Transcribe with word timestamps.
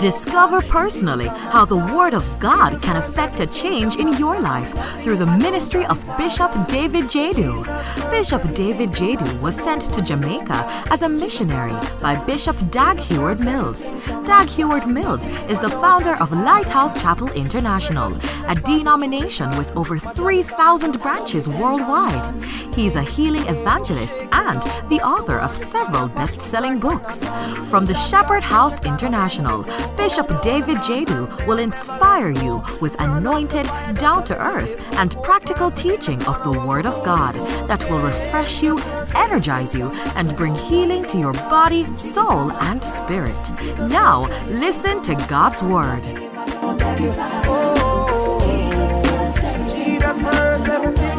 Discover 0.00 0.60
personally 0.62 1.26
how 1.26 1.64
the 1.64 1.76
Word 1.76 2.12
of 2.12 2.38
God 2.38 2.82
can 2.82 2.96
affect 2.96 3.40
a 3.40 3.46
change 3.46 3.96
in 3.96 4.08
your 4.18 4.38
life 4.40 4.72
through 5.02 5.16
the 5.16 5.26
ministry 5.26 5.86
of 5.86 5.98
Bishop 6.18 6.52
David 6.68 7.06
Jadu. 7.06 7.64
Bishop 8.10 8.42
David 8.54 8.90
Jadu 8.90 9.40
was 9.40 9.54
sent 9.54 9.82
to 9.94 10.02
Jamaica 10.02 10.84
as 10.90 11.00
a 11.00 11.08
missionary 11.08 11.72
by 12.02 12.14
Bishop 12.26 12.56
Dag 12.70 12.98
Heward 12.98 13.40
Mills. 13.40 13.84
Dag 14.26 14.48
Heward 14.48 14.86
Mills 14.86 15.24
is 15.48 15.58
the 15.60 15.70
founder 15.70 16.16
of 16.16 16.30
Lighthouse 16.30 17.00
Chapel 17.00 17.30
International, 17.32 18.14
a 18.48 18.54
denomination 18.54 19.48
with 19.56 19.74
over 19.76 19.98
3,000 19.98 21.00
branches 21.00 21.48
worldwide. 21.48 22.44
He's 22.74 22.96
a 22.96 23.02
healing 23.02 23.46
evangelist 23.48 24.20
and 24.32 24.62
the 24.90 25.00
author 25.00 25.38
of 25.38 25.56
several 25.56 26.08
best 26.08 26.40
selling 26.42 26.78
books. 26.78 27.24
From 27.70 27.86
the 27.86 27.94
Shepherd 27.94 28.42
House 28.42 28.78
International, 28.84 29.64
Bishop 29.96 30.42
David 30.42 30.78
Jadu 30.78 31.46
will 31.46 31.58
inspire 31.58 32.30
you 32.30 32.62
with 32.80 33.00
anointed, 33.00 33.66
down 33.94 34.24
to 34.24 34.36
earth, 34.40 34.80
and 34.94 35.16
practical 35.22 35.70
teaching 35.70 36.22
of 36.24 36.42
the 36.42 36.58
Word 36.60 36.86
of 36.86 37.04
God 37.04 37.34
that 37.68 37.88
will 37.90 38.00
refresh 38.00 38.62
you, 38.62 38.78
energize 39.14 39.74
you, 39.74 39.90
and 40.16 40.36
bring 40.36 40.54
healing 40.54 41.04
to 41.06 41.18
your 41.18 41.32
body, 41.32 41.84
soul, 41.96 42.52
and 42.52 42.82
spirit. 42.82 43.50
Now, 43.88 44.26
listen 44.48 45.02
to 45.02 45.14
God's 45.28 45.62
Word. 45.62 46.04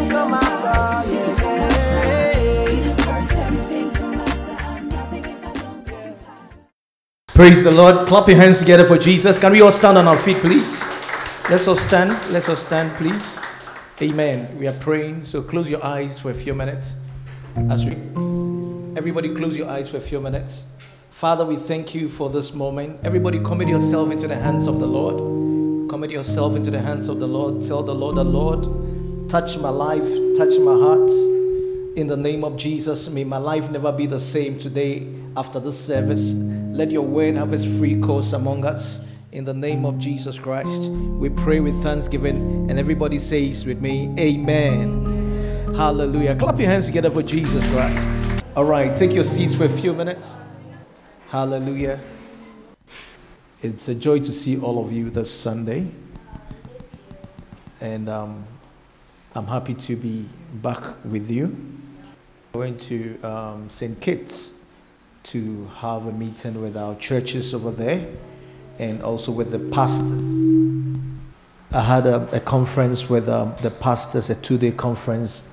Jesus 0.07 0.56
Praise 7.37 7.63
the 7.63 7.69
Lord. 7.69 8.07
Clap 8.07 8.27
your 8.27 8.37
hands 8.37 8.57
together 8.57 8.83
for 8.83 8.97
Jesus. 8.97 9.37
Can 9.37 9.51
we 9.51 9.61
all 9.61 9.71
stand 9.71 9.95
on 9.95 10.07
our 10.07 10.17
feet, 10.17 10.37
please? 10.37 10.81
Let's 11.51 11.67
all 11.67 11.75
stand. 11.75 12.09
Let's 12.33 12.49
all 12.49 12.55
stand, 12.55 12.91
please. 12.97 13.37
Amen. 14.01 14.57
We 14.57 14.67
are 14.67 14.73
praying, 14.79 15.23
so 15.23 15.43
close 15.43 15.69
your 15.69 15.85
eyes 15.85 16.17
for 16.17 16.31
a 16.31 16.33
few 16.33 16.55
minutes. 16.55 16.95
As 17.69 17.85
we, 17.85 17.91
everybody, 18.97 19.35
close 19.35 19.55
your 19.55 19.69
eyes 19.69 19.87
for 19.87 19.97
a 19.97 20.01
few 20.01 20.19
minutes. 20.19 20.65
Father, 21.11 21.45
we 21.45 21.57
thank 21.57 21.93
you 21.93 22.09
for 22.09 22.31
this 22.31 22.55
moment. 22.55 23.01
Everybody, 23.03 23.39
commit 23.43 23.67
yourself 23.67 24.09
into 24.09 24.27
the 24.27 24.35
hands 24.35 24.65
of 24.65 24.79
the 24.79 24.87
Lord. 24.87 25.91
Commit 25.91 26.09
yourself 26.09 26.55
into 26.55 26.71
the 26.71 26.81
hands 26.81 27.07
of 27.07 27.19
the 27.19 27.27
Lord. 27.27 27.61
Tell 27.61 27.83
the 27.83 27.93
Lord, 27.93 28.15
the 28.15 28.25
Lord, 28.25 29.29
touch 29.29 29.59
my 29.59 29.69
life, 29.69 30.09
touch 30.35 30.57
my 30.57 30.73
heart. 30.73 31.11
In 31.97 32.07
the 32.07 32.17
name 32.17 32.43
of 32.43 32.57
Jesus, 32.57 33.09
may 33.09 33.23
my 33.23 33.37
life 33.37 33.69
never 33.69 33.91
be 33.91 34.07
the 34.07 34.19
same 34.19 34.57
today 34.57 35.07
after 35.35 35.59
this 35.59 35.79
service. 35.79 36.33
Let 36.71 36.91
your 36.91 37.01
word 37.01 37.35
have 37.35 37.53
its 37.53 37.63
free 37.63 37.99
course 37.99 38.33
among 38.33 38.65
us. 38.65 39.01
In 39.31 39.45
the 39.45 39.53
name 39.53 39.85
of 39.85 39.97
Jesus 39.97 40.37
Christ, 40.37 40.83
we 40.91 41.29
pray 41.29 41.59
with 41.59 41.81
thanksgiving, 41.81 42.69
and 42.69 42.79
everybody 42.79 43.17
says 43.17 43.65
with 43.65 43.81
me, 43.81 44.13
Amen. 44.19 45.73
Hallelujah. 45.75 46.35
Clap 46.35 46.59
your 46.59 46.69
hands 46.69 46.85
together 46.85 47.11
for 47.11 47.21
Jesus 47.23 47.67
Christ. 47.71 48.07
All 48.55 48.65
right, 48.65 48.95
take 48.95 49.13
your 49.13 49.23
seats 49.23 49.53
for 49.53 49.65
a 49.65 49.69
few 49.69 49.93
minutes. 49.93 50.37
Hallelujah. 51.29 51.99
It's 53.61 53.89
a 53.89 53.95
joy 53.95 54.19
to 54.19 54.31
see 54.31 54.59
all 54.59 54.83
of 54.83 54.91
you 54.91 55.09
this 55.09 55.31
Sunday. 55.31 55.87
And 57.81 58.07
um, 58.07 58.45
I'm 59.35 59.45
happy 59.45 59.73
to 59.73 59.95
be 59.95 60.27
back 60.55 61.03
with 61.05 61.29
you. 61.29 61.55
Went 62.53 62.79
to 62.81 63.19
um, 63.23 63.69
St. 63.69 63.99
Kitts 63.99 64.53
to 65.27 65.69
have 65.75 66.07
a 66.07 66.11
meeting 66.11 66.61
with 66.61 66.77
our 66.77 66.95
churches 66.95 67.53
over 67.53 67.69
there 67.69 68.07
and 68.79 69.01
also 69.03 69.29
with 69.29 69.51
the 69.51 69.59
pastors. 69.59 70.23
I 71.71 71.81
had 71.81 72.05
a, 72.05 72.35
a 72.35 72.39
conference 72.39 73.09
with 73.09 73.27
um, 73.27 73.53
the 73.61 73.69
pastors, 73.69 74.29
a 74.29 74.35
two 74.35 74.57
day 74.57 74.71
conference 74.71 75.43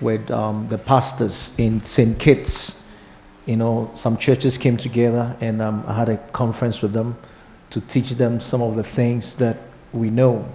with 0.00 0.30
um, 0.30 0.66
the 0.68 0.78
pastors 0.78 1.52
in 1.58 1.80
St. 1.80 2.18
Kitts. 2.18 2.82
You 3.44 3.56
know, 3.56 3.90
some 3.94 4.16
churches 4.16 4.56
came 4.56 4.78
together 4.78 5.36
and 5.42 5.60
um, 5.60 5.84
I 5.86 5.94
had 5.94 6.08
a 6.08 6.16
conference 6.32 6.80
with 6.80 6.94
them 6.94 7.16
to 7.70 7.82
teach 7.82 8.10
them 8.12 8.40
some 8.40 8.62
of 8.62 8.76
the 8.76 8.84
things 8.84 9.34
that 9.36 9.58
we 9.92 10.08
know 10.08 10.50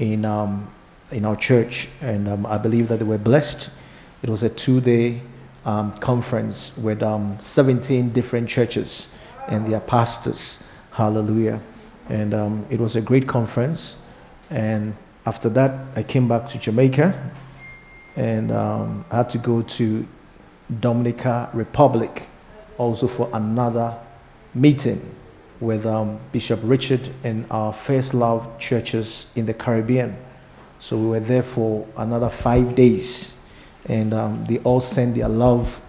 in, 0.00 0.24
um, 0.24 0.68
in 1.12 1.24
our 1.24 1.36
church. 1.36 1.88
And 2.00 2.28
um, 2.28 2.46
I 2.46 2.58
believe 2.58 2.88
that 2.88 2.98
they 2.98 3.04
were 3.04 3.18
blessed. 3.18 3.70
It 4.24 4.28
was 4.28 4.42
a 4.42 4.48
two 4.48 4.80
day 4.80 5.20
um, 5.64 5.92
conference 5.94 6.76
with 6.76 7.02
um, 7.02 7.38
17 7.38 8.10
different 8.10 8.48
churches 8.48 9.08
and 9.48 9.66
their 9.66 9.80
pastors. 9.80 10.60
Hallelujah. 10.92 11.60
And 12.08 12.34
um, 12.34 12.66
it 12.70 12.80
was 12.80 12.96
a 12.96 13.00
great 13.00 13.26
conference. 13.26 13.96
And 14.50 14.94
after 15.26 15.48
that, 15.50 15.86
I 15.94 16.02
came 16.02 16.26
back 16.28 16.48
to 16.50 16.58
Jamaica 16.58 17.30
and 18.16 18.50
um, 18.50 19.04
I 19.10 19.18
had 19.18 19.30
to 19.30 19.38
go 19.38 19.62
to 19.62 20.06
Dominica 20.80 21.50
Republic 21.52 22.26
also 22.76 23.06
for 23.06 23.30
another 23.32 23.98
meeting 24.54 25.14
with 25.60 25.86
um, 25.86 26.18
Bishop 26.32 26.60
Richard 26.62 27.10
and 27.24 27.46
our 27.50 27.72
First 27.72 28.14
Love 28.14 28.58
churches 28.58 29.26
in 29.34 29.46
the 29.46 29.54
Caribbean. 29.54 30.16
So 30.78 30.96
we 30.96 31.06
were 31.06 31.20
there 31.20 31.42
for 31.42 31.86
another 31.96 32.28
five 32.28 32.74
days 32.74 33.34
and 33.88 34.14
um, 34.14 34.44
they 34.46 34.58
all 34.58 34.80
send 34.80 35.14
their 35.14 35.28
love 35.28 35.80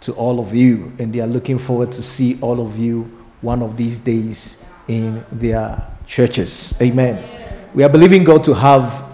to 0.00 0.12
all 0.12 0.40
of 0.40 0.54
you, 0.54 0.92
and 0.98 1.12
they 1.12 1.20
are 1.20 1.26
looking 1.26 1.58
forward 1.58 1.90
to 1.92 2.02
see 2.02 2.38
all 2.40 2.64
of 2.64 2.78
you 2.78 3.02
one 3.40 3.62
of 3.62 3.76
these 3.76 3.98
days 3.98 4.58
in 4.88 5.24
their 5.32 5.86
churches. 6.06 6.74
Amen. 6.80 7.22
We 7.74 7.82
are 7.82 7.88
believing 7.88 8.24
God 8.24 8.44
to 8.44 8.54
have 8.54 9.04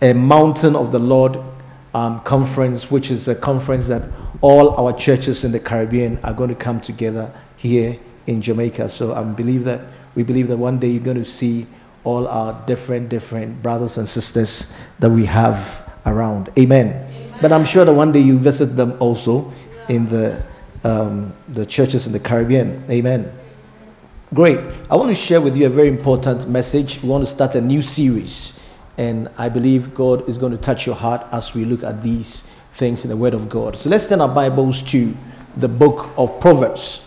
a 0.00 0.12
Mountain 0.12 0.76
of 0.76 0.92
the 0.92 0.98
Lord 0.98 1.38
um, 1.94 2.20
conference, 2.20 2.90
which 2.90 3.10
is 3.10 3.28
a 3.28 3.34
conference 3.34 3.88
that 3.88 4.02
all 4.40 4.76
our 4.76 4.92
churches 4.92 5.44
in 5.44 5.52
the 5.52 5.60
Caribbean 5.60 6.18
are 6.24 6.34
going 6.34 6.50
to 6.50 6.54
come 6.54 6.80
together 6.80 7.32
here 7.56 7.98
in 8.26 8.42
Jamaica. 8.42 8.88
So 8.88 9.14
I 9.14 9.22
believe 9.22 9.64
that 9.64 9.80
we 10.14 10.22
believe 10.22 10.48
that 10.48 10.56
one 10.56 10.78
day 10.78 10.88
you're 10.88 11.02
going 11.02 11.16
to 11.16 11.24
see 11.24 11.66
all 12.04 12.28
our 12.28 12.52
different 12.66 13.08
different 13.08 13.62
brothers 13.62 13.96
and 13.96 14.08
sisters 14.08 14.70
that 14.98 15.10
we 15.10 15.24
have 15.24 15.82
around. 16.06 16.50
Amen. 16.58 17.03
But 17.40 17.52
I'm 17.52 17.64
sure 17.64 17.84
that 17.84 17.92
one 17.92 18.12
day 18.12 18.20
you 18.20 18.38
visit 18.38 18.76
them 18.76 18.96
also 19.00 19.52
in 19.88 20.08
the, 20.08 20.42
um, 20.84 21.32
the 21.48 21.66
churches 21.66 22.06
in 22.06 22.12
the 22.12 22.20
Caribbean. 22.20 22.84
Amen. 22.90 23.32
Great. 24.32 24.58
I 24.90 24.96
want 24.96 25.08
to 25.10 25.14
share 25.14 25.40
with 25.40 25.56
you 25.56 25.66
a 25.66 25.70
very 25.70 25.88
important 25.88 26.48
message. 26.48 27.02
We 27.02 27.08
want 27.08 27.22
to 27.22 27.30
start 27.30 27.54
a 27.54 27.60
new 27.60 27.82
series. 27.82 28.58
And 28.96 29.28
I 29.38 29.48
believe 29.48 29.94
God 29.94 30.28
is 30.28 30.38
going 30.38 30.52
to 30.52 30.58
touch 30.58 30.86
your 30.86 30.94
heart 30.94 31.26
as 31.32 31.54
we 31.54 31.64
look 31.64 31.82
at 31.82 32.02
these 32.02 32.44
things 32.72 33.04
in 33.04 33.10
the 33.10 33.16
Word 33.16 33.34
of 33.34 33.48
God. 33.48 33.76
So 33.76 33.90
let's 33.90 34.08
turn 34.08 34.20
our 34.20 34.28
Bibles 34.28 34.82
to 34.84 35.14
the 35.56 35.68
book 35.68 36.10
of 36.16 36.40
Proverbs. 36.40 37.02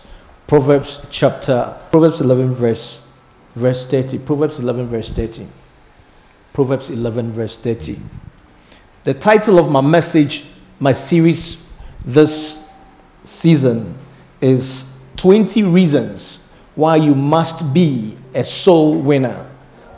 Proverbs 0.46 1.00
chapter, 1.10 1.76
Proverbs 1.90 2.20
11, 2.20 2.54
verse, 2.54 3.02
verse 3.54 3.84
30. 3.86 4.18
Proverbs 4.20 4.60
11, 4.60 4.86
verse 4.86 5.10
30. 5.10 5.46
Proverbs 6.54 6.90
11, 6.90 7.32
verse 7.32 7.58
30. 7.58 7.98
The 9.04 9.14
title 9.14 9.60
of 9.60 9.70
my 9.70 9.80
message, 9.80 10.44
my 10.80 10.90
series 10.90 11.56
this 12.04 12.68
season 13.22 13.96
is 14.40 14.86
20 15.16 15.62
Reasons 15.62 16.40
Why 16.74 16.96
You 16.96 17.14
Must 17.14 17.72
Be 17.72 18.18
a 18.34 18.42
Soul 18.42 18.98
Winner. 18.98 19.48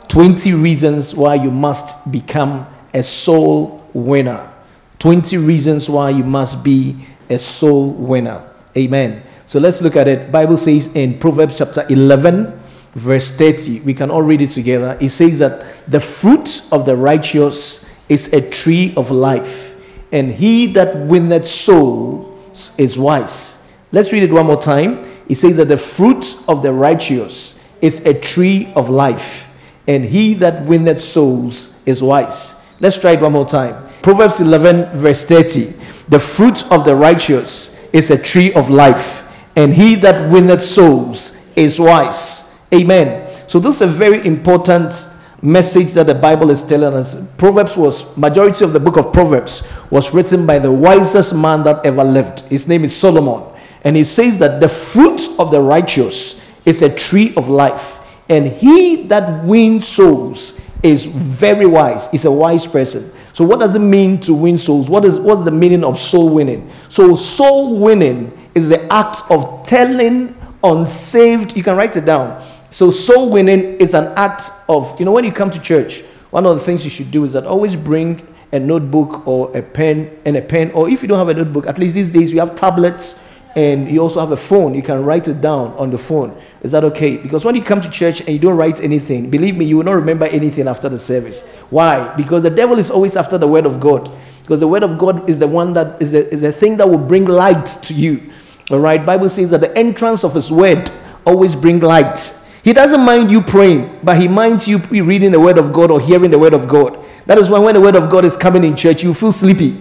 20 0.07 0.53
Reasons 0.53 1.15
Why 1.15 1.33
You 1.33 1.49
Must 1.49 2.11
Become 2.11 2.67
a 2.93 3.01
Soul 3.01 3.83
Winner. 3.93 4.53
20 4.99 5.37
Reasons 5.37 5.89
Why 5.89 6.11
You 6.11 6.23
Must 6.23 6.63
Be 6.63 6.95
a 7.27 7.39
Soul 7.39 7.93
Winner. 7.93 8.47
Amen. 8.77 9.23
So 9.47 9.59
let's 9.59 9.81
look 9.81 9.95
at 9.95 10.07
it. 10.07 10.31
Bible 10.31 10.57
says 10.57 10.87
in 10.93 11.17
Proverbs 11.17 11.57
chapter 11.57 11.85
11 11.89 12.59
verse 12.93 13.31
30 13.31 13.79
we 13.81 13.93
can 13.93 14.11
all 14.11 14.21
read 14.21 14.41
it 14.41 14.49
together 14.49 14.97
it 14.99 15.07
says 15.07 15.39
that 15.39 15.63
the 15.89 15.99
fruit 15.99 16.61
of 16.73 16.85
the 16.85 16.93
righteous 16.93 17.85
is 18.11 18.27
a 18.33 18.41
tree 18.41 18.93
of 18.97 19.09
life, 19.09 19.73
and 20.11 20.29
he 20.29 20.65
that 20.73 20.97
winneth 20.97 21.47
souls 21.47 22.73
is 22.77 22.99
wise. 22.99 23.57
Let's 23.93 24.11
read 24.11 24.23
it 24.23 24.33
one 24.33 24.47
more 24.47 24.61
time. 24.61 25.05
He 25.29 25.33
says 25.33 25.55
that 25.55 25.69
the 25.69 25.77
fruit 25.77 26.37
of 26.49 26.61
the 26.61 26.73
righteous 26.73 27.57
is 27.79 28.01
a 28.01 28.13
tree 28.13 28.69
of 28.75 28.89
life, 28.89 29.49
and 29.87 30.03
he 30.03 30.33
that 30.35 30.65
winneth 30.65 30.99
souls 30.99 31.73
is 31.85 32.03
wise. 32.03 32.53
Let's 32.81 32.97
try 32.97 33.11
it 33.11 33.21
one 33.21 33.31
more 33.31 33.47
time. 33.47 33.87
Proverbs 34.01 34.41
11, 34.41 34.97
verse 34.97 35.23
30. 35.23 35.73
The 36.09 36.19
fruit 36.19 36.69
of 36.69 36.83
the 36.83 36.93
righteous 36.93 37.73
is 37.93 38.11
a 38.11 38.17
tree 38.17 38.51
of 38.55 38.69
life, 38.69 39.23
and 39.55 39.73
he 39.73 39.95
that 39.95 40.29
winneth 40.29 40.63
souls 40.63 41.31
is 41.55 41.79
wise. 41.79 42.43
Amen. 42.73 43.29
So, 43.47 43.57
this 43.57 43.75
is 43.75 43.81
a 43.81 43.87
very 43.87 44.27
important 44.27 45.07
message 45.41 45.93
that 45.93 46.07
the 46.07 46.15
Bible 46.15 46.51
is 46.51 46.63
telling 46.63 46.93
us. 46.93 47.15
Proverbs 47.37 47.75
was 47.75 48.15
majority 48.15 48.63
of 48.63 48.73
the 48.73 48.79
book 48.79 48.97
of 48.97 49.11
Proverbs 49.11 49.63
was 49.89 50.13
written 50.13 50.45
by 50.45 50.59
the 50.59 50.71
wisest 50.71 51.33
man 51.33 51.63
that 51.63 51.85
ever 51.85 52.03
lived. 52.03 52.41
His 52.41 52.67
name 52.67 52.83
is 52.83 52.95
Solomon. 52.95 53.51
And 53.83 53.95
he 53.95 54.03
says 54.03 54.37
that 54.37 54.59
the 54.59 54.69
fruit 54.69 55.27
of 55.39 55.49
the 55.51 55.59
righteous 55.59 56.39
is 56.65 56.81
a 56.81 56.93
tree 56.93 57.33
of 57.35 57.49
life, 57.49 57.99
And 58.29 58.47
he 58.47 59.03
that 59.07 59.43
wins 59.43 59.87
souls 59.87 60.53
is 60.83 61.05
very 61.05 61.65
wise, 61.65 62.07
is 62.13 62.25
a 62.25 62.31
wise 62.31 62.65
person. 62.65 63.11
So, 63.33 63.43
what 63.43 63.59
does 63.59 63.75
it 63.75 63.79
mean 63.79 64.19
to 64.21 64.33
win 64.33 64.57
souls? 64.57 64.89
What 64.89 65.05
is 65.05 65.19
what's 65.19 65.43
the 65.43 65.51
meaning 65.51 65.83
of 65.83 65.97
soul 65.97 66.29
winning? 66.29 66.69
So, 66.89 67.15
soul 67.15 67.79
winning 67.79 68.31
is 68.55 68.69
the 68.69 68.91
act 68.91 69.23
of 69.29 69.63
telling 69.63 70.35
unsaved, 70.63 71.57
you 71.57 71.63
can 71.63 71.75
write 71.75 71.95
it 71.95 72.05
down. 72.05 72.41
So, 72.71 72.89
soul 72.89 73.29
winning 73.29 73.77
is 73.77 73.93
an 73.93 74.13
act 74.15 74.49
of, 74.69 74.97
you 74.97 75.05
know, 75.05 75.11
when 75.11 75.25
you 75.25 75.31
come 75.31 75.51
to 75.51 75.59
church, 75.59 76.01
one 76.29 76.45
of 76.45 76.55
the 76.55 76.61
things 76.63 76.85
you 76.85 76.89
should 76.89 77.11
do 77.11 77.25
is 77.25 77.33
that 77.33 77.45
always 77.45 77.75
bring 77.75 78.25
a 78.53 78.59
notebook 78.59 79.27
or 79.27 79.55
a 79.55 79.61
pen 79.61 80.17
and 80.25 80.37
a 80.37 80.41
pen, 80.41 80.71
or 80.71 80.89
if 80.89 81.01
you 81.01 81.07
don't 81.09 81.17
have 81.19 81.27
a 81.27 81.33
notebook, 81.33 81.67
at 81.67 81.77
least 81.77 81.93
these 81.93 82.09
days 82.09 82.31
we 82.31 82.39
have 82.39 82.55
tablets 82.55 83.19
and 83.57 83.91
you 83.91 83.99
also 83.99 84.21
have 84.21 84.31
a 84.31 84.37
phone. 84.37 84.73
You 84.73 84.81
can 84.81 85.03
write 85.03 85.27
it 85.27 85.41
down 85.41 85.73
on 85.73 85.91
the 85.91 85.97
phone. 85.97 86.41
Is 86.61 86.71
that 86.71 86.85
okay? 86.85 87.17
Because 87.17 87.43
when 87.43 87.55
you 87.55 87.61
come 87.61 87.81
to 87.81 87.89
church 87.89 88.21
and 88.21 88.29
you 88.29 88.39
don't 88.39 88.55
write 88.55 88.79
anything, 88.79 89.29
believe 89.29 89.57
me, 89.57 89.65
you 89.65 89.75
will 89.75 89.83
not 89.83 89.95
remember 89.95 90.25
anything 90.25 90.69
after 90.69 90.87
the 90.87 90.97
service. 90.99 91.41
Why? 91.69 92.15
Because 92.15 92.43
the 92.43 92.49
devil 92.49 92.79
is 92.79 92.89
always 92.89 93.17
after 93.17 93.37
the 93.37 93.47
word 93.47 93.65
of 93.65 93.81
God. 93.81 94.09
Because 94.41 94.61
the 94.61 94.67
word 94.67 94.83
of 94.83 94.97
God 94.97 95.29
is 95.29 95.39
the 95.39 95.47
one 95.47 95.73
that 95.73 96.01
is 96.01 96.13
the, 96.13 96.33
is 96.33 96.41
the 96.41 96.53
thing 96.53 96.77
that 96.77 96.87
will 96.87 96.97
bring 96.97 97.25
light 97.25 97.65
to 97.65 97.93
you. 97.93 98.31
All 98.69 98.79
right. 98.79 99.05
Bible 99.05 99.27
says 99.27 99.49
that 99.51 99.59
the 99.59 99.77
entrance 99.77 100.23
of 100.23 100.33
His 100.33 100.49
word 100.49 100.89
always 101.25 101.53
bring 101.53 101.81
light. 101.81 102.37
He 102.63 102.73
doesn't 102.73 103.03
mind 103.03 103.31
you 103.31 103.41
praying, 103.41 103.99
but 104.03 104.19
He 104.19 104.27
minds 104.27 104.67
you 104.67 104.77
reading 104.77 105.31
the 105.31 105.39
word 105.39 105.57
of 105.57 105.73
God 105.73 105.89
or 105.89 105.99
hearing 105.99 106.29
the 106.31 106.39
word 106.39 106.53
of 106.53 106.67
God. 106.67 107.03
That 107.25 107.37
is 107.37 107.49
why 107.49 107.59
when 107.59 107.73
the 107.73 107.81
word 107.81 107.95
of 107.95 108.09
God 108.09 108.25
is 108.25 108.37
coming 108.37 108.63
in 108.63 108.75
church, 108.75 109.03
you 109.03 109.13
feel 109.13 109.31
sleepy. 109.31 109.77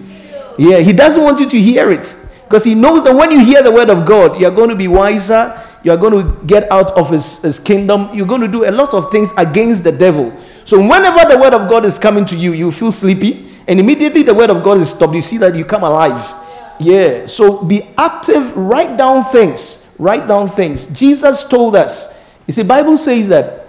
Yeah, 0.58 0.78
He 0.78 0.92
doesn't 0.92 1.22
want 1.22 1.40
you 1.40 1.48
to 1.48 1.60
hear 1.60 1.90
it 1.90 2.16
because 2.44 2.64
He 2.64 2.74
knows 2.74 3.04
that 3.04 3.14
when 3.14 3.30
you 3.30 3.44
hear 3.44 3.62
the 3.62 3.72
word 3.72 3.90
of 3.90 4.06
God, 4.06 4.40
you're 4.40 4.50
going 4.50 4.70
to 4.70 4.76
be 4.76 4.88
wiser. 4.88 5.66
You're 5.82 5.96
going 5.96 6.12
to 6.12 6.46
get 6.46 6.70
out 6.70 6.92
of 6.92 7.10
his, 7.10 7.38
his 7.38 7.58
kingdom. 7.58 8.10
You're 8.12 8.26
going 8.26 8.42
to 8.42 8.48
do 8.48 8.68
a 8.68 8.70
lot 8.70 8.92
of 8.92 9.10
things 9.10 9.32
against 9.38 9.82
the 9.82 9.90
devil. 9.90 10.30
So, 10.64 10.78
whenever 10.78 11.26
the 11.26 11.38
word 11.38 11.54
of 11.54 11.70
God 11.70 11.86
is 11.86 11.98
coming 11.98 12.26
to 12.26 12.36
you, 12.36 12.52
you 12.52 12.70
feel 12.70 12.92
sleepy, 12.92 13.48
and 13.66 13.80
immediately 13.80 14.22
the 14.22 14.34
word 14.34 14.50
of 14.50 14.62
God 14.62 14.76
is 14.76 14.90
stopped. 14.90 15.14
You 15.14 15.22
see 15.22 15.38
that 15.38 15.54
you 15.54 15.64
come 15.64 15.82
alive. 15.82 16.34
Yeah. 16.80 17.26
So 17.26 17.62
be 17.62 17.82
active, 17.96 18.56
write 18.56 18.96
down 18.96 19.24
things. 19.24 19.78
Write 19.98 20.26
down 20.26 20.48
things. 20.48 20.86
Jesus 20.86 21.44
told 21.44 21.76
us. 21.76 22.08
You 22.50 22.52
see, 22.52 22.64
Bible 22.64 22.99
says 22.99 23.29
that, 23.29 23.69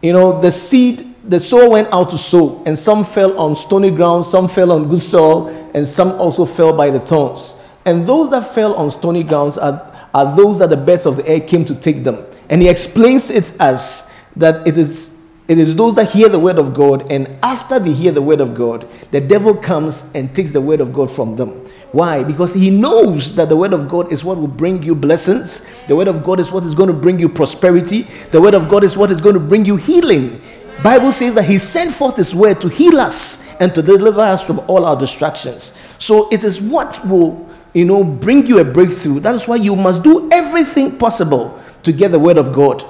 you 0.00 0.10
know, 0.10 0.40
the 0.40 0.50
seed, 0.50 1.14
the 1.24 1.38
soul 1.38 1.72
went 1.72 1.92
out 1.92 2.08
to 2.08 2.16
sow, 2.16 2.62
and 2.64 2.78
some 2.78 3.04
fell 3.04 3.38
on 3.38 3.54
stony 3.54 3.90
ground, 3.90 4.24
some 4.24 4.48
fell 4.48 4.72
on 4.72 4.88
good 4.88 5.02
soil, 5.02 5.48
and 5.74 5.86
some 5.86 6.12
also 6.12 6.46
fell 6.46 6.72
by 6.72 6.88
the 6.88 6.98
thorns. 6.98 7.54
And 7.84 8.06
those 8.06 8.30
that 8.30 8.54
fell 8.54 8.72
on 8.72 8.90
stony 8.90 9.22
grounds 9.22 9.58
are, 9.58 9.94
are 10.14 10.34
those 10.34 10.60
that 10.60 10.70
the 10.70 10.78
birds 10.78 11.04
of 11.04 11.18
the 11.18 11.28
air 11.28 11.40
came 11.40 11.66
to 11.66 11.74
take 11.74 12.04
them. 12.04 12.24
And 12.48 12.62
he 12.62 12.70
explains 12.70 13.28
it 13.28 13.52
as 13.60 14.08
that 14.36 14.66
it 14.66 14.78
is 14.78 15.10
it 15.48 15.58
is 15.58 15.76
those 15.76 15.94
that 15.94 16.10
hear 16.10 16.28
the 16.28 16.40
word 16.40 16.58
of 16.58 16.74
God, 16.74 17.10
and 17.12 17.28
after 17.42 17.78
they 17.78 17.92
hear 17.92 18.10
the 18.10 18.22
word 18.22 18.40
of 18.40 18.54
God, 18.54 18.88
the 19.12 19.20
devil 19.20 19.54
comes 19.54 20.04
and 20.14 20.34
takes 20.34 20.50
the 20.50 20.60
word 20.60 20.80
of 20.80 20.92
God 20.92 21.08
from 21.08 21.36
them. 21.36 21.64
Why? 21.92 22.24
Because 22.24 22.52
he 22.52 22.68
knows 22.70 23.32
that 23.36 23.48
the 23.48 23.56
word 23.56 23.72
of 23.72 23.88
God 23.88 24.12
is 24.12 24.24
what 24.24 24.38
will 24.38 24.48
bring 24.48 24.82
you 24.82 24.94
blessings. 24.94 25.62
The 25.86 25.94
word 25.94 26.08
of 26.08 26.24
God 26.24 26.40
is 26.40 26.50
what 26.50 26.64
is 26.64 26.74
going 26.74 26.88
to 26.88 26.96
bring 26.96 27.20
you 27.20 27.28
prosperity. 27.28 28.02
The 28.32 28.40
word 28.40 28.54
of 28.54 28.68
God 28.68 28.82
is 28.82 28.96
what 28.96 29.12
is 29.12 29.20
going 29.20 29.34
to 29.34 29.40
bring 29.40 29.64
you 29.64 29.76
healing. 29.76 30.42
Bible 30.82 31.12
says 31.12 31.34
that 31.36 31.44
he 31.44 31.58
sent 31.58 31.94
forth 31.94 32.16
his 32.16 32.34
word 32.34 32.60
to 32.60 32.68
heal 32.68 33.00
us 33.00 33.40
and 33.60 33.74
to 33.74 33.82
deliver 33.82 34.20
us 34.20 34.42
from 34.42 34.58
all 34.66 34.84
our 34.84 34.96
distractions. 34.96 35.72
So 35.98 36.28
it 36.30 36.44
is 36.44 36.60
what 36.60 37.06
will, 37.06 37.48
you 37.72 37.84
know, 37.84 38.02
bring 38.02 38.46
you 38.46 38.58
a 38.58 38.64
breakthrough. 38.64 39.20
That 39.20 39.34
is 39.34 39.46
why 39.46 39.56
you 39.56 39.76
must 39.76 40.02
do 40.02 40.28
everything 40.30 40.98
possible 40.98 41.58
to 41.84 41.92
get 41.92 42.10
the 42.10 42.18
word 42.18 42.36
of 42.36 42.52
God. 42.52 42.84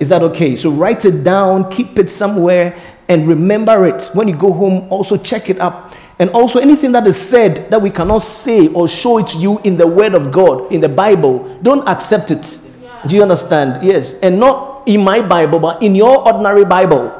Is 0.00 0.08
that 0.08 0.22
okay? 0.22 0.56
So 0.56 0.70
write 0.70 1.04
it 1.04 1.22
down, 1.22 1.70
keep 1.70 1.98
it 1.98 2.10
somewhere, 2.10 2.76
and 3.08 3.28
remember 3.28 3.86
it. 3.86 4.10
When 4.14 4.26
you 4.28 4.34
go 4.34 4.52
home, 4.52 4.90
also 4.90 5.16
check 5.16 5.50
it 5.50 5.60
up. 5.60 5.94
And 6.18 6.28
also, 6.30 6.58
anything 6.58 6.92
that 6.92 7.06
is 7.06 7.16
said 7.16 7.70
that 7.70 7.80
we 7.80 7.88
cannot 7.88 8.18
say 8.18 8.68
or 8.68 8.86
show 8.86 9.18
it 9.18 9.28
to 9.28 9.38
you 9.38 9.58
in 9.64 9.78
the 9.78 9.86
Word 9.86 10.14
of 10.14 10.30
God, 10.30 10.70
in 10.70 10.80
the 10.80 10.88
Bible, 10.88 11.58
don't 11.62 11.86
accept 11.88 12.30
it. 12.30 12.58
Do 13.06 13.16
you 13.16 13.22
understand? 13.22 13.82
Yes. 13.82 14.12
And 14.20 14.38
not 14.38 14.86
in 14.86 15.02
my 15.02 15.22
Bible, 15.22 15.58
but 15.58 15.82
in 15.82 15.94
your 15.94 16.26
ordinary 16.26 16.66
Bible. 16.66 17.10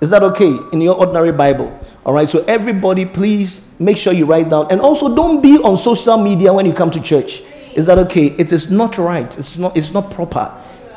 Is 0.00 0.08
that 0.08 0.22
okay? 0.22 0.56
In 0.72 0.80
your 0.80 0.96
ordinary 0.96 1.32
Bible. 1.32 1.78
All 2.06 2.14
right. 2.14 2.28
So, 2.28 2.44
everybody, 2.44 3.04
please 3.04 3.60
make 3.78 3.98
sure 3.98 4.14
you 4.14 4.24
write 4.24 4.48
down. 4.48 4.68
And 4.70 4.80
also, 4.80 5.14
don't 5.14 5.42
be 5.42 5.58
on 5.58 5.76
social 5.76 6.16
media 6.16 6.50
when 6.52 6.64
you 6.64 6.72
come 6.72 6.90
to 6.92 7.00
church. 7.00 7.42
Is 7.74 7.84
that 7.86 7.98
okay? 7.98 8.28
It 8.38 8.52
is 8.52 8.70
not 8.70 8.96
right. 8.96 9.36
It's 9.38 9.58
not, 9.58 9.76
it's 9.76 9.92
not 9.92 10.10
proper. 10.10 10.50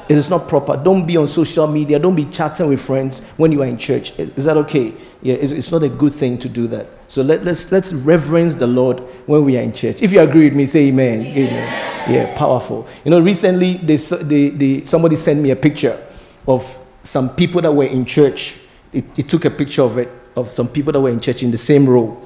It 0.09 0.17
is 0.17 0.27
not 0.27 0.47
proper. 0.47 0.75
Don't 0.75 1.05
be 1.05 1.17
on 1.17 1.27
social 1.27 1.67
media. 1.67 1.99
Don't 1.99 2.15
be 2.15 2.25
chatting 2.25 2.67
with 2.67 2.81
friends 2.81 3.19
when 3.37 3.51
you 3.51 3.61
are 3.61 3.67
in 3.67 3.77
church. 3.77 4.11
Is, 4.17 4.31
is 4.33 4.45
that 4.45 4.57
okay? 4.57 4.91
Yeah, 5.21 5.35
it's, 5.35 5.51
it's, 5.51 5.71
not 5.71 5.83
a 5.83 5.89
good 5.89 6.13
thing 6.13 6.39
to 6.39 6.49
do 6.49 6.65
that. 6.69 6.87
So 7.07 7.21
let, 7.21 7.43
let's, 7.45 7.71
let's 7.71 7.93
reverence 7.93 8.55
the 8.55 8.65
Lord 8.65 9.01
when 9.27 9.45
we 9.45 9.55
are 9.55 9.61
in 9.61 9.71
church. 9.71 10.01
If 10.01 10.11
you 10.11 10.21
agree 10.21 10.45
with 10.45 10.55
me, 10.55 10.65
say 10.65 10.87
amen. 10.87 11.27
Amen. 11.27 11.37
amen. 11.37 12.11
Yeah, 12.11 12.35
powerful. 12.35 12.87
You 13.05 13.11
know, 13.11 13.19
recently 13.19 13.75
they, 13.75 13.97
they, 13.97 14.49
they, 14.49 14.83
somebody 14.83 15.15
sent 15.15 15.41
me 15.41 15.51
a 15.51 15.55
picture 15.55 16.03
of 16.47 16.79
some 17.03 17.35
people 17.35 17.61
that 17.61 17.71
were 17.71 17.85
in 17.85 18.03
church. 18.03 18.57
It, 18.91 19.05
it 19.15 19.29
took 19.29 19.45
a 19.45 19.51
picture 19.51 19.83
of 19.83 19.99
it, 19.99 20.09
of 20.35 20.49
some 20.49 20.67
people 20.67 20.91
that 20.93 21.01
were 21.01 21.11
in 21.11 21.19
church 21.19 21.43
in 21.43 21.51
the 21.51 21.57
same 21.59 21.87
row. 21.87 22.19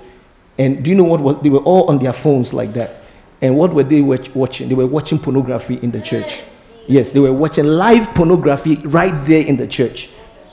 And 0.57 0.85
do 0.85 0.89
you 0.89 0.95
know 0.95 1.03
what 1.03 1.19
was, 1.19 1.41
they 1.41 1.49
were 1.49 1.59
all 1.59 1.89
on 1.89 1.99
their 1.99 2.13
phones 2.13 2.53
like 2.53 2.71
that. 2.75 3.01
And 3.41 3.57
what 3.57 3.73
were 3.73 3.83
they 3.83 3.99
watching? 3.99 4.69
They 4.69 4.75
were 4.75 4.87
watching 4.87 5.19
pornography 5.19 5.75
in 5.81 5.91
the 5.91 5.99
church. 5.99 6.43
Yes, 6.87 7.11
they 7.11 7.19
were 7.19 7.33
watching 7.33 7.65
live 7.65 8.13
pornography 8.13 8.75
right 8.77 9.23
there 9.25 9.45
in 9.45 9.57
the 9.57 9.67
church. 9.67 10.09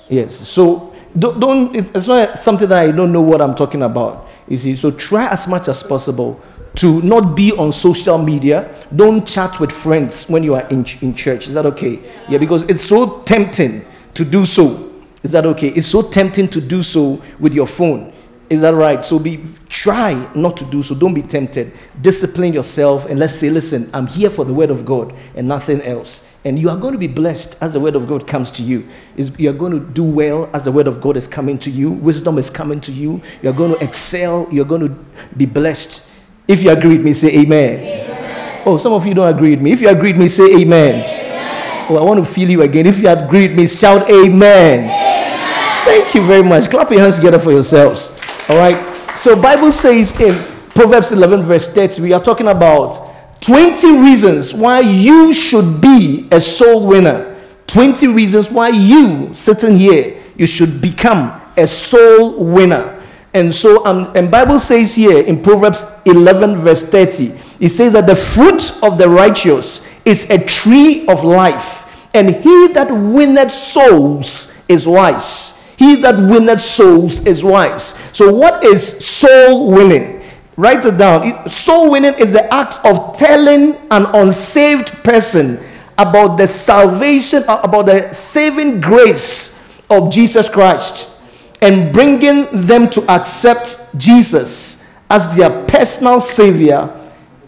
Yes, 0.09 0.49
so 0.49 0.94
don't, 1.19 1.41
don't 1.41 1.75
it's 1.75 2.06
not 2.06 2.38
something 2.38 2.69
that 2.69 2.79
I 2.79 2.91
don't 2.91 3.12
know 3.12 3.21
what 3.21 3.41
I'm 3.41 3.55
talking 3.55 3.82
about. 3.82 4.29
You 4.49 4.56
see, 4.59 4.77
so 4.77 4.91
try 4.91 5.29
as 5.29 5.49
much 5.49 5.69
as 5.69 5.82
possible 5.82 6.41
to 6.77 7.03
not 7.03 7.37
be 7.37 7.53
on 7.53 7.73
social 7.73 8.19
media. 8.19 8.75
Don't 8.94 9.27
chat 9.27 9.59
with 9.59 9.73
friends 9.73 10.29
when 10.29 10.43
you 10.43 10.55
are 10.55 10.67
in, 10.69 10.85
in 11.00 11.15
church. 11.15 11.49
Is 11.49 11.55
that 11.55 11.67
okay? 11.67 12.00
Yeah, 12.29 12.38
because 12.38 12.62
it's 12.65 12.85
so 12.85 13.23
tempting 13.23 13.85
to 14.15 14.25
do 14.25 14.47
so. 14.47 14.93
Is 15.23 15.32
that 15.32 15.47
okay? 15.47 15.69
It's 15.69 15.87
so 15.87 16.03
tempting 16.03 16.49
to 16.49 16.61
do 16.61 16.82
so 16.82 17.21
with 17.38 17.55
your 17.55 17.67
phone. 17.67 18.12
Is 18.50 18.62
that 18.62 18.75
right? 18.75 19.05
So 19.05 19.20
be 19.20 19.44
try 19.69 20.29
not 20.35 20.56
to 20.56 20.64
do 20.64 20.82
so. 20.82 20.97
Don't 20.97 21.14
be 21.14 21.23
tempted. 21.23 21.73
Discipline 22.02 22.52
yourself 22.52 23.06
and 23.06 23.17
let's 23.19 23.35
say, 23.35 23.49
listen, 23.49 23.88
I'm 23.94 24.08
here 24.08 24.29
for 24.29 24.44
the 24.44 24.52
word 24.52 24.70
of 24.70 24.85
God 24.85 25.14
and 25.37 25.47
nothing 25.47 25.81
else. 25.82 26.23
And 26.44 26.58
you 26.58 26.69
are 26.69 26.76
going 26.76 26.93
to 26.93 26.99
be 26.99 27.06
blessed 27.06 27.56
as 27.61 27.70
the 27.70 27.79
word 27.79 27.94
of 27.94 28.08
God 28.08 28.26
comes 28.26 28.50
to 28.52 28.64
you. 28.64 28.89
You're 29.17 29.53
going 29.53 29.72
to 29.72 29.79
do 29.79 30.03
well 30.03 30.51
as 30.53 30.65
the 30.65 30.72
word 30.72 30.89
of 30.89 31.01
God 31.01 31.17
is 31.17 31.29
coming 31.29 31.58
to 31.60 31.70
you. 31.70 31.93
Wisdom 31.93 32.39
is 32.39 32.51
coming 32.51 32.81
to 32.81 32.93
you. 32.93 33.22
You're 33.41 33.53
going 33.53 33.72
to 33.72 33.84
excel. 33.84 34.48
You're 34.51 34.65
going 34.65 34.89
to 34.89 35.05
be 35.36 35.46
blessed. 35.46 36.05
If 36.48 36.65
you 36.65 36.70
agree 36.70 36.96
with 36.96 37.05
me, 37.05 37.13
say 37.13 37.43
amen. 37.43 37.79
amen. 37.79 38.63
Oh, 38.67 38.79
some 38.79 38.94
of 38.94 39.06
you 39.06 39.15
don't 39.15 39.32
agree 39.32 39.51
with 39.51 39.60
me. 39.60 39.70
If 39.70 39.81
you 39.81 39.91
agree 39.91 40.10
with 40.10 40.20
me, 40.20 40.27
say 40.27 40.60
amen. 40.60 40.94
amen. 40.94 41.86
Oh, 41.91 41.98
I 41.98 42.03
want 42.03 42.25
to 42.25 42.29
feel 42.29 42.51
you 42.51 42.63
again. 42.63 42.86
If 42.86 42.98
you 42.98 43.08
agree 43.08 43.46
with 43.46 43.56
me, 43.56 43.69
shout 43.69 44.10
amen. 44.10 44.84
amen. 44.84 45.84
Thank 45.84 46.15
you 46.15 46.27
very 46.27 46.43
much. 46.43 46.69
Clap 46.69 46.91
your 46.91 47.01
hands 47.01 47.17
together 47.17 47.39
for 47.39 47.53
yourselves. 47.53 48.10
All 48.49 48.56
right. 48.56 49.17
So 49.17 49.41
Bible 49.41 49.70
says 49.70 50.19
in 50.20 50.35
Proverbs 50.70 51.13
11 51.13 51.43
verse 51.44 51.69
30, 51.69 52.03
we 52.03 52.13
are 52.13 52.23
talking 52.23 52.49
about 52.49 53.41
20 53.41 53.99
reasons 53.99 54.55
why 54.55 54.81
you 54.81 55.32
should 55.32 55.81
be 55.81 56.29
a 56.31 56.41
soul 56.41 56.87
winner. 56.87 57.39
20 57.67 58.09
reasons 58.09 58.51
why 58.51 58.69
you 58.69 59.32
sitting 59.32 59.77
here, 59.79 60.20
you 60.37 60.47
should 60.47 60.81
become 60.81 61.41
a 61.56 61.67
soul 61.67 62.44
winner. 62.44 63.01
And 63.32 63.55
so, 63.55 63.85
um, 63.87 64.11
and 64.17 64.31
Bible 64.31 64.59
says 64.59 64.94
here 64.94 65.25
in 65.25 65.43
Proverbs 65.43 65.85
11 66.06 66.56
verse 66.56 66.82
30, 66.82 67.32
it 67.61 67.69
says 67.69 67.93
that 67.93 68.06
the 68.06 68.17
fruit 68.17 68.82
of 68.82 68.99
the 68.99 69.09
righteous 69.09 69.87
is 70.05 70.29
a 70.31 70.44
tree 70.44 71.06
of 71.06 71.23
life, 71.23 72.09
and 72.15 72.35
he 72.35 72.69
that 72.73 72.91
winneth 72.91 73.53
souls 73.53 74.53
is 74.69 74.87
wise. 74.87 75.59
He 75.81 75.96
that 76.03 76.17
winneth 76.17 76.60
souls 76.60 77.25
is 77.25 77.43
wise. 77.43 77.94
So, 78.13 78.31
what 78.34 78.63
is 78.63 79.03
soul 79.03 79.70
winning? 79.72 80.20
Write 80.55 80.84
it 80.84 80.99
down. 80.99 81.49
Soul 81.49 81.93
winning 81.93 82.13
is 82.19 82.34
the 82.34 82.53
act 82.53 82.81
of 82.84 83.17
telling 83.17 83.77
an 83.91 84.05
unsaved 84.13 84.93
person 85.03 85.58
about 85.96 86.37
the 86.37 86.46
salvation, 86.46 87.44
uh, 87.49 87.63
about 87.65 87.87
the 87.87 88.13
saving 88.13 88.82
grace 88.82 89.58
of 89.89 90.13
Jesus 90.13 90.51
Christ, 90.51 91.19
and 91.63 91.94
bringing 91.94 92.46
them 92.53 92.91
to 92.91 93.10
accept 93.10 93.79
Jesus 93.96 94.84
as 95.08 95.34
their 95.34 95.65
personal 95.65 96.20
Savior 96.20 96.94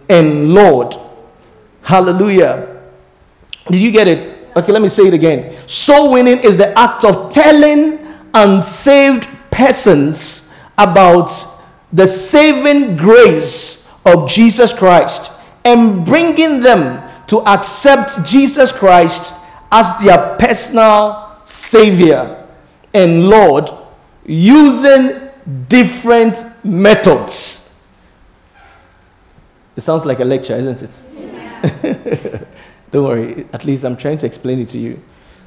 and 0.09 0.55
Lord. 0.55 0.97
Hallelujah. 1.83 2.81
Did 3.67 3.83
you 3.83 3.91
get 3.91 4.09
it? 4.09 4.49
Okay, 4.57 4.73
let 4.73 4.81
me 4.81 4.89
say 4.89 5.03
it 5.03 5.13
again. 5.13 5.55
Soul 5.69 6.13
winning 6.13 6.39
is 6.39 6.57
the 6.57 6.73
act 6.79 7.05
of 7.05 7.31
telling 7.31 8.02
unsaved 8.35 9.29
persons 9.51 10.51
about 10.79 11.31
the 11.93 12.07
saving 12.07 12.97
grace 12.97 13.89
of 14.05 14.29
Jesus 14.29 14.73
Christ 14.73 15.33
and 15.65 16.05
bringing 16.05 16.61
them 16.61 17.09
to 17.29 17.41
accept 17.43 18.25
Jesus 18.25 18.73
Christ 18.73 19.35
as 19.71 19.99
their 20.03 20.37
personal 20.39 21.37
Savior 21.45 22.47
and 22.95 23.29
Lord 23.29 23.71
using 24.27 25.29
different 25.69 26.45
methods. 26.65 27.75
It 29.77 29.81
sounds 29.81 30.05
like 30.05 30.21
a 30.21 30.25
lecture, 30.25 30.57
isn't 30.57 30.83
it? 30.83 30.99
Yeah. 31.15 32.45
Don't 32.91 33.05
worry, 33.05 33.47
at 33.53 33.65
least 33.65 33.85
I'm 33.85 33.97
trying 33.97 34.19
to 34.19 34.27
explain 34.27 34.61
it 34.61 34.69
to 34.69 34.79
you. 34.79 35.03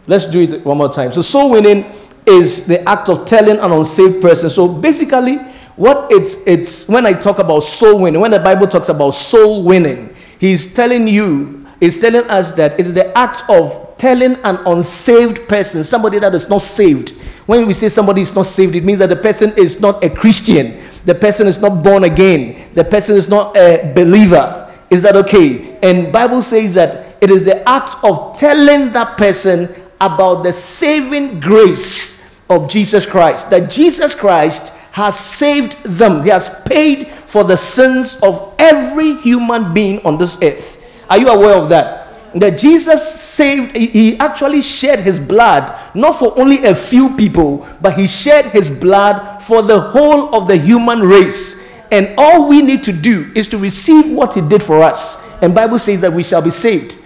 Let's 0.08 0.25
do 0.25 0.42
it 0.42 0.65
one 0.65 0.77
more 0.77 0.92
time. 0.92 1.12
So, 1.12 1.22
soul 1.22 1.51
winning 1.51 1.86
is 2.25 2.65
the 2.65 2.88
act 2.88 3.10
of 3.10 3.25
telling 3.25 3.58
an 3.60 3.72
unsaved 3.72 4.22
person. 4.22 4.50
So, 4.50 4.67
basically, 4.67 5.38
what 5.75 6.12
it's, 6.12 6.38
it's 6.46 6.88
when 6.88 7.05
I 7.05 7.13
talk 7.13 7.39
about 7.39 7.62
soul 7.62 8.01
winning, 8.01 8.22
when 8.22 8.32
the 8.32 8.39
Bible 8.39 8.67
talks 8.67 8.89
about 8.89 9.12
soul 9.12 9.63
winning, 9.63 10.15
he's 10.39 10.74
telling 10.74 11.08
you, 11.08 11.65
he's 11.79 12.00
telling 12.00 12.29
us 12.29 12.51
that 12.53 12.79
it's 12.79 12.94
the 12.94 13.15
act 13.17 13.44
of 13.50 13.86
telling 13.98 14.36
an 14.44 14.58
unsaved 14.65 15.48
person, 15.48 15.84
somebody 15.84 16.20
that 16.20 16.34
is 16.36 16.50
not 16.50 16.62
saved. 16.62 17.12
When 17.46 17.65
we 17.65 17.74
say 17.74 17.89
somebody 17.89 18.22
is 18.22 18.34
not 18.34 18.46
saved, 18.46 18.75
it 18.75 18.84
means 18.84 19.00
that 19.00 19.10
the 19.10 19.15
person 19.15 19.53
is 19.58 19.79
not 19.79 20.03
a 20.03 20.10
Christian, 20.10 20.82
the 21.05 21.15
person 21.15 21.48
is 21.48 21.60
not 21.60 21.84
born 21.84 22.03
again, 22.03 22.72
the 22.74 22.84
person 22.84 23.15
is 23.15 23.27
not 23.27 23.55
a 23.55 23.94
believer. 23.96 24.62
Is 24.89 25.01
that 25.03 25.15
okay? 25.15 25.77
And 25.82 26.12
Bible 26.12 26.41
says 26.41 26.74
that 26.75 27.17
it 27.22 27.29
is 27.29 27.46
the 27.46 27.67
act 27.67 27.96
of 28.03 28.38
telling 28.38 28.91
that 28.94 29.17
person 29.17 29.74
about 30.02 30.44
the 30.44 30.54
saving 30.54 31.40
grace 31.40 32.22
of 32.50 32.70
Jesus 32.70 33.06
Christ. 33.06 33.50
That 33.50 33.70
Jesus 33.70 34.14
Christ 34.16 34.74
has 34.92 35.20
saved 35.20 35.82
them. 35.84 36.24
He 36.24 36.30
has 36.30 36.50
paid 36.66 37.08
for 37.28 37.44
the 37.44 37.58
sins 37.58 38.18
of 38.24 38.56
every 38.60 39.16
human 39.18 39.74
being 39.74 40.06
on 40.06 40.18
this 40.18 40.38
earth. 40.42 40.82
Are 41.10 41.18
you 41.18 41.28
aware 41.28 41.56
of 41.56 41.70
that? 41.70 42.34
That 42.34 42.58
Jesus 42.58 43.16
saved, 43.16 43.75
he 43.75 44.18
actually 44.20 44.62
shed 44.62 45.00
his 45.00 45.20
blood, 45.20 45.80
not 45.96 46.16
for 46.16 46.38
only 46.40 46.66
a 46.66 46.75
few 46.75 47.16
people, 47.16 47.68
but 47.82 47.98
he 47.98 48.08
shed 48.08 48.46
his 48.48 48.70
blood 48.70 49.42
for 49.42 49.62
the 49.62 49.80
whole 49.80 50.36
of 50.36 50.48
the 50.48 50.58
human 50.58 51.00
race. 51.00 51.56
And 51.92 52.14
all 52.18 52.50
we 52.50 52.62
need 52.62 52.84
to 52.86 52.94
do 52.94 53.32
is 53.36 53.48
to 53.48 53.58
receive 53.58 54.12
what 54.12 54.34
he 54.34 54.42
did 54.42 54.62
for 54.62 54.82
us. 54.82 55.18
And 55.42 55.54
Bible 55.54 55.80
says 55.80 56.02
that 56.02 56.12
we 56.12 56.24
shall 56.24 56.42
be 56.42 56.52
saved. 56.52 56.98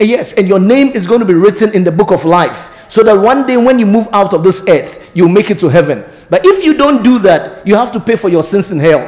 Yes, 0.00 0.32
and 0.32 0.48
your 0.48 0.58
name 0.58 0.88
is 0.88 1.06
going 1.06 1.20
to 1.20 1.26
be 1.26 1.34
written 1.34 1.74
in 1.74 1.84
the 1.84 1.92
book 1.92 2.10
of 2.10 2.24
life 2.24 2.86
so 2.88 3.02
that 3.02 3.12
one 3.12 3.46
day 3.46 3.58
when 3.58 3.78
you 3.78 3.84
move 3.84 4.08
out 4.12 4.32
of 4.32 4.42
this 4.42 4.66
earth, 4.66 5.12
you'll 5.14 5.28
make 5.28 5.50
it 5.50 5.58
to 5.58 5.68
heaven. 5.68 6.04
But 6.30 6.40
if 6.44 6.64
you 6.64 6.74
don't 6.74 7.04
do 7.04 7.18
that, 7.20 7.66
you 7.66 7.74
have 7.74 7.92
to 7.92 8.00
pay 8.00 8.16
for 8.16 8.30
your 8.30 8.42
sins 8.42 8.72
in 8.72 8.78
hell. 8.78 9.00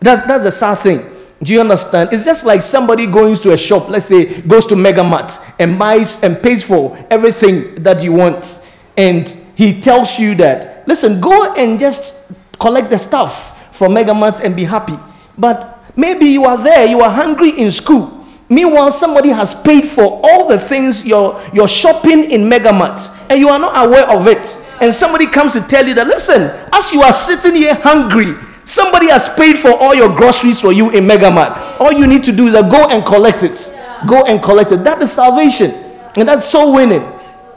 That, 0.00 0.28
that's 0.28 0.44
the 0.44 0.52
sad 0.52 0.76
thing. 0.76 1.10
Do 1.42 1.52
you 1.52 1.60
understand? 1.60 2.10
It's 2.12 2.24
just 2.24 2.46
like 2.46 2.60
somebody 2.62 3.08
going 3.08 3.34
to 3.36 3.52
a 3.52 3.56
shop, 3.56 3.88
let's 3.88 4.04
say, 4.06 4.42
goes 4.42 4.64
to 4.66 4.76
Megamart 4.76 5.54
and 5.58 5.76
buys 5.76 6.22
and 6.22 6.40
pays 6.40 6.62
for 6.62 6.96
everything 7.10 7.82
that 7.82 8.00
you 8.00 8.12
want. 8.12 8.60
And 8.96 9.28
he 9.56 9.80
tells 9.80 10.20
you 10.20 10.36
that, 10.36 10.86
listen, 10.86 11.20
go 11.20 11.52
and 11.54 11.80
just 11.80 12.14
collect 12.60 12.90
the 12.90 12.98
stuff 12.98 13.76
from 13.76 13.92
Megamart 13.92 14.40
and 14.40 14.54
be 14.54 14.62
happy. 14.62 14.94
But 15.36 15.82
maybe 15.96 16.26
you 16.26 16.44
are 16.44 16.62
there, 16.62 16.86
you 16.86 17.00
are 17.00 17.10
hungry 17.10 17.50
in 17.50 17.72
school 17.72 18.21
Meanwhile, 18.48 18.90
somebody 18.92 19.30
has 19.30 19.54
paid 19.54 19.86
for 19.86 20.20
all 20.22 20.46
the 20.46 20.58
things 20.58 21.04
you're, 21.04 21.40
you're 21.54 21.68
shopping 21.68 22.30
in 22.30 22.42
Megamart 22.42 23.10
and 23.30 23.40
you 23.40 23.48
are 23.48 23.58
not 23.58 23.86
aware 23.86 24.08
of 24.10 24.26
it. 24.26 24.58
And 24.80 24.92
somebody 24.92 25.26
comes 25.26 25.52
to 25.54 25.60
tell 25.60 25.86
you 25.86 25.94
that, 25.94 26.06
listen, 26.06 26.50
as 26.72 26.92
you 26.92 27.02
are 27.02 27.12
sitting 27.12 27.54
here 27.54 27.74
hungry, 27.74 28.34
somebody 28.64 29.08
has 29.08 29.28
paid 29.30 29.56
for 29.56 29.70
all 29.70 29.94
your 29.94 30.14
groceries 30.14 30.60
for 30.60 30.72
you 30.72 30.90
in 30.90 31.04
Megamart. 31.04 31.80
All 31.80 31.92
you 31.92 32.06
need 32.06 32.24
to 32.24 32.32
do 32.32 32.48
is 32.48 32.54
go 32.54 32.88
and 32.90 33.04
collect 33.06 33.42
it. 33.42 33.72
Go 34.06 34.24
and 34.24 34.42
collect 34.42 34.72
it. 34.72 34.84
That 34.84 35.00
is 35.00 35.12
salvation. 35.12 35.70
And 36.16 36.28
that's 36.28 36.48
so 36.48 36.72
winning. 36.74 37.02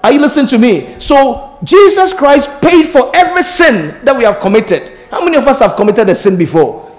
Are 0.03 0.13
you 0.13 0.21
listening 0.21 0.47
to 0.47 0.57
me? 0.59 0.99
So, 0.99 1.57
Jesus 1.63 2.13
Christ 2.13 2.49
paid 2.61 2.87
for 2.87 3.13
every 3.15 3.41
sin 3.41 4.05
that 4.05 4.15
we 4.15 4.23
have 4.23 4.39
committed. 4.39 4.91
How 5.09 5.25
many 5.25 5.35
of 5.35 5.47
us 5.47 5.59
have 5.59 5.75
committed 5.75 6.07
a 6.09 6.15
sin 6.15 6.37
before? 6.37 6.94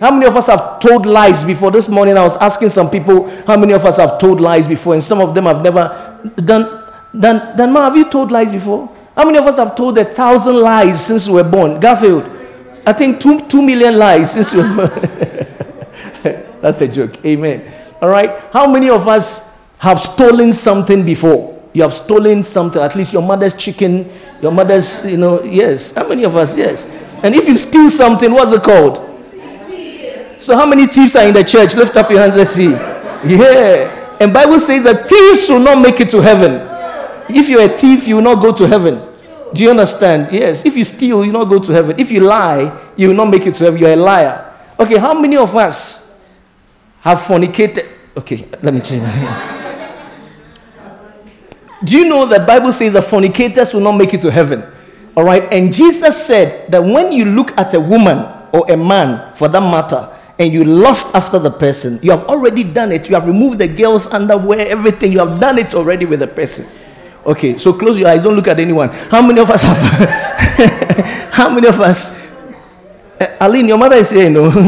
How 0.00 0.10
many 0.10 0.26
of 0.26 0.36
us 0.36 0.46
have 0.46 0.78
told 0.80 1.06
lies 1.06 1.42
before? 1.42 1.70
This 1.70 1.88
morning 1.88 2.16
I 2.16 2.22
was 2.22 2.36
asking 2.36 2.70
some 2.70 2.88
people 2.88 3.28
how 3.46 3.56
many 3.56 3.72
of 3.72 3.84
us 3.84 3.96
have 3.96 4.18
told 4.18 4.40
lies 4.40 4.66
before, 4.66 4.94
and 4.94 5.02
some 5.02 5.20
of 5.20 5.34
them 5.34 5.44
have 5.44 5.62
never 5.62 6.20
done. 6.36 6.84
Done, 7.18 7.56
done 7.56 7.72
Ma, 7.72 7.84
have 7.84 7.96
you 7.96 8.08
told 8.08 8.30
lies 8.30 8.52
before? 8.52 8.94
How 9.16 9.24
many 9.24 9.38
of 9.38 9.46
us 9.46 9.56
have 9.56 9.74
told 9.74 9.96
a 9.98 10.04
thousand 10.04 10.60
lies 10.60 11.04
since 11.04 11.26
we 11.26 11.34
were 11.34 11.48
born? 11.48 11.80
Garfield, 11.80 12.24
I 12.86 12.92
think 12.92 13.20
two, 13.20 13.44
two 13.48 13.62
million 13.62 13.96
lies 13.96 14.32
since 14.32 14.52
we 14.52 14.60
were 14.62 14.76
born. 14.76 14.90
That's 16.60 16.80
a 16.82 16.88
joke. 16.88 17.24
Amen. 17.24 17.72
All 18.00 18.08
right. 18.08 18.44
How 18.52 18.70
many 18.70 18.90
of 18.90 19.08
us 19.08 19.50
have 19.78 20.00
stolen 20.00 20.52
something 20.52 21.04
before? 21.04 21.60
You 21.72 21.82
have 21.82 21.94
stolen 21.94 22.42
something, 22.42 22.80
at 22.80 22.94
least 22.94 23.12
your 23.12 23.22
mother's 23.22 23.54
chicken, 23.54 24.10
your 24.42 24.52
mother's, 24.52 25.04
you 25.04 25.16
know, 25.16 25.42
yes. 25.42 25.92
How 25.92 26.06
many 26.08 26.24
of 26.24 26.36
us? 26.36 26.56
Yes. 26.56 26.86
And 27.22 27.34
if 27.34 27.48
you 27.48 27.58
steal 27.58 27.90
something, 27.90 28.30
what's 28.32 28.52
it 28.52 28.62
called? 28.62 29.07
So 30.38 30.56
how 30.56 30.66
many 30.66 30.86
thieves 30.86 31.16
are 31.16 31.26
in 31.26 31.34
the 31.34 31.44
church? 31.44 31.74
Lift 31.74 31.96
up 31.96 32.10
your 32.10 32.20
hands, 32.20 32.36
let's 32.36 32.50
see. 32.50 32.70
Yeah. 32.70 34.16
And 34.20 34.32
Bible 34.32 34.58
says 34.60 34.84
that 34.84 35.08
thieves 35.08 35.48
will 35.48 35.60
not 35.60 35.82
make 35.82 36.00
it 36.00 36.08
to 36.10 36.20
heaven. 36.20 36.66
If 37.28 37.48
you're 37.48 37.62
a 37.62 37.68
thief, 37.68 38.06
you 38.06 38.16
will 38.16 38.22
not 38.22 38.40
go 38.40 38.52
to 38.52 38.66
heaven. 38.66 39.02
Do 39.54 39.62
you 39.62 39.70
understand? 39.70 40.28
Yes. 40.32 40.64
If 40.64 40.76
you 40.76 40.84
steal, 40.84 41.24
you 41.24 41.32
will 41.32 41.44
not 41.44 41.50
go 41.50 41.58
to 41.58 41.72
heaven. 41.72 41.98
If 41.98 42.10
you 42.10 42.20
lie, 42.20 42.92
you 42.96 43.08
will 43.08 43.16
not 43.16 43.30
make 43.30 43.46
it 43.46 43.54
to 43.56 43.64
heaven. 43.64 43.80
You're 43.80 43.92
a 43.92 43.96
liar. 43.96 44.54
Okay, 44.78 44.96
how 44.98 45.18
many 45.18 45.36
of 45.36 45.54
us 45.56 46.14
have 47.00 47.18
fornicated? 47.18 47.86
Okay, 48.16 48.48
let 48.62 48.74
me 48.74 48.80
change 48.80 49.04
Do 51.84 51.96
you 51.96 52.08
know 52.08 52.26
that 52.26 52.46
Bible 52.46 52.72
says 52.72 52.92
that 52.92 53.04
fornicators 53.04 53.72
will 53.72 53.80
not 53.80 53.92
make 53.92 54.12
it 54.12 54.20
to 54.22 54.30
heaven? 54.30 54.64
All 55.16 55.24
right. 55.24 55.52
And 55.52 55.72
Jesus 55.72 56.26
said 56.26 56.70
that 56.70 56.82
when 56.82 57.12
you 57.12 57.24
look 57.24 57.56
at 57.58 57.74
a 57.74 57.80
woman 57.80 58.18
or 58.52 58.70
a 58.70 58.76
man, 58.76 59.34
for 59.36 59.48
that 59.48 59.60
matter, 59.60 60.17
and 60.38 60.52
you 60.52 60.64
lust 60.64 61.06
after 61.14 61.38
the 61.38 61.50
person, 61.50 61.98
you 62.02 62.10
have 62.12 62.24
already 62.24 62.62
done 62.62 62.92
it. 62.92 63.08
You 63.08 63.14
have 63.16 63.26
removed 63.26 63.58
the 63.58 63.66
girl's 63.68 64.06
underwear, 64.06 64.66
everything. 64.68 65.12
You 65.12 65.18
have 65.26 65.40
done 65.40 65.58
it 65.58 65.74
already 65.74 66.04
with 66.06 66.20
the 66.20 66.28
person. 66.28 66.66
Okay, 67.26 67.58
so 67.58 67.72
close 67.72 67.98
your 67.98 68.08
eyes. 68.08 68.22
Don't 68.22 68.36
look 68.36 68.46
at 68.46 68.60
anyone. 68.60 68.88
How 68.88 69.20
many 69.20 69.40
of 69.40 69.50
us 69.50 69.62
have? 69.64 69.76
how 71.32 71.52
many 71.52 71.66
of 71.66 71.80
us? 71.80 72.10
Uh, 73.20 73.36
Aline, 73.40 73.66
your 73.68 73.78
mother 73.78 73.96
is 73.96 74.10
here, 74.10 74.30
no? 74.30 74.48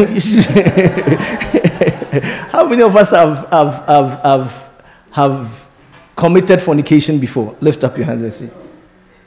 how 2.51 2.67
many 2.67 2.83
of 2.83 2.97
us 2.97 3.13
have, 3.13 3.49
have, 3.51 3.85
have, 3.87 4.21
have, 4.23 4.71
have 5.13 5.69
committed 6.17 6.61
fornication 6.61 7.21
before? 7.21 7.55
Lift 7.61 7.85
up 7.85 7.97
your 7.97 8.07
hands 8.07 8.23
and 8.23 8.33
see. 8.33 8.51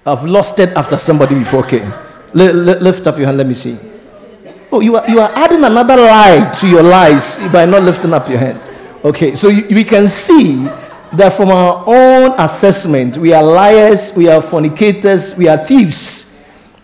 I've 0.05 0.25
lost 0.25 0.59
it 0.59 0.75
after 0.77 0.97
somebody 0.97 1.35
before. 1.35 1.63
Okay. 1.63 1.83
L- 2.35 2.53
lift 2.53 3.07
up 3.07 3.17
your 3.17 3.27
hand. 3.27 3.37
Let 3.37 3.47
me 3.47 3.53
see. 3.53 3.77
Oh, 4.73 4.79
you 4.79 4.95
are, 4.95 5.07
you 5.07 5.19
are 5.19 5.29
adding 5.35 5.63
another 5.63 5.95
lie 5.95 6.51
to 6.59 6.67
your 6.67 6.81
lies 6.81 7.37
by 7.53 7.63
not 7.63 7.83
lifting 7.83 8.11
up 8.11 8.27
your 8.27 8.39
hands. 8.39 8.71
Okay, 9.05 9.35
so 9.35 9.49
you, 9.49 9.67
we 9.69 9.83
can 9.83 10.07
see 10.07 10.63
that 11.13 11.33
from 11.33 11.49
our 11.49 11.83
own 11.85 12.33
assessment, 12.39 13.17
we 13.17 13.33
are 13.33 13.43
liars, 13.43 14.11
we 14.13 14.27
are 14.27 14.41
fornicators, 14.41 15.35
we 15.37 15.47
are 15.47 15.63
thieves. 15.63 16.35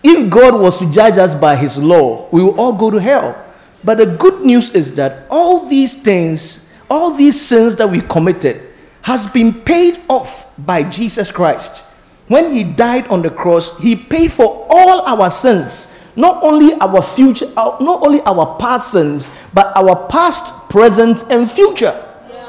If 0.04 0.30
God 0.30 0.54
was 0.60 0.78
to 0.78 0.88
judge 0.88 1.18
us 1.18 1.34
by 1.34 1.56
his 1.56 1.78
law, 1.78 2.28
we 2.30 2.44
will 2.44 2.60
all 2.60 2.72
go 2.74 2.92
to 2.92 2.98
hell. 2.98 3.44
But 3.82 3.98
the 3.98 4.06
good 4.06 4.42
news 4.42 4.70
is 4.70 4.94
that 4.94 5.26
all 5.28 5.66
these 5.66 5.96
things, 5.96 6.68
all 6.88 7.10
these 7.16 7.44
sins 7.44 7.74
that 7.74 7.90
we 7.90 8.02
committed, 8.02 8.70
has 9.02 9.26
been 9.26 9.52
paid 9.52 10.00
off 10.08 10.46
by 10.64 10.84
Jesus 10.84 11.32
Christ. 11.32 11.84
When 12.28 12.54
he 12.54 12.62
died 12.62 13.08
on 13.08 13.22
the 13.22 13.30
cross, 13.30 13.76
he 13.80 13.96
paid 13.96 14.30
for 14.30 14.64
all 14.70 15.00
our 15.00 15.28
sins 15.28 15.88
not 16.16 16.42
only 16.42 16.74
our 16.80 17.02
future, 17.02 17.46
uh, 17.56 17.76
not 17.80 18.04
only 18.04 18.20
our 18.22 18.56
past 18.58 18.92
sins, 18.92 19.30
but 19.54 19.76
our 19.76 20.06
past, 20.08 20.52
present, 20.68 21.24
and 21.30 21.50
future. 21.50 21.94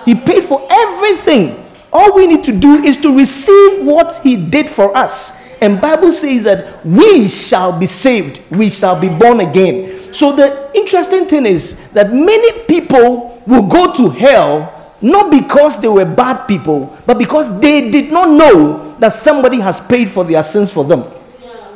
He 0.05 0.15
paid 0.15 0.43
for 0.43 0.65
everything. 0.69 1.57
All 1.93 2.15
we 2.15 2.27
need 2.27 2.43
to 2.45 2.57
do 2.57 2.75
is 2.83 2.97
to 2.97 3.15
receive 3.15 3.85
what 3.85 4.19
He 4.23 4.35
did 4.35 4.69
for 4.69 4.95
us. 4.95 5.33
And 5.61 5.79
Bible 5.79 6.11
says 6.11 6.43
that 6.43 6.83
we 6.85 7.27
shall 7.27 7.77
be 7.77 7.85
saved, 7.85 8.41
we 8.51 8.69
shall 8.69 8.99
be 8.99 9.09
born 9.09 9.41
again. 9.41 10.13
So 10.13 10.35
the 10.35 10.71
interesting 10.73 11.25
thing 11.27 11.45
is 11.45 11.89
that 11.89 12.11
many 12.11 12.65
people 12.65 13.41
will 13.45 13.67
go 13.67 13.93
to 13.93 14.09
hell 14.09 14.77
not 15.01 15.31
because 15.31 15.79
they 15.81 15.87
were 15.87 16.05
bad 16.05 16.45
people, 16.45 16.95
but 17.07 17.17
because 17.17 17.59
they 17.59 17.89
did 17.89 18.11
not 18.11 18.29
know 18.29 18.93
that 18.99 19.13
somebody 19.13 19.59
has 19.59 19.79
paid 19.79 20.09
for 20.09 20.23
their 20.23 20.43
sins 20.43 20.69
for 20.69 20.83
them. 20.85 21.03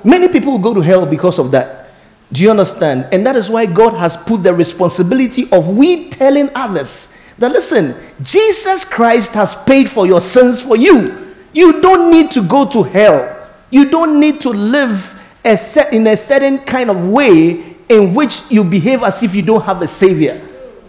Many 0.05 0.29
people 0.29 0.53
will 0.53 0.59
go 0.59 0.73
to 0.73 0.81
hell 0.81 1.05
because 1.05 1.39
of 1.39 1.49
that. 1.51 1.89
Do 2.31 2.43
you 2.43 2.51
understand? 2.51 3.07
And 3.11 3.25
that 3.25 3.35
is 3.35 3.49
why 3.49 3.65
God 3.65 3.95
has 3.95 4.15
put 4.15 4.43
the 4.43 4.53
responsibility 4.53 5.49
of 5.51 5.67
we 5.67 6.09
telling 6.09 6.49
others 6.53 7.09
that 7.37 7.51
listen, 7.51 7.95
Jesus 8.21 8.85
Christ 8.85 9.33
has 9.33 9.55
paid 9.55 9.89
for 9.89 10.07
your 10.07 10.21
sins 10.21 10.61
for 10.61 10.77
you. 10.77 11.35
You 11.53 11.81
don't 11.81 12.11
need 12.11 12.31
to 12.31 12.43
go 12.43 12.69
to 12.69 12.83
hell. 12.83 13.49
You 13.71 13.89
don't 13.89 14.19
need 14.19 14.41
to 14.41 14.49
live 14.49 15.19
a 15.43 15.57
set, 15.57 15.93
in 15.93 16.07
a 16.07 16.15
certain 16.15 16.59
kind 16.59 16.89
of 16.89 17.09
way 17.09 17.75
in 17.89 18.13
which 18.13 18.43
you 18.49 18.63
behave 18.63 19.03
as 19.03 19.21
if 19.23 19.35
you 19.35 19.41
don't 19.41 19.63
have 19.63 19.81
a 19.81 19.87
savior. 19.87 20.41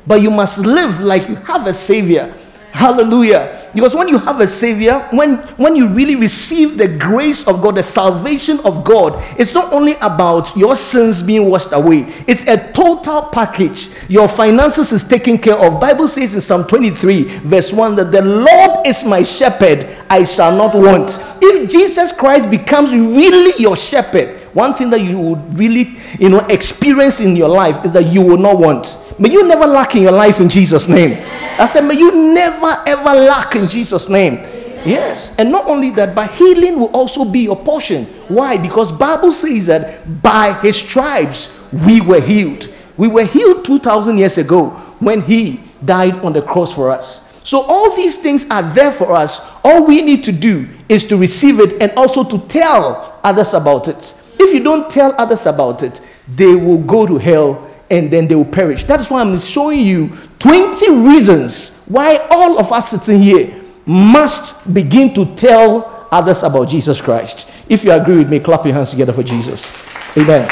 But 0.06 0.22
you 0.22 0.30
must 0.30 0.58
live 0.58 1.00
like 1.00 1.28
you 1.28 1.36
have 1.36 1.66
a 1.66 1.74
savior. 1.74 2.34
Hallelujah. 2.76 3.70
Because 3.72 3.94
when 3.94 4.06
you 4.06 4.18
have 4.18 4.38
a 4.40 4.46
savior, 4.46 5.08
when 5.10 5.38
when 5.56 5.76
you 5.76 5.88
really 5.88 6.14
receive 6.14 6.76
the 6.76 6.86
grace 6.86 7.46
of 7.48 7.62
God, 7.62 7.76
the 7.76 7.82
salvation 7.82 8.60
of 8.66 8.84
God, 8.84 9.14
it's 9.40 9.54
not 9.54 9.72
only 9.72 9.94
about 10.02 10.54
your 10.54 10.76
sins 10.76 11.22
being 11.22 11.48
washed 11.48 11.72
away. 11.72 12.04
It's 12.28 12.44
a 12.44 12.70
total 12.74 13.22
package. 13.22 13.88
Your 14.10 14.28
finances 14.28 14.92
is 14.92 15.04
taken 15.04 15.38
care 15.38 15.56
of. 15.56 15.80
Bible 15.80 16.06
says 16.06 16.34
in 16.34 16.42
Psalm 16.42 16.66
23 16.66 17.22
verse 17.48 17.72
1 17.72 17.96
that 17.96 18.12
the 18.12 18.20
Lord 18.20 18.86
is 18.86 19.04
my 19.04 19.22
shepherd, 19.22 19.88
I 20.10 20.24
shall 20.24 20.54
not 20.54 20.74
want. 20.74 21.18
If 21.40 21.70
Jesus 21.70 22.12
Christ 22.12 22.50
becomes 22.50 22.92
really 22.92 23.54
your 23.58 23.74
shepherd, 23.76 24.36
one 24.52 24.74
thing 24.74 24.90
that 24.90 25.00
you 25.00 25.18
would 25.18 25.58
really, 25.58 25.96
you 26.20 26.28
know, 26.28 26.40
experience 26.50 27.20
in 27.20 27.36
your 27.36 27.48
life 27.48 27.86
is 27.86 27.92
that 27.92 28.12
you 28.12 28.20
will 28.20 28.36
not 28.36 28.58
want. 28.58 28.98
May 29.18 29.30
you 29.30 29.48
never 29.48 29.66
lack 29.66 29.94
in 29.94 30.02
your 30.02 30.12
life 30.12 30.40
in 30.40 30.48
Jesus' 30.48 30.88
name. 30.88 31.22
I 31.58 31.66
said, 31.66 31.82
may 31.82 31.94
you 31.94 32.34
never 32.34 32.82
ever 32.86 33.14
lack 33.14 33.56
in 33.56 33.68
Jesus' 33.68 34.08
name. 34.08 34.34
Yes, 34.84 35.34
and 35.38 35.50
not 35.50 35.68
only 35.68 35.90
that, 35.90 36.14
but 36.14 36.30
healing 36.32 36.78
will 36.78 36.90
also 36.94 37.24
be 37.24 37.40
your 37.40 37.56
portion. 37.56 38.04
Why? 38.28 38.56
Because 38.56 38.92
Bible 38.92 39.32
says 39.32 39.66
that 39.66 40.22
by 40.22 40.52
his 40.60 40.76
stripes 40.76 41.48
we 41.72 42.00
were 42.00 42.20
healed. 42.20 42.72
We 42.96 43.08
were 43.08 43.24
healed 43.24 43.64
2000 43.64 44.16
years 44.16 44.38
ago 44.38 44.70
when 45.00 45.22
he 45.22 45.60
died 45.84 46.18
on 46.18 46.32
the 46.32 46.42
cross 46.42 46.72
for 46.72 46.90
us. 46.90 47.22
So 47.42 47.62
all 47.62 47.96
these 47.96 48.16
things 48.16 48.44
are 48.50 48.62
there 48.62 48.92
for 48.92 49.12
us. 49.12 49.40
All 49.64 49.86
we 49.86 50.02
need 50.02 50.24
to 50.24 50.32
do 50.32 50.68
is 50.88 51.04
to 51.06 51.16
receive 51.16 51.58
it 51.58 51.80
and 51.82 51.90
also 51.96 52.22
to 52.24 52.38
tell 52.46 53.18
others 53.24 53.54
about 53.54 53.88
it. 53.88 54.14
If 54.38 54.52
you 54.54 54.62
don't 54.62 54.90
tell 54.90 55.14
others 55.18 55.46
about 55.46 55.82
it, 55.82 56.00
they 56.28 56.54
will 56.54 56.78
go 56.78 57.06
to 57.06 57.18
hell 57.18 57.70
and 57.90 58.10
then 58.10 58.26
they 58.26 58.34
will 58.34 58.44
perish. 58.44 58.84
That 58.84 59.00
is 59.00 59.10
why 59.10 59.20
I'm 59.20 59.38
showing 59.38 59.80
you 59.80 60.10
20 60.38 60.90
reasons 60.90 61.82
why 61.86 62.16
all 62.30 62.58
of 62.58 62.72
us 62.72 62.90
sitting 62.90 63.20
here 63.20 63.62
must 63.84 64.72
begin 64.72 65.14
to 65.14 65.34
tell 65.34 66.08
others 66.10 66.42
about 66.42 66.68
Jesus 66.68 67.00
Christ. 67.00 67.48
If 67.68 67.84
you 67.84 67.92
agree 67.92 68.16
with 68.16 68.30
me, 68.30 68.40
clap 68.40 68.64
your 68.64 68.74
hands 68.74 68.90
together 68.90 69.12
for 69.12 69.22
Jesus. 69.22 69.70
Amen. 70.16 70.48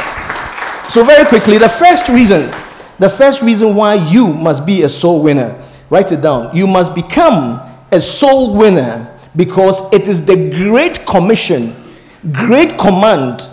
So, 0.89 1.05
very 1.05 1.25
quickly, 1.27 1.59
the 1.59 1.69
first 1.69 2.09
reason, 2.09 2.51
the 2.99 3.09
first 3.09 3.43
reason 3.43 3.75
why 3.75 3.95
you 3.95 4.29
must 4.29 4.65
be 4.67 4.83
a 4.83 4.89
soul 4.89 5.23
winner, 5.23 5.61
write 5.91 6.13
it 6.13 6.21
down. 6.21 6.55
You 6.55 6.67
must 6.67 6.95
become 6.95 7.61
a 7.91 8.01
soul 8.01 8.55
winner 8.57 9.19
because 9.35 9.81
it 9.93 10.07
is 10.07 10.25
the 10.25 10.51
great 10.51 11.05
commission, 11.07 11.75
great 12.33 12.79
command 12.79 13.51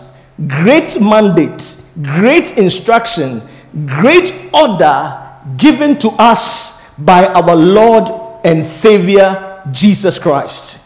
great 0.48 1.00
mandate, 1.00 1.78
great 2.02 2.58
instruction, 2.58 3.42
great 3.86 4.34
order 4.54 5.18
given 5.58 5.98
to 6.00 6.10
us 6.12 6.82
by 6.98 7.26
our 7.28 7.56
Lord 7.56 8.10
and 8.44 8.64
Savior 8.64 9.62
Jesus 9.72 10.20
Christ. 10.20 10.80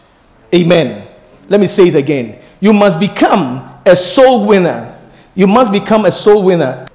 Amen. 0.54 1.06
Let 1.48 1.60
me 1.60 1.66
say 1.66 1.88
it 1.88 1.96
again. 1.96 2.40
You 2.60 2.72
must 2.72 2.98
become 2.98 3.80
a 3.84 3.94
soul 3.94 4.46
winner. 4.46 4.98
You 5.34 5.46
must 5.46 5.72
become 5.72 6.04
a 6.06 6.10
soul 6.10 6.42
winner. 6.42 6.86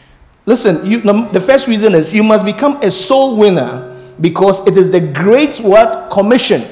Listen, 0.46 0.86
you, 0.86 1.02
the 1.02 1.40
first 1.40 1.68
reason 1.68 1.94
is 1.94 2.14
you 2.14 2.24
must 2.24 2.46
become 2.46 2.78
a 2.82 2.90
soul 2.90 3.38
winner 3.38 3.96
because 4.20 4.66
it 4.68 4.78
is 4.78 4.90
the 4.90 5.00
great 5.00 5.58
what 5.58 6.10
commission. 6.10 6.68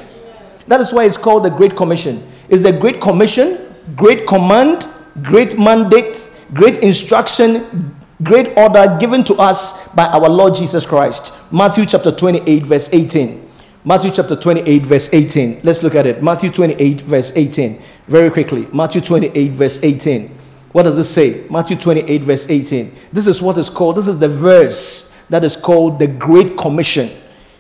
That 0.68 0.82
is 0.82 0.94
why 0.94 1.06
it's 1.06 1.18
called 1.18 1.44
the 1.44 1.50
Great 1.50 1.76
Commission. 1.76 2.28
It's 2.50 2.64
the 2.64 2.72
Great 2.72 3.00
Commission, 3.02 3.74
Great 3.96 4.28
Command, 4.28 4.88
great 5.24 5.58
mandate, 5.58 6.30
great 6.54 6.80
instruction, 6.80 7.96
great 8.24 8.58
order 8.58 8.98
given 9.00 9.24
to 9.26 9.36
us 9.36 9.88
by 9.90 10.06
our 10.08 10.30
Lord 10.30 10.56
Jesus 10.56 10.86
Christ. 10.86 11.34
Matthew 11.52 11.86
chapter 11.86 12.12
28, 12.12 12.64
verse 12.64 12.90
18. 12.92 13.50
Matthew 13.86 14.12
chapter 14.12 14.36
28, 14.36 14.82
verse 14.84 15.10
18. 15.14 15.62
Let's 15.64 15.84
look 15.84 15.96
at 15.96 16.06
it. 16.06 16.22
Matthew 16.22 16.50
28, 16.50 17.02
verse 17.02 17.32
18. 17.36 17.82
Very 18.08 18.30
quickly. 18.30 18.68
Matthew 18.74 19.02
28, 19.02 19.52
verse 19.54 19.80
18. 19.82 20.36
What 20.74 20.84
does 20.84 20.98
this 20.98 21.10
say? 21.10 21.46
Matthew 21.50 21.78
28, 21.78 22.22
verse 22.22 22.46
18. 22.50 22.94
This 23.14 23.26
is 23.26 23.42
what 23.42 23.58
is 23.58 23.70
called, 23.70 23.96
this 23.96 24.08
is 24.08 24.20
the 24.20 24.30
verse 24.30 25.12
that 25.30 25.44
is 25.44 25.56
called 25.56 25.98
the 25.98 26.08
Great 26.08 26.58
Commission. 26.58 27.10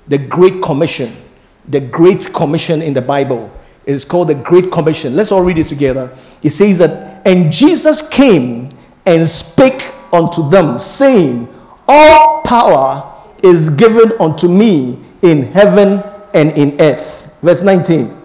The 0.08 0.17
Great 0.17 0.62
Commission. 0.62 1.15
The 1.69 1.80
Great 1.80 2.34
Commission 2.34 2.82
in 2.82 2.93
the 2.93 3.02
Bible. 3.02 3.52
It 3.86 3.93
is 3.93 4.04
called 4.04 4.28
the 4.28 4.36
Great 4.36 4.72
Commission. 4.72 5.15
Let's 5.15 5.32
all 5.32 5.41
read 5.41 5.58
it 5.58 5.67
together. 5.67 6.15
It 6.43 6.50
says 6.50 6.80
that, 6.80 7.26
and 7.26 7.52
Jesus 7.52 8.02
came 8.02 8.69
and 9.06 9.28
spake 9.28 9.93
unto 10.13 10.50
them, 10.50 10.80
saying, 10.80 11.48
All 11.88 12.41
power 12.41 13.15
is 13.43 13.69
given 13.69 14.12
unto 14.19 14.48
me 14.48 15.00
in 15.22 15.43
heaven 15.43 16.04
and 16.34 16.58
in 16.58 16.80
earth. 16.82 17.34
Verse 17.41 17.62
19. 17.62 18.15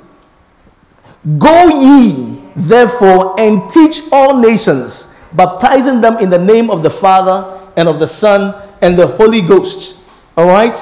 Go 1.39 1.69
ye 1.69 2.43
therefore 2.57 3.39
and 3.41 3.71
teach 3.71 4.03
all 4.13 4.41
nations, 4.41 5.09
baptizing 5.33 6.01
them 6.01 6.19
in 6.19 6.31
the 6.31 6.39
name 6.39 6.71
of 6.71 6.83
the 6.83 6.91
Father 6.91 7.61
and 7.77 7.89
of 7.89 7.99
the 7.99 8.07
Son 8.07 8.55
and 8.83 8.99
the 8.99 9.07
Holy 9.07 9.41
Ghost. 9.41 9.97
All 10.37 10.47
right? 10.47 10.77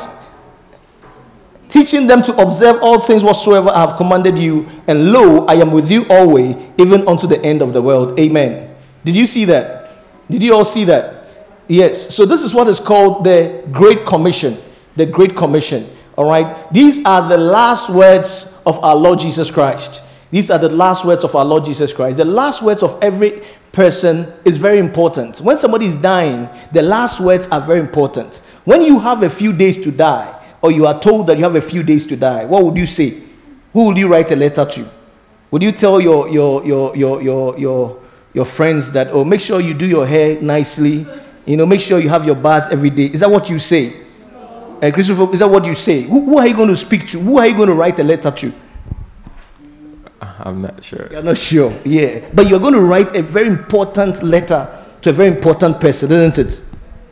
teaching 1.72 2.06
them 2.06 2.22
to 2.22 2.36
observe 2.36 2.82
all 2.82 2.98
things 3.00 3.24
whatsoever 3.24 3.70
I 3.70 3.80
have 3.80 3.96
commanded 3.96 4.38
you. 4.38 4.68
And 4.86 5.10
lo, 5.10 5.46
I 5.46 5.54
am 5.54 5.72
with 5.72 5.90
you 5.90 6.04
always, 6.10 6.54
even 6.76 7.08
unto 7.08 7.26
the 7.26 7.42
end 7.42 7.62
of 7.62 7.72
the 7.72 7.80
world. 7.80 8.20
Amen. 8.20 8.76
Did 9.04 9.16
you 9.16 9.26
see 9.26 9.46
that? 9.46 9.81
Did 10.30 10.42
you 10.42 10.54
all 10.54 10.64
see 10.64 10.84
that? 10.84 11.26
Yes. 11.68 12.14
So 12.14 12.24
this 12.24 12.42
is 12.42 12.54
what 12.54 12.68
is 12.68 12.80
called 12.80 13.24
the 13.24 13.66
Great 13.70 14.04
Commission. 14.04 14.58
The 14.96 15.06
Great 15.06 15.36
Commission. 15.36 15.88
All 16.16 16.28
right. 16.28 16.70
These 16.72 17.04
are 17.04 17.28
the 17.28 17.38
last 17.38 17.90
words 17.90 18.54
of 18.66 18.82
our 18.84 18.96
Lord 18.96 19.18
Jesus 19.18 19.50
Christ. 19.50 20.02
These 20.30 20.50
are 20.50 20.58
the 20.58 20.68
last 20.68 21.04
words 21.04 21.24
of 21.24 21.34
our 21.34 21.44
Lord 21.44 21.64
Jesus 21.64 21.92
Christ. 21.92 22.16
The 22.16 22.24
last 22.24 22.62
words 22.62 22.82
of 22.82 22.98
every 23.02 23.42
person 23.72 24.32
is 24.44 24.56
very 24.56 24.78
important. 24.78 25.40
When 25.40 25.56
somebody 25.56 25.86
is 25.86 25.96
dying, 25.96 26.48
the 26.72 26.82
last 26.82 27.20
words 27.20 27.48
are 27.48 27.60
very 27.60 27.80
important. 27.80 28.42
When 28.64 28.82
you 28.82 28.98
have 29.00 29.22
a 29.22 29.30
few 29.30 29.52
days 29.52 29.76
to 29.84 29.90
die, 29.90 30.38
or 30.62 30.70
you 30.70 30.86
are 30.86 30.98
told 30.98 31.26
that 31.26 31.36
you 31.36 31.42
have 31.42 31.56
a 31.56 31.60
few 31.60 31.82
days 31.82 32.06
to 32.06 32.16
die, 32.16 32.44
what 32.44 32.64
would 32.64 32.76
you 32.76 32.86
say? 32.86 33.22
Who 33.72 33.86
would 33.86 33.98
you 33.98 34.08
write 34.08 34.30
a 34.30 34.36
letter 34.36 34.64
to? 34.64 34.90
Would 35.50 35.62
you 35.62 35.72
tell 35.72 36.00
your, 36.00 36.28
your, 36.28 36.64
your, 36.64 36.96
your, 36.96 37.22
your, 37.22 37.58
your, 37.58 38.02
your 38.34 38.44
friends 38.44 38.90
that, 38.92 39.08
oh, 39.08 39.24
make 39.24 39.40
sure 39.40 39.60
you 39.60 39.74
do 39.74 39.86
your 39.86 40.06
hair 40.06 40.40
nicely, 40.40 41.06
you 41.46 41.56
know, 41.56 41.66
make 41.66 41.80
sure 41.80 41.98
you 41.98 42.08
have 42.08 42.24
your 42.24 42.34
bath 42.34 42.72
every 42.72 42.90
day? 42.90 43.06
Is 43.06 43.20
that 43.20 43.30
what 43.30 43.50
you 43.50 43.58
say? 43.58 44.00
Uh, 44.82 44.90
Christopher, 44.90 45.32
is 45.32 45.40
that 45.40 45.48
what 45.48 45.64
you 45.64 45.74
say? 45.74 46.02
Who, 46.02 46.24
who 46.24 46.38
are 46.38 46.46
you 46.46 46.54
going 46.54 46.68
to 46.68 46.76
speak 46.76 47.08
to? 47.08 47.20
Who 47.20 47.38
are 47.38 47.46
you 47.46 47.54
going 47.54 47.68
to 47.68 47.74
write 47.74 47.98
a 47.98 48.04
letter 48.04 48.30
to? 48.30 48.52
I'm 50.40 50.62
not 50.62 50.82
sure. 50.82 51.08
You're 51.10 51.22
not 51.22 51.36
sure, 51.36 51.78
yeah. 51.84 52.28
But 52.34 52.48
you're 52.48 52.60
going 52.60 52.74
to 52.74 52.80
write 52.80 53.14
a 53.16 53.22
very 53.22 53.48
important 53.48 54.22
letter 54.22 54.84
to 55.02 55.10
a 55.10 55.12
very 55.12 55.28
important 55.28 55.80
person, 55.80 56.10
isn't 56.10 56.38
it? 56.38 56.62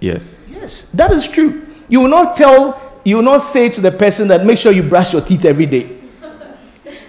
Yes. 0.00 0.46
Yes, 0.48 0.84
that 0.94 1.10
is 1.12 1.28
true. 1.28 1.66
You 1.88 2.00
will 2.00 2.08
not 2.08 2.36
tell 2.36 2.90
you 3.04 3.16
will 3.16 3.22
not 3.22 3.38
say 3.38 3.68
to 3.68 3.80
the 3.80 3.90
person 3.90 4.28
that 4.28 4.44
make 4.44 4.58
sure 4.58 4.72
you 4.72 4.82
brush 4.82 5.12
your 5.12 5.22
teeth 5.22 5.44
every 5.44 5.66
day. 5.66 5.99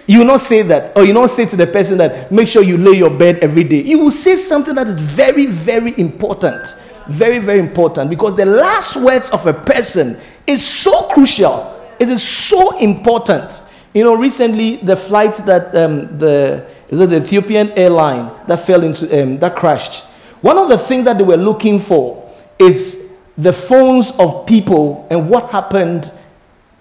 You 0.06 0.20
will 0.20 0.26
not 0.26 0.40
say 0.40 0.62
that. 0.62 0.96
Or 0.96 1.04
you 1.04 1.12
not 1.12 1.30
say 1.30 1.46
to 1.46 1.56
the 1.56 1.66
person 1.66 1.98
that 1.98 2.32
make 2.32 2.48
sure 2.48 2.62
you 2.62 2.76
lay 2.76 2.98
your 2.98 3.10
bed 3.10 3.38
every 3.38 3.64
day. 3.64 3.82
You 3.82 3.98
will 3.98 4.10
say 4.10 4.36
something 4.36 4.74
that 4.74 4.88
is 4.88 4.98
very, 4.98 5.46
very 5.46 5.98
important. 5.98 6.76
Very, 7.08 7.38
very 7.38 7.60
important. 7.60 8.10
Because 8.10 8.34
the 8.36 8.46
last 8.46 8.96
words 8.96 9.30
of 9.30 9.46
a 9.46 9.54
person 9.54 10.18
is 10.46 10.66
so 10.66 11.08
crucial. 11.08 11.68
It 12.00 12.08
is 12.08 12.22
so 12.22 12.76
important. 12.78 13.62
You 13.94 14.04
know, 14.04 14.14
recently 14.14 14.76
the 14.76 14.96
flight 14.96 15.34
that 15.46 15.74
um, 15.76 16.18
the 16.18 16.66
is 16.88 16.98
it 17.00 17.10
the 17.10 17.16
Ethiopian 17.16 17.70
airline 17.72 18.30
that 18.48 18.56
fell 18.60 18.82
into 18.82 19.22
um, 19.22 19.38
that 19.38 19.54
crashed. 19.54 20.04
One 20.40 20.58
of 20.58 20.68
the 20.68 20.78
things 20.78 21.04
that 21.04 21.18
they 21.18 21.24
were 21.24 21.36
looking 21.36 21.78
for 21.78 22.30
is 22.58 22.98
the 23.38 23.52
phones 23.52 24.10
of 24.12 24.46
people 24.46 25.06
and 25.10 25.28
what 25.28 25.50
happened 25.50 26.10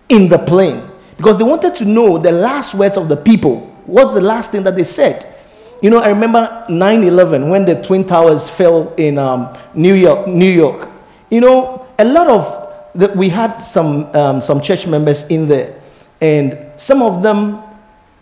in 0.10 0.27
the 0.29 0.39
plane 0.39 0.90
because 1.21 1.38
they 1.38 1.43
wanted 1.43 1.75
to 1.75 1.86
know 1.86 2.17
the 2.17 2.31
last 2.31 2.73
words 2.73 2.97
of 2.97 3.07
the 3.07 3.15
people. 3.15 3.60
What's 3.86 4.15
the 4.15 4.21
last 4.21 4.51
thing 4.51 4.63
that 4.63 4.75
they 4.75 4.84
said? 4.84 5.36
You 5.79 5.91
know, 5.91 5.99
I 5.99 6.07
remember 6.07 6.65
9 6.67 7.03
11 7.03 7.47
when 7.47 7.63
the 7.63 7.79
Twin 7.79 8.07
Towers 8.07 8.49
fell 8.49 8.91
in 8.95 9.19
um, 9.19 9.55
New 9.75 9.93
York. 9.93 10.27
New 10.27 10.49
York. 10.49 10.89
You 11.29 11.41
know, 11.41 11.88
a 11.99 12.05
lot 12.05 12.27
of 12.27 12.89
the, 12.95 13.10
we 13.10 13.29
had 13.29 13.60
some, 13.60 14.05
um, 14.15 14.41
some 14.41 14.62
church 14.62 14.88
members 14.88 15.25
in 15.25 15.47
there, 15.47 15.79
and 16.21 16.57
some 16.75 17.03
of 17.03 17.21
them 17.21 17.62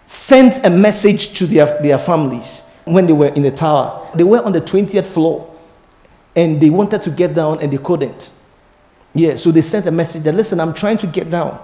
sent 0.05 0.65
a 0.65 0.69
message 0.69 1.37
to 1.39 1.47
their, 1.47 1.81
their 1.81 1.97
families 1.99 2.63
when 2.83 3.07
they 3.07 3.13
were 3.13 3.27
in 3.27 3.43
the 3.43 3.51
tower. 3.51 4.09
They 4.13 4.25
were 4.25 4.43
on 4.43 4.51
the 4.51 4.59
20th 4.59 5.07
floor 5.07 5.55
and 6.35 6.59
they 6.59 6.69
wanted 6.69 7.01
to 7.03 7.11
get 7.11 7.33
down 7.33 7.61
and 7.61 7.71
they 7.71 7.77
couldn't. 7.77 8.31
Yeah, 9.13 9.37
so 9.37 9.51
they 9.51 9.61
sent 9.61 9.85
a 9.85 9.91
message 9.91 10.23
that, 10.23 10.35
listen, 10.35 10.59
I'm 10.59 10.73
trying 10.73 10.97
to 10.97 11.07
get 11.07 11.29
down, 11.31 11.59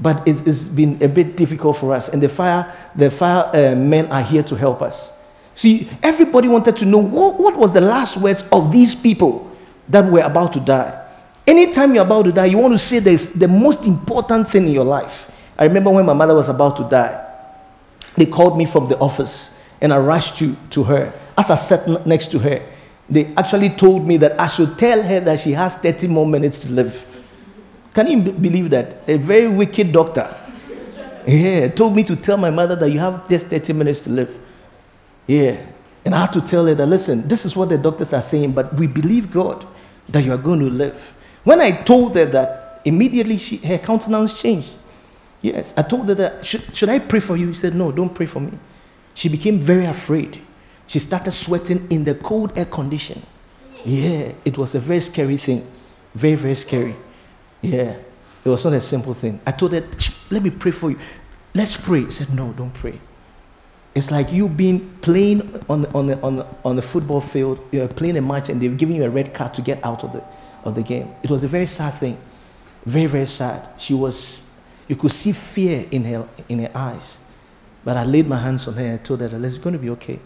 but 0.00 0.26
it, 0.26 0.38
has 0.46 0.68
been 0.68 1.02
a 1.02 1.08
bit 1.08 1.36
difficult 1.36 1.76
for 1.76 1.92
us. 1.92 2.08
And 2.08 2.22
the 2.22 2.28
fire, 2.28 2.72
the 2.96 3.10
fire 3.10 3.50
uh, 3.54 3.74
men 3.76 4.10
are 4.10 4.22
here 4.22 4.42
to 4.44 4.56
help 4.56 4.82
us. 4.82 5.12
See, 5.54 5.88
everybody 6.02 6.48
wanted 6.48 6.76
to 6.76 6.86
know 6.86 6.98
what, 6.98 7.38
what 7.38 7.56
was 7.56 7.72
the 7.72 7.80
last 7.80 8.16
words 8.16 8.44
of 8.50 8.72
these 8.72 8.94
people 8.94 9.54
that 9.88 10.10
were 10.10 10.22
about 10.22 10.52
to 10.54 10.60
die. 10.60 10.96
Anytime 11.46 11.94
you're 11.94 12.04
about 12.04 12.24
to 12.26 12.32
die, 12.32 12.46
you 12.46 12.58
want 12.58 12.72
to 12.72 12.78
say 12.78 12.98
the 13.00 13.48
most 13.48 13.84
important 13.84 14.48
thing 14.48 14.66
in 14.66 14.72
your 14.72 14.84
life. 14.84 15.30
I 15.58 15.64
remember 15.64 15.90
when 15.90 16.06
my 16.06 16.12
mother 16.14 16.34
was 16.34 16.48
about 16.48 16.76
to 16.76 16.84
die, 16.84 17.26
they 18.16 18.26
called 18.26 18.56
me 18.56 18.64
from 18.64 18.88
the 18.88 18.98
office 18.98 19.50
and 19.80 19.92
I 19.92 19.98
rushed 19.98 20.38
to, 20.38 20.56
to 20.70 20.84
her. 20.84 21.12
As 21.36 21.50
I 21.50 21.56
sat 21.56 22.06
next 22.06 22.30
to 22.32 22.38
her, 22.38 22.66
they 23.08 23.32
actually 23.36 23.70
told 23.70 24.06
me 24.06 24.16
that 24.18 24.40
I 24.40 24.46
should 24.46 24.78
tell 24.78 25.02
her 25.02 25.20
that 25.20 25.40
she 25.40 25.52
has 25.52 25.76
30 25.76 26.08
more 26.08 26.26
minutes 26.26 26.60
to 26.60 26.68
live. 26.70 27.06
Can 27.94 28.06
you 28.06 28.32
believe 28.32 28.70
that? 28.70 29.08
A 29.08 29.16
very 29.16 29.48
wicked 29.48 29.92
doctor. 29.92 30.32
Yeah, 31.26 31.68
told 31.68 31.94
me 31.94 32.02
to 32.04 32.16
tell 32.16 32.36
my 32.36 32.50
mother 32.50 32.76
that 32.76 32.90
you 32.90 32.98
have 32.98 33.28
just 33.28 33.46
30 33.48 33.72
minutes 33.72 34.00
to 34.00 34.10
live. 34.10 34.38
Yeah. 35.26 35.60
And 36.04 36.14
I 36.14 36.20
had 36.20 36.32
to 36.32 36.40
tell 36.40 36.66
her 36.66 36.74
that, 36.74 36.86
listen, 36.86 37.28
this 37.28 37.44
is 37.44 37.54
what 37.54 37.68
the 37.68 37.78
doctors 37.78 38.12
are 38.12 38.22
saying, 38.22 38.52
but 38.52 38.74
we 38.74 38.86
believe 38.86 39.30
God 39.30 39.66
that 40.08 40.24
you 40.24 40.32
are 40.32 40.38
going 40.38 40.60
to 40.60 40.70
live. 40.70 41.14
When 41.44 41.60
I 41.60 41.72
told 41.72 42.16
her 42.16 42.24
that, 42.26 42.80
immediately 42.84 43.36
she, 43.36 43.58
her 43.58 43.78
countenance 43.78 44.40
changed. 44.40 44.72
Yes, 45.42 45.74
I 45.76 45.82
told 45.82 46.08
her 46.08 46.14
that, 46.14 46.44
should, 46.44 46.74
should 46.74 46.88
I 46.88 46.98
pray 46.98 47.20
for 47.20 47.36
you? 47.36 47.52
She 47.52 47.60
said, 47.60 47.74
no, 47.74 47.92
don't 47.92 48.14
pray 48.14 48.26
for 48.26 48.40
me. 48.40 48.52
She 49.14 49.28
became 49.28 49.58
very 49.58 49.86
afraid. 49.86 50.40
She 50.86 50.98
started 50.98 51.30
sweating 51.32 51.86
in 51.90 52.04
the 52.04 52.14
cold 52.14 52.56
air 52.56 52.64
condition. 52.64 53.22
Yeah, 53.84 54.32
it 54.44 54.58
was 54.58 54.74
a 54.74 54.80
very 54.80 55.00
scary 55.00 55.36
thing. 55.36 55.66
Very, 56.14 56.34
very 56.34 56.54
scary. 56.54 56.96
Yeah, 57.62 57.96
it 58.44 58.48
was 58.48 58.64
not 58.64 58.72
a 58.72 58.80
simple 58.80 59.14
thing. 59.14 59.40
I 59.46 59.52
told 59.52 59.72
her, 59.72 59.86
let 60.30 60.42
me 60.42 60.50
pray 60.50 60.70
for 60.70 60.90
you. 60.90 60.98
Let's 61.54 61.76
pray. 61.76 62.04
She 62.04 62.10
said, 62.10 62.34
no, 62.34 62.52
don't 62.52 62.72
pray. 62.72 62.98
It's 63.94 64.10
like 64.10 64.32
you 64.32 64.48
being 64.48 64.88
playing 65.00 65.64
on 65.68 65.82
the, 65.82 65.90
on 65.92 66.06
the, 66.06 66.20
on 66.20 66.36
the, 66.36 66.46
on 66.64 66.76
the 66.76 66.82
football 66.82 67.20
field, 67.20 67.60
you're 67.72 67.88
playing 67.88 68.16
a 68.16 68.20
match 68.20 68.48
and 68.48 68.60
they've 68.60 68.76
given 68.76 68.94
you 68.94 69.04
a 69.04 69.10
red 69.10 69.34
card 69.34 69.52
to 69.54 69.62
get 69.62 69.84
out 69.84 70.04
of 70.04 70.12
the, 70.12 70.24
of 70.64 70.74
the 70.74 70.82
game. 70.82 71.12
It 71.22 71.30
was 71.30 71.42
a 71.44 71.48
very 71.48 71.66
sad 71.66 71.90
thing. 71.94 72.16
Very, 72.86 73.06
very 73.06 73.26
sad. 73.26 73.68
She 73.78 73.94
was, 73.94 74.44
you 74.86 74.96
could 74.96 75.12
see 75.12 75.32
fear 75.32 75.86
in 75.90 76.04
her, 76.04 76.28
in 76.48 76.60
her 76.60 76.70
eyes. 76.74 77.18
But 77.84 77.96
I 77.96 78.04
laid 78.04 78.28
my 78.28 78.38
hands 78.38 78.68
on 78.68 78.74
her 78.74 78.84
and 78.84 79.00
I 79.00 79.02
told 79.02 79.20
her 79.20 79.28
that 79.28 79.44
it's 79.44 79.58
going 79.58 79.72
to 79.72 79.78
be 79.78 79.90
okay. 79.90 80.20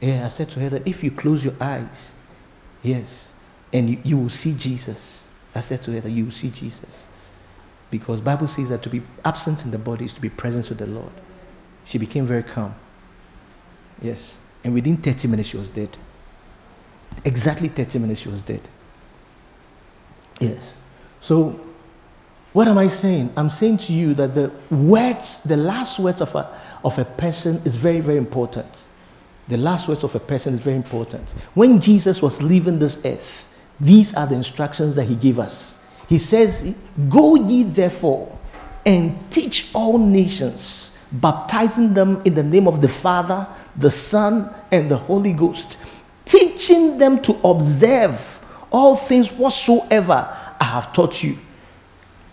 Yeah, 0.00 0.26
I 0.26 0.28
said 0.28 0.50
to 0.50 0.60
her 0.60 0.68
that 0.68 0.86
if 0.86 1.02
you 1.02 1.10
close 1.10 1.44
your 1.44 1.54
eyes, 1.60 2.12
yes, 2.82 3.32
and 3.72 3.88
you, 3.88 3.98
you 4.04 4.18
will 4.18 4.28
see 4.28 4.52
Jesus. 4.52 5.13
I 5.54 5.60
said 5.60 5.82
to 5.84 5.92
her 5.92 6.00
that 6.00 6.10
you 6.10 6.24
will 6.24 6.32
see 6.32 6.50
Jesus. 6.50 7.02
Because 7.90 8.20
Bible 8.20 8.46
says 8.46 8.70
that 8.70 8.82
to 8.82 8.90
be 8.90 9.02
absent 9.24 9.64
in 9.64 9.70
the 9.70 9.78
body 9.78 10.04
is 10.04 10.12
to 10.14 10.20
be 10.20 10.28
present 10.28 10.68
with 10.68 10.78
the 10.78 10.86
Lord. 10.86 11.12
She 11.84 11.98
became 11.98 12.26
very 12.26 12.42
calm. 12.42 12.74
Yes. 14.02 14.36
And 14.64 14.74
within 14.74 14.96
30 14.96 15.28
minutes, 15.28 15.50
she 15.50 15.56
was 15.56 15.70
dead. 15.70 15.96
Exactly 17.24 17.68
30 17.68 18.00
minutes, 18.00 18.20
she 18.22 18.28
was 18.28 18.42
dead. 18.42 18.62
Yes. 20.40 20.74
So, 21.20 21.60
what 22.52 22.68
am 22.68 22.78
I 22.78 22.88
saying? 22.88 23.32
I'm 23.36 23.50
saying 23.50 23.78
to 23.78 23.92
you 23.92 24.14
that 24.14 24.34
the 24.34 24.52
words, 24.70 25.40
the 25.42 25.56
last 25.56 25.98
words 25.98 26.20
of 26.20 26.34
a, 26.34 26.48
of 26.84 26.98
a 26.98 27.04
person 27.04 27.60
is 27.64 27.74
very, 27.74 28.00
very 28.00 28.18
important. 28.18 28.66
The 29.48 29.56
last 29.56 29.88
words 29.88 30.02
of 30.04 30.14
a 30.14 30.20
person 30.20 30.54
is 30.54 30.60
very 30.60 30.76
important. 30.76 31.30
When 31.54 31.80
Jesus 31.80 32.22
was 32.22 32.42
leaving 32.42 32.78
this 32.78 32.98
earth, 33.04 33.44
these 33.80 34.14
are 34.14 34.26
the 34.26 34.34
instructions 34.34 34.94
that 34.96 35.04
he 35.04 35.16
gave 35.16 35.38
us. 35.38 35.76
He 36.08 36.18
says, 36.18 36.74
Go 37.08 37.34
ye 37.34 37.62
therefore 37.64 38.38
and 38.86 39.30
teach 39.30 39.70
all 39.74 39.98
nations 39.98 40.92
baptizing 41.12 41.94
them 41.94 42.20
in 42.24 42.34
the 42.34 42.42
name 42.42 42.66
of 42.66 42.80
the 42.80 42.88
Father, 42.88 43.46
the 43.76 43.90
Son, 43.90 44.52
and 44.72 44.90
the 44.90 44.96
Holy 44.96 45.32
Ghost, 45.32 45.78
teaching 46.24 46.98
them 46.98 47.20
to 47.22 47.38
observe 47.44 48.40
all 48.72 48.96
things 48.96 49.30
whatsoever 49.32 50.28
I 50.60 50.64
have 50.64 50.92
taught 50.92 51.22
you. 51.22 51.38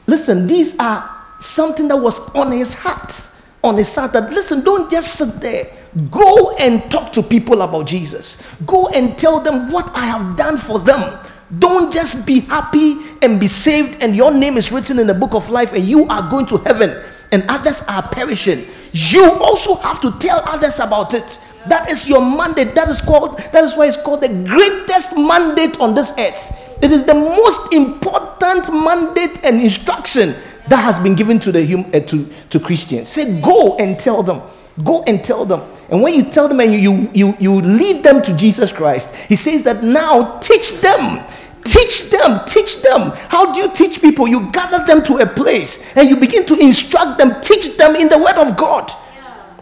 Listen, 0.07 0.47
these 0.47 0.75
are 0.79 1.09
something 1.39 1.87
that 1.89 1.97
was 1.97 2.19
on 2.35 2.51
his 2.51 2.73
heart. 2.73 3.27
On 3.63 3.77
his 3.77 3.93
heart, 3.93 4.13
that 4.13 4.31
listen, 4.31 4.63
don't 4.63 4.89
just 4.89 5.15
sit 5.15 5.39
there. 5.39 5.71
Go 6.09 6.55
and 6.57 6.89
talk 6.89 7.11
to 7.13 7.21
people 7.21 7.61
about 7.61 7.85
Jesus. 7.85 8.37
Go 8.65 8.87
and 8.87 9.17
tell 9.17 9.39
them 9.39 9.71
what 9.71 9.89
I 9.93 10.05
have 10.05 10.35
done 10.35 10.57
for 10.57 10.79
them. 10.79 11.19
Don't 11.59 11.93
just 11.93 12.25
be 12.25 12.41
happy 12.41 12.97
and 13.21 13.39
be 13.39 13.47
saved, 13.47 14.01
and 14.01 14.15
your 14.15 14.33
name 14.33 14.57
is 14.57 14.71
written 14.71 14.99
in 14.99 15.07
the 15.07 15.13
book 15.13 15.33
of 15.33 15.49
life, 15.49 15.73
and 15.73 15.83
you 15.83 16.05
are 16.07 16.29
going 16.29 16.45
to 16.47 16.57
heaven 16.57 17.03
and 17.31 17.45
others 17.47 17.81
are 17.87 18.03
perishing, 18.09 18.65
you 18.91 19.23
also 19.41 19.75
have 19.75 20.01
to 20.01 20.11
tell 20.19 20.41
others 20.45 20.79
about 20.79 21.13
it. 21.13 21.39
That 21.67 21.89
is 21.89 22.07
your 22.07 22.21
mandate. 22.21 22.75
That 22.75 22.89
is 22.89 23.01
called, 23.01 23.37
that 23.37 23.63
is 23.63 23.75
why 23.77 23.87
it's 23.87 23.97
called 23.97 24.21
the 24.21 24.29
greatest 24.29 25.15
mandate 25.15 25.79
on 25.79 25.93
this 25.93 26.11
earth. 26.17 26.77
It 26.83 26.91
is 26.91 27.05
the 27.05 27.13
most 27.13 27.73
important 27.73 28.73
mandate 28.73 29.43
and 29.45 29.61
instruction 29.61 30.35
that 30.67 30.77
has 30.77 30.99
been 30.99 31.15
given 31.15 31.39
to 31.39 31.51
the 31.51 31.65
hum, 31.65 31.85
uh, 31.93 31.99
to, 31.99 32.29
to 32.49 32.59
Christians. 32.59 33.09
Say, 33.09 33.39
go 33.39 33.77
and 33.77 33.99
tell 33.99 34.23
them. 34.23 34.41
Go 34.83 35.03
and 35.03 35.23
tell 35.23 35.45
them. 35.45 35.61
And 35.89 36.01
when 36.01 36.13
you 36.13 36.23
tell 36.23 36.47
them 36.47 36.59
and 36.59 36.73
you, 36.73 36.79
you, 36.79 37.09
you, 37.13 37.37
you 37.39 37.61
lead 37.61 38.03
them 38.03 38.21
to 38.23 38.35
Jesus 38.35 38.71
Christ, 38.71 39.13
he 39.15 39.35
says 39.35 39.63
that 39.63 39.83
now 39.83 40.39
teach 40.39 40.71
them 40.81 41.25
Teach 41.63 42.09
them, 42.09 42.41
teach 42.45 42.81
them. 42.81 43.11
How 43.29 43.53
do 43.53 43.59
you 43.59 43.71
teach 43.71 44.01
people? 44.01 44.27
You 44.27 44.51
gather 44.51 44.83
them 44.85 45.03
to 45.05 45.17
a 45.17 45.25
place 45.25 45.79
and 45.95 46.09
you 46.09 46.17
begin 46.17 46.45
to 46.47 46.55
instruct 46.55 47.17
them, 47.17 47.39
teach 47.41 47.77
them 47.77 47.95
in 47.95 48.09
the 48.09 48.17
word 48.17 48.37
of 48.37 48.57
God. 48.57 48.91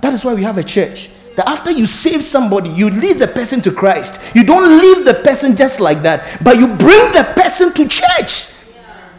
That 0.01 0.13
is 0.13 0.23
why 0.23 0.33
we 0.33 0.43
have 0.43 0.57
a 0.57 0.63
church. 0.63 1.09
That 1.35 1.47
after 1.47 1.71
you 1.71 1.87
save 1.87 2.23
somebody, 2.23 2.69
you 2.69 2.89
lead 2.89 3.19
the 3.19 3.27
person 3.27 3.61
to 3.61 3.71
Christ. 3.71 4.19
You 4.33 4.43
don't 4.43 4.79
leave 4.79 5.05
the 5.05 5.13
person 5.13 5.55
just 5.55 5.79
like 5.79 6.01
that, 6.03 6.39
but 6.43 6.57
you 6.57 6.67
bring 6.67 7.11
the 7.11 7.33
person 7.35 7.73
to 7.73 7.87
church 7.87 8.51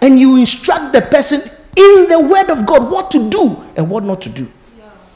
and 0.02 0.18
you 0.18 0.36
instruct 0.36 0.92
the 0.92 1.02
person 1.02 1.40
in 1.76 2.08
the 2.08 2.20
word 2.20 2.50
of 2.50 2.66
God 2.66 2.90
what 2.90 3.10
to 3.12 3.30
do 3.30 3.62
and 3.76 3.88
what 3.88 4.04
not 4.04 4.20
to 4.22 4.28
do. 4.28 4.50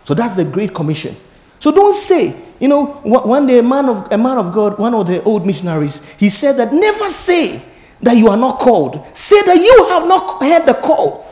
So 0.05 0.15
that's 0.15 0.37
the 0.37 0.45
Great 0.45 0.75
Commission. 0.75 1.17
So 1.65 1.73
don't 1.73 1.95
say, 1.95 2.37
you 2.61 2.69
know, 2.69 2.85
one 3.05 3.47
day 3.47 3.59
a 3.59 3.63
man 3.63 3.89
of 3.89 4.13
a 4.13 4.19
man 4.19 4.37
of 4.37 4.53
God, 4.53 4.79
one 4.79 4.93
of 4.93 5.07
the 5.07 5.23
old 5.23 5.47
missionaries, 5.47 6.03
he 6.19 6.29
said 6.29 6.59
that 6.59 6.75
never 6.75 7.09
say 7.09 7.63
that 8.03 8.19
you 8.19 8.29
are 8.29 8.37
not 8.37 8.59
called. 8.59 9.03
Say 9.17 9.41
that 9.41 9.57
you 9.57 9.87
have 9.89 10.07
not 10.07 10.43
heard 10.43 10.67
the 10.67 10.75
call. 10.75 11.25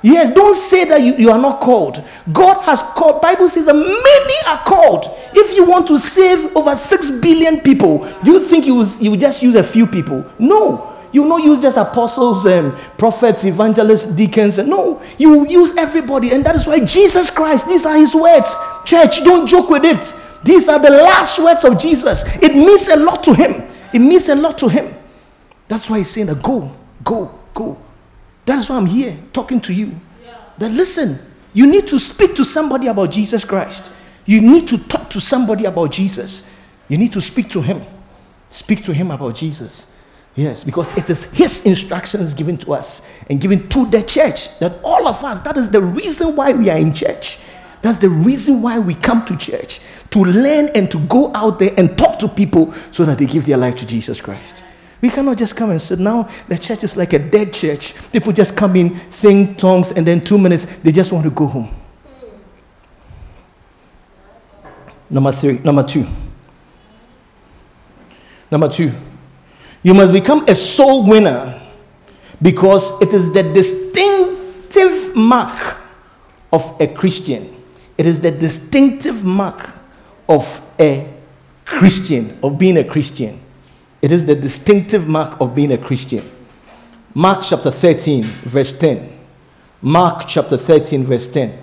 Yes, 0.00 0.32
don't 0.32 0.54
say 0.54 0.84
that 0.84 1.02
you, 1.02 1.16
you 1.16 1.28
are 1.28 1.40
not 1.40 1.60
called. 1.60 2.04
God 2.32 2.62
has 2.62 2.84
called. 2.84 3.20
Bible 3.20 3.48
says 3.48 3.66
that 3.66 3.74
many 3.74 4.46
are 4.46 4.64
called. 4.64 5.06
If 5.34 5.56
you 5.56 5.64
want 5.64 5.88
to 5.88 5.98
save 5.98 6.56
over 6.56 6.76
six 6.76 7.10
billion 7.10 7.58
people, 7.58 8.08
do 8.22 8.30
you 8.30 8.46
think 8.46 8.66
you, 8.66 8.86
you 9.00 9.16
just 9.16 9.42
use 9.42 9.56
a 9.56 9.64
few 9.64 9.88
people? 9.88 10.24
No. 10.38 10.94
You 11.10 11.22
will 11.22 11.28
not 11.30 11.44
use 11.44 11.60
just 11.62 11.76
apostles 11.76 12.44
and 12.44 12.74
prophets, 12.98 13.44
evangelists, 13.44 14.04
deacons. 14.04 14.58
No, 14.58 15.00
you 15.16 15.48
use 15.48 15.72
everybody. 15.76 16.32
And 16.32 16.44
that 16.44 16.56
is 16.56 16.66
why 16.66 16.84
Jesus 16.84 17.30
Christ, 17.30 17.68
these 17.68 17.86
are 17.86 17.96
his 17.96 18.16
words. 18.16 18.56
Church, 18.84 19.24
don't 19.24 19.46
joke 19.46 19.70
with 19.70 19.84
it. 19.84 20.14
These 20.44 20.68
are 20.68 20.78
the 20.78 20.90
last 20.90 21.38
words 21.38 21.64
of 21.64 21.78
Jesus. 21.78 22.22
It 22.42 22.54
means 22.54 22.88
a 22.88 22.96
lot 22.96 23.22
to 23.24 23.34
him. 23.34 23.62
It 23.92 23.98
means 23.98 24.28
a 24.28 24.36
lot 24.36 24.58
to 24.58 24.68
him. 24.68 24.94
That's 25.68 25.88
why 25.88 25.98
he's 25.98 26.10
saying 26.10 26.26
that 26.26 26.42
go, 26.42 26.70
go, 27.02 27.38
go. 27.54 27.78
That's 28.44 28.68
why 28.68 28.76
I'm 28.76 28.86
here 28.86 29.18
talking 29.32 29.60
to 29.62 29.72
you. 29.72 29.98
Yeah. 30.24 30.38
That 30.58 30.72
listen, 30.72 31.18
you 31.54 31.66
need 31.66 31.86
to 31.88 31.98
speak 31.98 32.34
to 32.36 32.44
somebody 32.44 32.88
about 32.88 33.10
Jesus 33.10 33.44
Christ. 33.44 33.90
You 34.26 34.40
need 34.40 34.68
to 34.68 34.78
talk 34.78 35.08
to 35.10 35.20
somebody 35.20 35.64
about 35.64 35.92
Jesus. 35.92 36.42
You 36.88 36.98
need 36.98 37.12
to 37.12 37.20
speak 37.20 37.48
to 37.50 37.62
him. 37.62 37.80
Speak 38.50 38.84
to 38.84 38.92
him 38.92 39.10
about 39.10 39.34
Jesus. 39.34 39.86
Yes, 40.36 40.64
because 40.64 40.94
it 40.96 41.08
is 41.08 41.24
his 41.24 41.60
instructions 41.60 42.34
given 42.34 42.56
to 42.58 42.74
us 42.74 43.02
and 43.30 43.40
given 43.40 43.68
to 43.68 43.86
the 43.86 44.02
church. 44.02 44.58
That 44.58 44.80
all 44.82 45.06
of 45.06 45.22
us, 45.22 45.38
that 45.40 45.56
is 45.56 45.70
the 45.70 45.80
reason 45.80 46.34
why 46.34 46.52
we 46.52 46.70
are 46.70 46.76
in 46.76 46.92
church. 46.92 47.38
That's 47.84 47.98
the 47.98 48.08
reason 48.08 48.62
why 48.62 48.78
we 48.78 48.94
come 48.94 49.26
to 49.26 49.36
church 49.36 49.78
to 50.08 50.24
learn 50.24 50.70
and 50.74 50.90
to 50.90 50.98
go 51.00 51.30
out 51.34 51.58
there 51.58 51.70
and 51.76 51.98
talk 51.98 52.18
to 52.20 52.28
people 52.28 52.72
so 52.90 53.04
that 53.04 53.18
they 53.18 53.26
give 53.26 53.44
their 53.44 53.58
life 53.58 53.76
to 53.76 53.84
Jesus 53.84 54.22
Christ. 54.22 54.64
We 55.02 55.10
cannot 55.10 55.36
just 55.36 55.54
come 55.54 55.70
and 55.70 55.78
sit. 55.78 55.98
Now 55.98 56.30
the 56.48 56.56
church 56.56 56.82
is 56.82 56.96
like 56.96 57.12
a 57.12 57.18
dead 57.18 57.52
church. 57.52 57.92
People 58.10 58.32
just 58.32 58.56
come 58.56 58.74
in, 58.76 58.98
sing 59.10 59.54
tongues, 59.56 59.92
and 59.92 60.06
then 60.06 60.24
two 60.24 60.38
minutes, 60.38 60.64
they 60.82 60.92
just 60.92 61.12
want 61.12 61.24
to 61.24 61.30
go 61.30 61.46
home. 61.46 61.68
Number 65.10 65.32
three, 65.32 65.58
number 65.58 65.82
two. 65.82 66.06
Number 68.50 68.68
two, 68.70 68.94
you 69.82 69.92
must 69.92 70.14
become 70.14 70.42
a 70.48 70.54
soul 70.54 71.06
winner 71.06 71.60
because 72.40 72.92
it 73.02 73.12
is 73.12 73.30
the 73.30 73.42
distinctive 73.42 75.14
mark 75.14 75.82
of 76.50 76.74
a 76.80 76.86
Christian 76.86 77.53
it 77.96 78.06
is 78.06 78.20
the 78.20 78.30
distinctive 78.30 79.24
mark 79.24 79.70
of 80.28 80.60
a 80.80 81.08
Christian, 81.64 82.38
of 82.42 82.58
being 82.58 82.76
a 82.78 82.84
Christian. 82.84 83.40
It 84.02 84.12
is 84.12 84.26
the 84.26 84.34
distinctive 84.34 85.08
mark 85.08 85.40
of 85.40 85.54
being 85.54 85.72
a 85.72 85.78
Christian. 85.78 86.30
Mark 87.14 87.42
chapter 87.42 87.70
13, 87.70 88.22
verse 88.22 88.72
10. 88.72 89.18
Mark 89.80 90.24
chapter 90.26 90.56
13, 90.56 91.04
verse 91.04 91.28
10. 91.28 91.58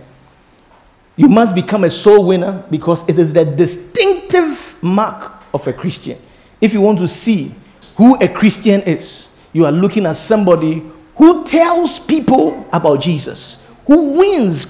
You 1.18 1.28
must 1.28 1.54
become 1.54 1.84
a 1.84 1.90
soul 1.90 2.26
winner 2.26 2.64
because 2.72 3.08
it 3.08 3.20
is 3.20 3.34
the 3.34 3.46
distinctive 3.46 4.76
mark 4.82 5.34
of 5.54 5.68
a 5.68 5.74
Christian. 5.74 6.20
If 6.62 6.74
you 6.74 6.82
want 6.82 7.00
to 7.00 7.08
see 7.08 7.54
who 7.96 8.16
a 8.16 8.28
Christian 8.28 8.82
is, 8.84 9.30
you 9.54 9.66
are 9.66 9.72
looking 9.72 10.06
at 10.06 10.16
somebody 10.16 10.84
who 11.16 11.44
tells 11.44 12.00
people 12.00 12.66
about 12.72 13.02
Jesus, 13.02 13.60
who 13.86 14.12
wins 14.12 14.66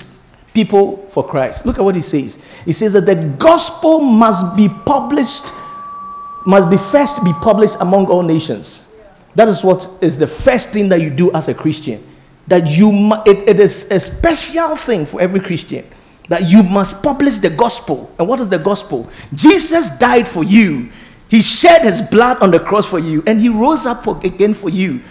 people 0.53 0.97
for 1.09 1.27
Christ. 1.27 1.65
Look 1.65 1.77
at 1.77 1.83
what 1.83 1.95
he 1.95 2.01
says. 2.01 2.37
He 2.65 2.73
says 2.73 2.93
that 2.93 3.05
the 3.05 3.15
gospel 3.37 3.99
must 3.99 4.55
be 4.55 4.69
published, 4.69 5.51
must 6.45 6.69
be 6.69 6.77
first 6.77 7.23
be 7.23 7.33
published 7.33 7.77
among 7.79 8.07
all 8.07 8.23
nations. 8.23 8.83
That 9.35 9.47
is 9.47 9.63
what 9.63 9.89
is 10.01 10.17
the 10.17 10.27
first 10.27 10.69
thing 10.69 10.89
that 10.89 11.01
you 11.01 11.09
do 11.09 11.31
as 11.33 11.47
a 11.47 11.53
Christian. 11.53 12.05
That 12.47 12.67
you, 12.67 12.91
it, 13.25 13.47
it 13.47 13.59
is 13.59 13.87
a 13.89 13.99
special 13.99 14.75
thing 14.75 15.05
for 15.05 15.21
every 15.21 15.39
Christian 15.39 15.87
that 16.27 16.49
you 16.49 16.63
must 16.63 17.03
publish 17.03 17.37
the 17.37 17.49
gospel. 17.49 18.09
And 18.17 18.27
what 18.27 18.39
is 18.39 18.49
the 18.49 18.57
gospel? 18.57 19.09
Jesus 19.35 19.89
died 19.97 20.27
for 20.27 20.43
you. 20.43 20.89
He 21.29 21.41
shed 21.41 21.83
his 21.83 22.01
blood 22.01 22.37
on 22.41 22.51
the 22.51 22.59
cross 22.59 22.87
for 22.87 22.99
you, 22.99 23.23
and 23.27 23.39
he 23.39 23.49
rose 23.49 23.85
up 23.85 24.05
again 24.23 24.53
for 24.53 24.69
you. 24.69 25.01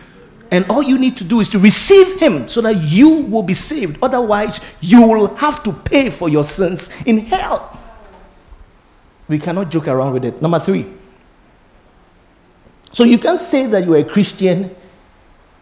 And 0.51 0.69
all 0.69 0.83
you 0.83 0.99
need 0.99 1.17
to 1.19 1.25
do 1.25 1.41
is 1.41 1.49
to 1.51 1.59
receive 1.59 2.19
him 2.19 2.49
so 2.49 2.61
that 2.63 2.77
you 2.77 3.23
will 3.23 3.43
be 3.43 3.55
saved. 3.55 3.99
Otherwise, 4.03 4.61
you 4.81 5.07
will 5.07 5.35
have 5.37 5.63
to 5.63 5.73
pay 5.73 6.11
for 6.11 6.29
your 6.29 6.43
sins 6.43 6.91
in 7.07 7.19
hell. 7.27 7.79
We 9.29 9.39
cannot 9.39 9.71
joke 9.71 9.87
around 9.87 10.15
with 10.15 10.25
it. 10.25 10.43
Number 10.43 10.59
three. 10.59 10.87
So 12.93 13.05
you 13.05 13.19
can't 13.19 13.39
say 13.39 13.67
that 13.67 13.87
you're 13.87 13.99
a 13.99 14.05
Christian, 14.05 14.75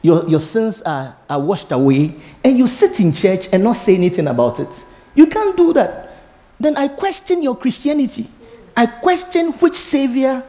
your, 0.01 0.27
your 0.27 0.41
sins 0.41 0.81
are, 0.81 1.15
are 1.29 1.41
washed 1.41 1.71
away, 1.73 2.15
and 2.43 2.57
you 2.57 2.67
sit 2.67 2.99
in 3.01 3.13
church 3.13 3.49
and 3.53 3.63
not 3.63 3.75
say 3.77 3.95
anything 3.95 4.27
about 4.27 4.59
it. 4.59 4.87
You 5.15 5.27
can't 5.27 5.55
do 5.55 5.75
that. 5.75 6.17
Then 6.59 6.79
I 6.79 6.89
question 6.89 7.43
your 7.43 7.55
Christianity. 7.55 8.27
I 8.75 8.87
question 8.87 9.53
which 9.53 9.75
Savior 9.75 10.43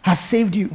has 0.00 0.20
saved 0.20 0.56
you. 0.56 0.74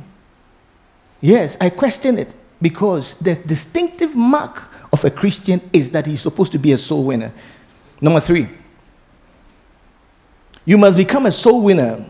Yes, 1.21 1.57
I 1.59 1.71
question 1.71 2.19
it 2.19 2.35
because 2.61 3.15
the 3.15 3.35
distinctive 3.35 4.15
mark 4.15 4.63
of 4.91 5.03
a 5.05 5.11
Christian 5.11 5.61
is 5.71 5.91
that 5.91 6.05
he's 6.05 6.21
supposed 6.21 6.51
to 6.51 6.57
be 6.59 6.71
a 6.71 6.77
soul 6.77 7.03
winner. 7.03 7.31
Number 8.01 8.19
three, 8.19 8.49
you 10.65 10.77
must 10.77 10.97
become 10.97 11.25
a 11.25 11.31
soul 11.31 11.61
winner 11.61 12.05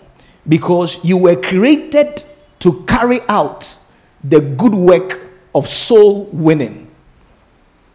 because 0.48 1.04
you 1.04 1.18
were 1.18 1.36
created 1.36 2.24
to 2.60 2.84
carry 2.84 3.22
out 3.28 3.78
the 4.24 4.40
good 4.42 4.74
work 4.74 5.22
of 5.54 5.68
soul 5.68 6.26
winning. 6.26 6.90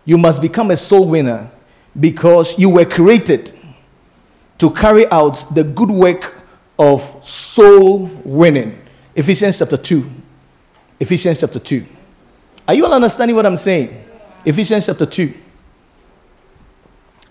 You 0.05 0.19
must 0.19 0.41
become 0.41 0.71
a 0.71 0.77
soul 0.77 1.09
winner 1.09 1.51
because 1.99 2.59
you 2.59 2.71
were 2.71 2.85
created 2.85 3.53
to 4.59 4.71
carry 4.71 5.11
out 5.11 5.55
the 5.55 5.65
good 5.65 5.91
work 5.91 6.35
of 6.79 7.03
soul 7.25 8.07
winning. 8.25 8.81
Ephesians 9.15 9.59
chapter 9.59 9.77
2. 9.77 10.11
Ephesians 11.01 11.41
chapter 11.41 11.59
2. 11.59 11.87
Are 12.67 12.75
you 12.75 12.87
all 12.87 12.93
understanding 12.95 13.37
what 13.37 13.45
I'm 13.47 13.57
saying? 13.57 14.05
Ephesians 14.45 14.87
chapter 14.87 15.07
2. 15.07 15.35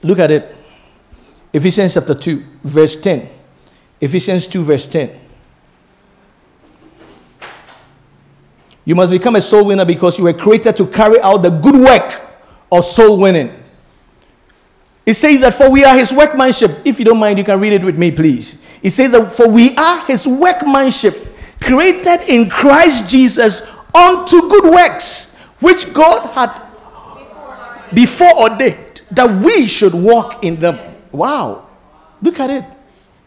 Look 0.03 0.19
at 0.19 0.31
it. 0.31 0.55
Ephesians 1.51 1.93
chapter 1.93 2.13
2, 2.13 2.43
verse 2.63 2.95
10. 2.95 3.29
Ephesians 4.01 4.47
2, 4.47 4.63
verse 4.63 4.87
10. 4.87 5.19
You 8.85 8.95
must 8.95 9.11
become 9.11 9.35
a 9.35 9.41
soul 9.41 9.65
winner 9.65 9.85
because 9.85 10.17
you 10.17 10.25
were 10.25 10.33
created 10.33 10.75
to 10.77 10.87
carry 10.87 11.19
out 11.21 11.37
the 11.37 11.49
good 11.49 11.75
work 11.75 12.21
of 12.71 12.83
soul 12.83 13.17
winning. 13.17 13.63
It 15.05 15.13
says 15.15 15.41
that 15.41 15.53
for 15.53 15.69
we 15.71 15.83
are 15.83 15.97
his 15.97 16.11
workmanship. 16.11 16.79
If 16.85 16.99
you 16.99 17.05
don't 17.05 17.19
mind, 17.19 17.37
you 17.37 17.43
can 17.43 17.59
read 17.59 17.73
it 17.73 17.83
with 17.83 17.97
me, 17.97 18.11
please. 18.11 18.57
It 18.81 18.91
says 18.91 19.11
that 19.11 19.31
for 19.31 19.47
we 19.47 19.75
are 19.75 20.05
his 20.05 20.27
workmanship, 20.27 21.35
created 21.61 22.21
in 22.27 22.49
Christ 22.49 23.09
Jesus 23.09 23.61
unto 23.93 24.49
good 24.49 24.71
works, 24.71 25.35
which 25.59 25.91
God 25.93 26.29
had 26.31 27.93
before 27.93 28.33
ordained 28.41 29.01
that 29.11 29.43
we 29.43 29.67
should 29.67 29.93
walk 29.93 30.43
in 30.43 30.59
them. 30.59 30.79
Wow. 31.11 31.69
Look 32.21 32.39
at 32.39 32.49
it. 32.49 32.65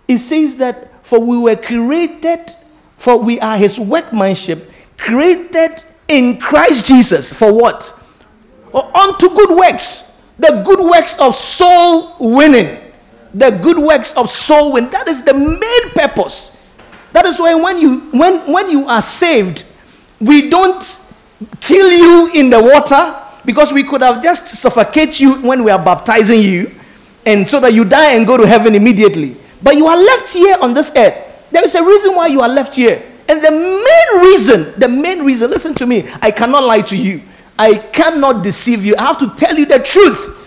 It 0.09 0.19
says 0.19 0.57
that 0.57 1.05
for 1.05 1.21
we 1.21 1.39
were 1.39 1.57
created, 1.57 2.57
for 2.97 3.19
we 3.19 3.39
are 3.41 3.57
his 3.57 3.79
workmanship, 3.79 4.73
created 4.97 5.85
in 6.09 6.39
Christ 6.39 6.87
Jesus. 6.87 7.33
For 7.33 7.53
what? 7.53 7.95
Or 8.73 8.97
unto 8.97 9.29
good 9.29 9.57
works 9.57 10.07
the 10.39 10.63
good 10.65 10.81
works 10.81 11.19
of 11.19 11.35
soul 11.35 12.17
winning. 12.21 12.83
The 13.35 13.51
good 13.51 13.79
works 13.79 14.13
of 14.15 14.31
soul 14.31 14.73
winning. 14.73 14.91
That 14.91 15.09
is 15.09 15.23
the 15.23 15.35
main 15.35 15.91
purpose. 15.95 16.53
That 17.13 17.27
is 17.27 17.41
why 17.41 17.55
when 17.55 17.79
you 17.79 18.01
when 18.13 18.53
when 18.53 18.71
you 18.71 18.87
are 18.89 19.03
saved, 19.03 19.65
we 20.21 20.49
don't 20.51 21.01
kill 21.61 21.91
you 21.91 22.31
in 22.35 22.51
the 22.51 22.63
water 22.63 23.23
because 23.45 23.73
we 23.73 23.83
could 23.85 24.01
have 24.01 24.23
just 24.23 24.47
suffocate 24.49 25.21
you 25.21 25.41
when 25.43 25.63
we 25.63 25.71
are 25.71 25.83
baptizing 25.83 26.41
you 26.41 26.71
and 27.25 27.47
so 27.47 27.61
that 27.61 27.73
you 27.73 27.85
die 27.85 28.15
and 28.15 28.27
go 28.27 28.37
to 28.37 28.47
heaven 28.47 28.75
immediately. 28.75 29.37
But 29.63 29.77
you 29.77 29.87
are 29.87 29.97
left 29.97 30.33
here 30.33 30.57
on 30.61 30.75
this 30.75 30.93
earth. 30.97 31.49
There 31.51 31.65
is 31.65 31.75
a 31.75 31.85
reason 31.85 32.15
why 32.15 32.29
you 32.29 32.41
are 32.41 32.49
left 32.49 32.75
here. 32.75 33.03
And 33.29 33.45
the 33.45 33.51
main 33.51 34.23
reason, 34.25 34.79
the 34.79 34.89
main 34.89 35.25
reason, 35.25 35.51
listen 35.51 35.75
to 35.75 35.87
me, 35.87 36.05
I 36.23 36.31
cannot 36.31 36.63
lie 36.65 36.83
to 36.83 36.97
you. 36.97 37.21
I 37.59 37.75
cannot 37.79 38.45
deceive 38.45 38.85
you. 38.85 38.95
I 38.97 39.03
have 39.07 39.19
to 39.19 39.35
tell 39.35 39.57
you 39.59 39.67
the 39.67 39.79
truth. 39.81 40.43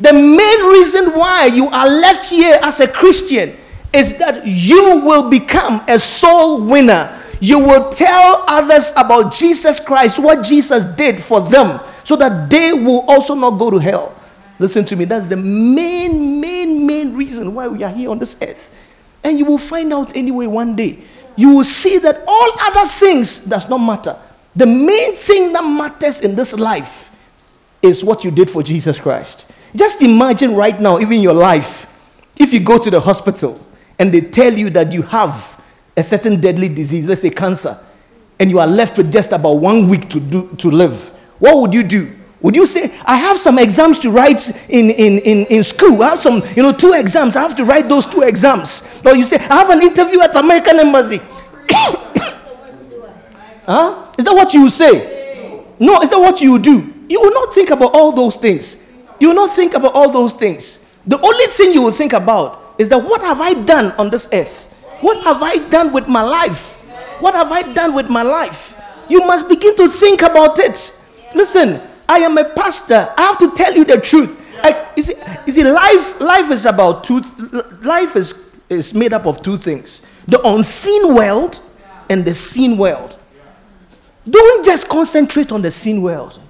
The 0.00 0.12
main 0.12 0.64
reason 0.72 1.12
why 1.14 1.46
you 1.46 1.68
are 1.68 1.88
left 1.88 2.28
here 2.28 2.58
as 2.62 2.80
a 2.80 2.88
Christian 2.88 3.56
is 3.94 4.18
that 4.18 4.46
you 4.46 5.00
will 5.00 5.30
become 5.30 5.82
a 5.88 5.98
soul 5.98 6.60
winner. 6.66 7.18
You 7.40 7.60
will 7.60 7.90
tell 7.90 8.44
others 8.48 8.92
about 8.96 9.34
Jesus 9.34 9.78
Christ, 9.80 10.18
what 10.18 10.44
Jesus 10.44 10.84
did 10.84 11.22
for 11.22 11.40
them, 11.40 11.80
so 12.04 12.16
that 12.16 12.48
they 12.48 12.72
will 12.72 13.04
also 13.08 13.34
not 13.34 13.58
go 13.58 13.70
to 13.70 13.78
hell. 13.78 14.14
Listen 14.58 14.84
to 14.86 14.96
me, 14.96 15.04
that's 15.04 15.28
the 15.28 15.36
main, 15.36 16.40
main, 16.40 16.86
main 16.86 17.14
reason 17.14 17.54
why 17.54 17.68
we 17.68 17.82
are 17.82 17.92
here 17.92 18.10
on 18.10 18.18
this 18.18 18.36
earth. 18.40 18.74
And 19.22 19.38
you 19.38 19.44
will 19.44 19.58
find 19.58 19.92
out 19.92 20.16
anyway 20.16 20.46
one 20.46 20.76
day. 20.76 20.98
You 21.36 21.56
will 21.56 21.64
see 21.64 21.98
that 21.98 22.24
all 22.26 22.52
other 22.60 22.88
things 22.88 23.40
does 23.40 23.68
not 23.68 23.78
matter. 23.78 24.16
The 24.54 24.66
main 24.66 25.14
thing 25.14 25.52
that 25.52 25.62
matters 25.62 26.20
in 26.20 26.34
this 26.34 26.54
life 26.54 27.10
is 27.82 28.02
what 28.02 28.24
you 28.24 28.30
did 28.30 28.48
for 28.48 28.62
Jesus 28.62 28.98
Christ. 28.98 29.46
Just 29.74 30.00
imagine 30.00 30.54
right 30.54 30.80
now, 30.80 30.98
even 30.98 31.20
your 31.20 31.34
life, 31.34 31.86
if 32.38 32.52
you 32.54 32.60
go 32.60 32.78
to 32.78 32.90
the 32.90 33.00
hospital 33.00 33.60
and 33.98 34.12
they 34.12 34.22
tell 34.22 34.52
you 34.52 34.70
that 34.70 34.92
you 34.92 35.02
have 35.02 35.55
a 35.96 36.02
certain 36.02 36.40
deadly 36.40 36.68
disease, 36.68 37.08
let's 37.08 37.22
say 37.22 37.30
cancer, 37.30 37.78
and 38.38 38.50
you 38.50 38.58
are 38.58 38.66
left 38.66 38.98
with 38.98 39.10
just 39.12 39.32
about 39.32 39.54
one 39.54 39.88
week 39.88 40.08
to, 40.10 40.20
do, 40.20 40.48
to 40.56 40.70
live, 40.70 41.08
what 41.38 41.58
would 41.58 41.74
you 41.74 41.82
do? 41.82 42.14
Would 42.42 42.54
you 42.54 42.66
say, 42.66 42.92
I 43.04 43.16
have 43.16 43.38
some 43.38 43.58
exams 43.58 43.98
to 44.00 44.10
write 44.10 44.50
in, 44.68 44.90
in, 44.90 45.18
in, 45.20 45.46
in 45.46 45.62
school? 45.64 46.02
I 46.02 46.10
have 46.10 46.20
some, 46.20 46.42
you 46.54 46.62
know, 46.62 46.70
two 46.72 46.92
exams. 46.92 47.34
I 47.34 47.40
have 47.42 47.56
to 47.56 47.64
write 47.64 47.88
those 47.88 48.04
two 48.06 48.22
exams. 48.22 48.82
Or 49.04 49.16
you 49.16 49.24
say, 49.24 49.36
I 49.38 49.56
have 49.56 49.70
an 49.70 49.82
interview 49.82 50.20
at 50.20 50.36
American 50.36 50.78
Embassy. 50.78 51.16
huh? 53.66 54.06
Is 54.18 54.24
that 54.26 54.34
what 54.34 54.52
you 54.52 54.68
say? 54.68 55.64
No, 55.80 56.00
is 56.02 56.10
that 56.10 56.18
what 56.18 56.40
you 56.40 56.58
do? 56.58 56.92
You 57.08 57.20
will 57.20 57.32
not 57.32 57.54
think 57.54 57.70
about 57.70 57.94
all 57.94 58.12
those 58.12 58.36
things. 58.36 58.76
You 59.18 59.28
will 59.28 59.34
not 59.36 59.56
think 59.56 59.74
about 59.74 59.94
all 59.94 60.10
those 60.10 60.32
things. 60.34 60.78
The 61.06 61.18
only 61.20 61.46
thing 61.46 61.72
you 61.72 61.82
will 61.82 61.92
think 61.92 62.12
about 62.12 62.74
is 62.78 62.90
that 62.90 62.98
what 62.98 63.22
have 63.22 63.40
I 63.40 63.54
done 63.54 63.92
on 63.92 64.10
this 64.10 64.28
earth? 64.32 64.65
What 65.00 65.22
have 65.24 65.42
I 65.42 65.58
done 65.68 65.92
with 65.92 66.08
my 66.08 66.22
life? 66.22 66.74
What 67.20 67.34
have 67.34 67.52
I 67.52 67.62
done 67.72 67.94
with 67.94 68.08
my 68.08 68.22
life? 68.22 68.76
You 69.08 69.20
must 69.26 69.48
begin 69.48 69.76
to 69.76 69.88
think 69.88 70.22
about 70.22 70.58
it. 70.58 70.98
Listen, 71.34 71.80
I 72.08 72.18
am 72.18 72.38
a 72.38 72.44
pastor. 72.44 73.12
I 73.16 73.22
have 73.22 73.38
to 73.38 73.52
tell 73.52 73.74
you 73.74 73.84
the 73.84 74.00
truth. 74.00 74.42
I, 74.62 74.86
you, 74.96 75.64
life, 75.64 76.20
life 76.20 76.50
is 76.50 76.64
about 76.64 77.04
two. 77.04 77.20
Life 77.82 78.16
is, 78.16 78.34
is 78.68 78.94
made 78.94 79.12
up 79.12 79.26
of 79.26 79.42
two 79.42 79.56
things: 79.56 80.02
the 80.26 80.40
unseen 80.46 81.14
world 81.14 81.60
and 82.08 82.24
the 82.24 82.34
seen 82.34 82.78
world. 82.78 83.18
Don't 84.28 84.64
just 84.64 84.88
concentrate 84.88 85.52
on 85.52 85.62
the 85.62 85.70
seen 85.70 86.02
world 86.02 86.40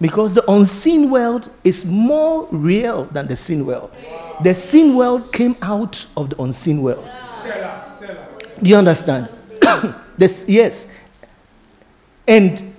because 0.00 0.34
the 0.34 0.48
unseen 0.50 1.10
world 1.10 1.50
is 1.64 1.84
more 1.84 2.46
real 2.52 3.04
than 3.06 3.26
the 3.26 3.34
seen 3.34 3.66
world. 3.66 3.92
The 4.42 4.54
seen 4.54 4.94
world 4.96 5.32
came 5.32 5.56
out 5.62 6.06
of 6.16 6.30
the 6.30 6.42
unseen 6.42 6.82
world. 6.82 7.08
Do 8.62 8.70
you 8.70 8.76
understand? 8.76 9.28
this, 10.18 10.44
yes. 10.48 10.86
And 12.26 12.72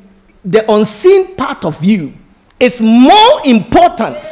the 0.44 0.70
unseen 0.72 1.36
part 1.36 1.66
of 1.66 1.84
you 1.84 2.14
is 2.60 2.82
more 2.82 3.42
important 3.46 4.26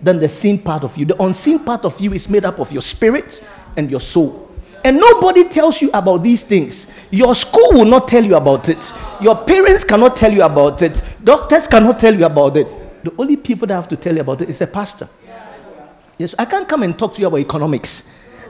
than 0.00 0.18
the 0.18 0.28
seen 0.28 0.58
part 0.58 0.84
of 0.84 0.96
you. 0.96 1.06
The 1.06 1.22
unseen 1.22 1.60
part 1.60 1.84
of 1.84 1.98
you 2.00 2.12
is 2.12 2.28
made 2.28 2.44
up 2.44 2.58
of 2.58 2.72
your 2.72 2.82
spirit 2.82 3.42
and 3.76 3.90
your 3.90 4.00
soul. 4.00 4.48
And 4.84 4.98
nobody 4.98 5.48
tells 5.48 5.80
you 5.80 5.90
about 5.94 6.24
these 6.24 6.42
things. 6.42 6.88
Your 7.10 7.34
school 7.36 7.72
will 7.72 7.84
not 7.84 8.08
tell 8.08 8.24
you 8.24 8.34
about 8.34 8.68
it. 8.68 8.92
Your 9.20 9.36
parents 9.36 9.84
cannot 9.84 10.16
tell 10.16 10.32
you 10.32 10.42
about 10.42 10.82
it. 10.82 11.02
Doctors 11.22 11.68
cannot 11.68 12.00
tell 12.00 12.14
you 12.14 12.26
about 12.26 12.56
it. 12.56 12.66
The 13.04 13.12
only 13.16 13.36
people 13.36 13.66
that 13.68 13.74
have 13.74 13.88
to 13.88 13.96
tell 13.96 14.14
you 14.14 14.20
about 14.20 14.42
it 14.42 14.48
is 14.48 14.60
a 14.60 14.66
pastor. 14.66 15.08
Yes, 16.18 16.34
I 16.38 16.44
can't 16.44 16.68
come 16.68 16.82
and 16.82 16.98
talk 16.98 17.14
to 17.14 17.20
you 17.20 17.28
about 17.28 17.38
economics. 17.38 18.02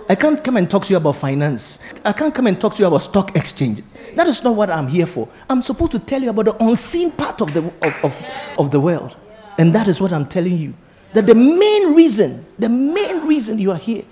I 0.08 0.14
can't 0.14 0.42
come 0.42 0.56
and 0.56 0.68
talk 0.68 0.84
to 0.84 0.90
you 0.90 0.96
about 0.96 1.16
finance. 1.16 1.78
I 2.04 2.12
can't 2.12 2.34
come 2.34 2.46
and 2.46 2.60
talk 2.60 2.74
to 2.74 2.80
you 2.80 2.86
about 2.86 2.98
stock 3.02 3.36
exchange. 3.36 3.82
That 4.16 4.26
is 4.26 4.42
not 4.42 4.56
what 4.56 4.70
I'm 4.70 4.88
here 4.88 5.06
for. 5.06 5.28
I'm 5.48 5.62
supposed 5.62 5.92
to 5.92 5.98
tell 5.98 6.22
you 6.22 6.30
about 6.30 6.44
the 6.46 6.64
unseen 6.64 7.12
part 7.12 7.40
of 7.40 7.52
the, 7.54 7.60
of, 7.82 8.04
of, 8.04 8.26
of 8.58 8.70
the 8.70 8.80
world. 8.80 9.16
And 9.58 9.74
that 9.74 9.88
is 9.88 10.00
what 10.00 10.12
I'm 10.12 10.26
telling 10.26 10.56
you. 10.56 10.74
that 11.12 11.26
the 11.26 11.34
main 11.34 11.94
reason, 11.94 12.44
the 12.58 12.68
main 12.68 13.26
reason 13.26 13.58
you 13.58 13.70
are 13.70 13.78
here 13.78 14.04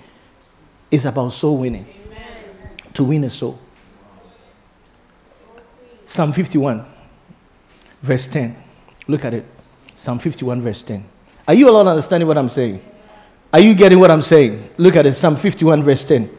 is 0.90 1.04
about 1.04 1.30
soul 1.30 1.58
winning. 1.58 1.86
Amen. 2.06 2.20
To 2.94 3.04
win 3.04 3.24
a 3.24 3.30
soul. 3.30 3.58
Psalm 6.04 6.32
51, 6.32 6.84
verse 8.02 8.28
10. 8.28 8.56
Look 9.06 9.24
at 9.24 9.34
it. 9.34 9.46
Psalm 9.96 10.18
51, 10.18 10.60
verse 10.60 10.82
10. 10.82 11.04
Are 11.46 11.54
you 11.54 11.68
all 11.68 11.88
understanding 11.88 12.26
what 12.26 12.36
I'm 12.36 12.48
saying? 12.48 12.82
Are 13.52 13.60
you 13.60 13.74
getting 13.74 13.98
what 13.98 14.10
I'm 14.10 14.22
saying? 14.22 14.70
Look 14.76 14.96
at 14.96 15.06
it. 15.06 15.12
Psalm 15.12 15.36
51, 15.36 15.82
verse 15.82 16.04
10. 16.04 16.30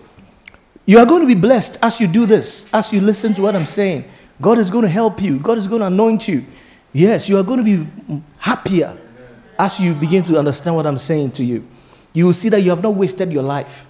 You 0.85 0.99
are 0.99 1.05
going 1.05 1.21
to 1.21 1.27
be 1.27 1.35
blessed 1.35 1.77
as 1.81 1.99
you 1.99 2.07
do 2.07 2.25
this, 2.25 2.65
as 2.73 2.91
you 2.91 3.01
listen 3.01 3.33
to 3.35 3.41
what 3.41 3.55
I'm 3.55 3.65
saying. 3.65 4.05
God 4.41 4.57
is 4.57 4.69
going 4.69 4.83
to 4.83 4.89
help 4.89 5.21
you, 5.21 5.39
God 5.39 5.57
is 5.57 5.67
going 5.67 5.81
to 5.81 5.87
anoint 5.87 6.27
you. 6.27 6.45
Yes, 6.93 7.29
you 7.29 7.37
are 7.37 7.43
going 7.43 7.63
to 7.63 7.63
be 7.63 8.21
happier 8.37 8.97
as 9.57 9.79
you 9.79 9.93
begin 9.93 10.23
to 10.23 10.37
understand 10.37 10.75
what 10.75 10.87
I'm 10.87 10.97
saying 10.97 11.31
to 11.33 11.45
you. 11.45 11.67
You 12.13 12.25
will 12.25 12.33
see 12.33 12.49
that 12.49 12.61
you 12.61 12.71
have 12.71 12.83
not 12.83 12.95
wasted 12.95 13.31
your 13.31 13.43
life. 13.43 13.85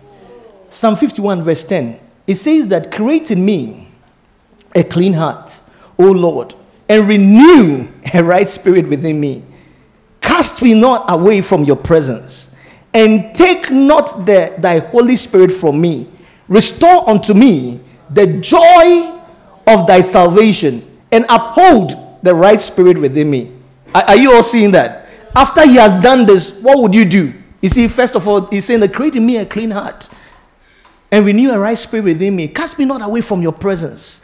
Psalm 0.69 0.95
51, 0.95 1.41
verse 1.41 1.63
10. 1.63 1.99
It 2.27 2.35
says 2.35 2.67
that 2.67 2.91
create 2.91 3.31
in 3.31 3.43
me 3.43 3.87
a 4.75 4.83
clean 4.83 5.13
heart, 5.13 5.59
O 5.97 6.11
Lord, 6.11 6.53
and 6.87 7.07
renew 7.07 7.87
a 8.13 8.23
right 8.23 8.47
spirit 8.47 8.87
within 8.87 9.19
me. 9.19 9.43
Cast 10.19 10.61
me 10.61 10.79
not 10.79 11.05
away 11.07 11.41
from 11.41 11.63
your 11.63 11.75
presence, 11.75 12.50
and 12.93 13.33
take 13.35 13.71
not 13.71 14.25
the, 14.25 14.53
thy 14.57 14.79
Holy 14.79 15.15
Spirit 15.15 15.51
from 15.51 15.79
me. 15.79 16.07
Restore 16.47 17.09
unto 17.09 17.33
me 17.33 17.79
the 18.09 18.27
joy 18.39 19.21
of 19.67 19.87
thy 19.87 20.01
salvation, 20.01 20.85
and 21.11 21.25
uphold 21.29 21.93
the 22.23 22.33
right 22.33 22.59
spirit 22.59 22.97
within 22.97 23.29
me. 23.29 23.51
Are, 23.93 24.03
are 24.03 24.17
you 24.17 24.33
all 24.33 24.43
seeing 24.43 24.71
that? 24.71 25.07
After 25.35 25.65
he 25.65 25.75
has 25.75 26.01
done 26.03 26.25
this, 26.25 26.59
what 26.59 26.77
would 26.77 26.93
you 26.93 27.05
do? 27.05 27.33
You 27.61 27.69
see, 27.69 27.87
first 27.87 28.15
of 28.15 28.27
all, 28.27 28.47
he's 28.47 28.65
saying 28.65 28.87
create 28.89 29.15
in 29.15 29.25
me 29.25 29.37
a 29.37 29.45
clean 29.45 29.71
heart 29.71 30.09
and 31.11 31.25
renew 31.25 31.51
a 31.51 31.59
right 31.59 31.77
spirit 31.77 32.05
within 32.05 32.35
me. 32.35 32.47
Cast 32.47 32.79
me 32.79 32.85
not 32.85 33.01
away 33.01 33.21
from 33.21 33.41
your 33.41 33.51
presence. 33.51 34.21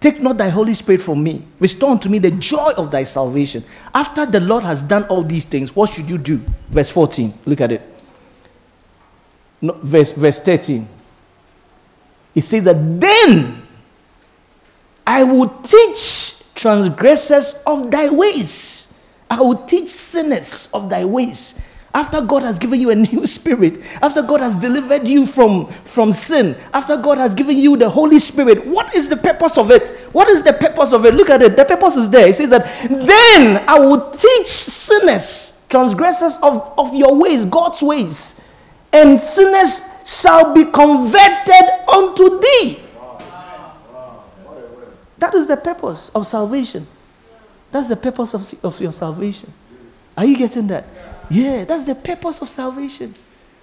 Take 0.00 0.22
not 0.22 0.38
thy 0.38 0.48
Holy 0.48 0.72
Spirit 0.72 1.02
from 1.02 1.22
me. 1.22 1.44
Restore 1.60 1.90
unto 1.90 2.08
me 2.08 2.18
the 2.18 2.30
joy 2.30 2.72
of 2.78 2.90
thy 2.90 3.02
salvation. 3.02 3.62
After 3.94 4.24
the 4.24 4.40
Lord 4.40 4.64
has 4.64 4.80
done 4.80 5.04
all 5.04 5.22
these 5.22 5.44
things, 5.44 5.76
what 5.76 5.90
should 5.90 6.08
you 6.08 6.16
do? 6.16 6.40
Verse 6.70 6.88
14. 6.88 7.34
Look 7.44 7.60
at 7.60 7.72
it. 7.72 7.82
No, 9.60 9.74
verse, 9.82 10.10
verse 10.12 10.40
13. 10.40 10.88
He 12.32 12.40
says 12.40 12.64
that 12.64 13.00
then 13.00 13.62
I 15.06 15.24
will 15.24 15.48
teach 15.48 16.50
transgressors 16.54 17.54
of 17.66 17.90
thy 17.90 18.08
ways. 18.08 18.88
I 19.28 19.40
will 19.40 19.66
teach 19.66 19.88
sinners 19.88 20.70
of 20.72 20.88
thy 20.88 21.04
ways. 21.04 21.54
After 21.92 22.20
God 22.20 22.42
has 22.44 22.58
given 22.58 22.80
you 22.80 22.90
a 22.90 22.94
new 22.94 23.26
spirit, 23.26 23.80
after 24.00 24.22
God 24.22 24.40
has 24.40 24.56
delivered 24.56 25.08
you 25.08 25.26
from, 25.26 25.66
from 25.66 26.12
sin, 26.12 26.56
after 26.72 26.96
God 26.96 27.18
has 27.18 27.34
given 27.34 27.56
you 27.56 27.76
the 27.76 27.90
Holy 27.90 28.20
Spirit, 28.20 28.64
what 28.64 28.94
is 28.94 29.08
the 29.08 29.16
purpose 29.16 29.58
of 29.58 29.72
it? 29.72 29.90
What 30.12 30.28
is 30.28 30.42
the 30.42 30.52
purpose 30.52 30.92
of 30.92 31.04
it? 31.04 31.14
Look 31.14 31.30
at 31.30 31.42
it. 31.42 31.56
The 31.56 31.64
purpose 31.64 31.96
is 31.96 32.08
there. 32.08 32.28
It 32.28 32.36
says 32.36 32.50
that 32.50 32.66
then 32.88 33.64
I 33.68 33.78
will 33.80 34.10
teach 34.10 34.46
sinners, 34.46 35.64
transgressors 35.68 36.36
of, 36.42 36.72
of 36.78 36.94
your 36.94 37.16
ways, 37.16 37.44
God's 37.44 37.82
ways, 37.82 38.40
and 38.92 39.20
sinners 39.20 39.82
shall 40.04 40.54
be 40.54 40.64
converted 40.64 41.88
unto 41.92 42.40
thee. 42.40 42.78
That 45.18 45.34
is 45.34 45.48
the 45.48 45.56
purpose 45.56 46.10
of 46.14 46.26
salvation. 46.26 46.86
That's 47.72 47.88
the 47.88 47.96
purpose 47.96 48.32
of, 48.34 48.64
of 48.64 48.80
your 48.80 48.92
salvation. 48.92 49.52
Are 50.16 50.24
you 50.24 50.36
getting 50.36 50.68
that? 50.68 50.84
Yeah, 51.30 51.64
that's 51.64 51.84
the 51.84 51.94
purpose 51.94 52.42
of 52.42 52.50
salvation. 52.50 53.14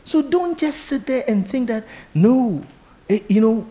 So 0.06 0.22
don't 0.22 0.58
just 0.58 0.86
sit 0.86 1.06
there 1.06 1.26
and 1.28 1.48
think 1.48 1.68
that, 1.68 1.86
no, 2.14 2.64
it, 3.10 3.30
you 3.30 3.42
know, 3.42 3.68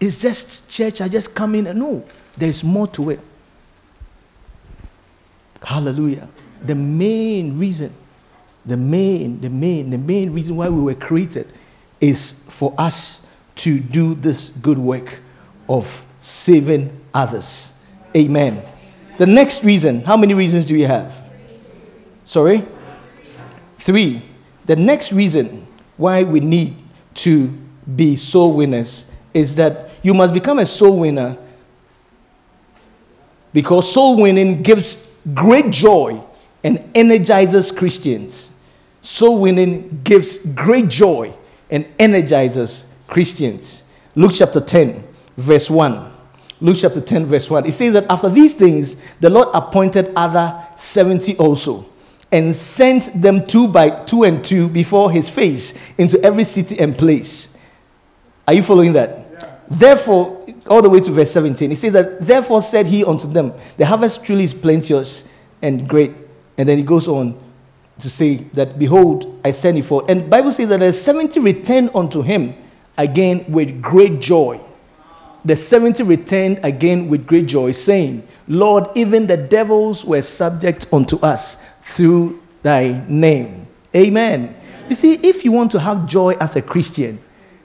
it's 0.00 0.16
just 0.16 0.68
church, 0.68 1.00
I 1.00 1.08
just 1.08 1.32
come 1.32 1.54
in. 1.54 1.78
No, 1.78 2.04
there's 2.36 2.64
more 2.64 2.88
to 2.88 3.10
it. 3.10 3.20
Hallelujah. 5.62 6.28
The 6.64 6.74
main 6.74 7.56
reason, 7.58 7.94
the 8.66 8.76
main, 8.76 9.40
the 9.40 9.48
main, 9.48 9.90
the 9.90 9.98
main 9.98 10.32
reason 10.32 10.56
why 10.56 10.68
we 10.68 10.82
were 10.82 10.94
created 10.94 11.52
is 12.00 12.32
for 12.48 12.74
us 12.76 13.20
to 13.56 13.78
do 13.78 14.14
this 14.16 14.48
good 14.60 14.78
work 14.78 15.20
of 15.68 16.04
saving 16.18 16.98
others. 17.14 17.72
Amen. 18.16 18.60
The 19.18 19.26
next 19.26 19.62
reason, 19.62 20.02
how 20.02 20.16
many 20.16 20.34
reasons 20.34 20.66
do 20.66 20.74
we 20.74 20.82
have? 20.82 21.14
Sorry? 22.24 22.66
Three. 23.84 24.22
The 24.64 24.76
next 24.76 25.12
reason 25.12 25.66
why 25.98 26.22
we 26.22 26.40
need 26.40 26.74
to 27.16 27.48
be 27.94 28.16
soul 28.16 28.54
winners 28.54 29.04
is 29.34 29.56
that 29.56 29.90
you 30.02 30.14
must 30.14 30.32
become 30.32 30.58
a 30.58 30.64
soul 30.64 31.00
winner 31.00 31.36
because 33.52 33.92
soul 33.92 34.16
winning 34.22 34.62
gives 34.62 35.06
great 35.34 35.70
joy 35.70 36.24
and 36.64 36.82
energizes 36.94 37.70
Christians. 37.70 38.48
Soul 39.02 39.42
winning 39.42 40.00
gives 40.02 40.38
great 40.38 40.88
joy 40.88 41.34
and 41.70 41.86
energizes 41.98 42.86
Christians. 43.06 43.84
Luke 44.14 44.32
chapter 44.34 44.60
10, 44.60 45.06
verse 45.36 45.68
1. 45.68 46.10
Luke 46.62 46.78
chapter 46.80 47.02
10, 47.02 47.26
verse 47.26 47.50
1. 47.50 47.66
It 47.66 47.72
says 47.72 47.92
that 47.92 48.06
after 48.08 48.30
these 48.30 48.54
things, 48.54 48.96
the 49.20 49.28
Lord 49.28 49.48
appointed 49.52 50.10
other 50.16 50.66
70 50.74 51.36
also 51.36 51.90
and 52.34 52.54
sent 52.54 53.22
them 53.22 53.46
two 53.46 53.68
by 53.68 53.88
two 53.88 54.24
and 54.24 54.44
two 54.44 54.68
before 54.68 55.08
his 55.08 55.28
face 55.28 55.72
into 55.98 56.20
every 56.20 56.42
city 56.42 56.76
and 56.80 56.98
place. 56.98 57.48
Are 58.48 58.54
you 58.54 58.62
following 58.64 58.92
that? 58.94 59.24
Yeah. 59.30 59.56
Therefore, 59.70 60.44
all 60.66 60.82
the 60.82 60.90
way 60.90 60.98
to 60.98 61.12
verse 61.12 61.30
17, 61.30 61.70
he 61.70 61.76
says 61.76 61.92
that, 61.92 62.20
Therefore 62.20 62.60
said 62.60 62.88
he 62.88 63.04
unto 63.04 63.28
them, 63.28 63.52
The 63.76 63.86
harvest 63.86 64.24
truly 64.24 64.42
is 64.42 64.52
plenteous 64.52 65.24
and 65.62 65.88
great. 65.88 66.12
And 66.58 66.68
then 66.68 66.76
he 66.76 66.82
goes 66.82 67.06
on 67.06 67.40
to 68.00 68.10
say 68.10 68.38
that, 68.54 68.80
Behold, 68.80 69.40
I 69.44 69.52
send 69.52 69.76
you 69.76 69.84
forth. 69.84 70.10
And 70.10 70.28
Bible 70.28 70.50
says 70.50 70.68
that 70.70 70.80
the 70.80 70.92
70 70.92 71.38
returned 71.38 71.90
unto 71.94 72.20
him 72.20 72.52
again 72.98 73.44
with 73.48 73.80
great 73.80 74.20
joy 74.20 74.60
the 75.44 75.54
70 75.54 76.02
returned 76.04 76.60
again 76.62 77.08
with 77.08 77.26
great 77.26 77.46
joy, 77.46 77.72
saying, 77.72 78.26
Lord, 78.48 78.88
even 78.94 79.26
the 79.26 79.36
devils 79.36 80.04
were 80.04 80.22
subject 80.22 80.86
unto 80.90 81.18
us 81.18 81.58
through 81.84 82.42
thy 82.62 83.04
name. 83.08 83.66
Amen. 83.94 84.54
You 84.88 84.94
see, 84.94 85.14
if 85.22 85.44
you 85.44 85.52
want 85.52 85.70
to 85.72 85.80
have 85.80 86.06
joy 86.06 86.32
as 86.40 86.56
a 86.56 86.62
Christian, 86.62 87.18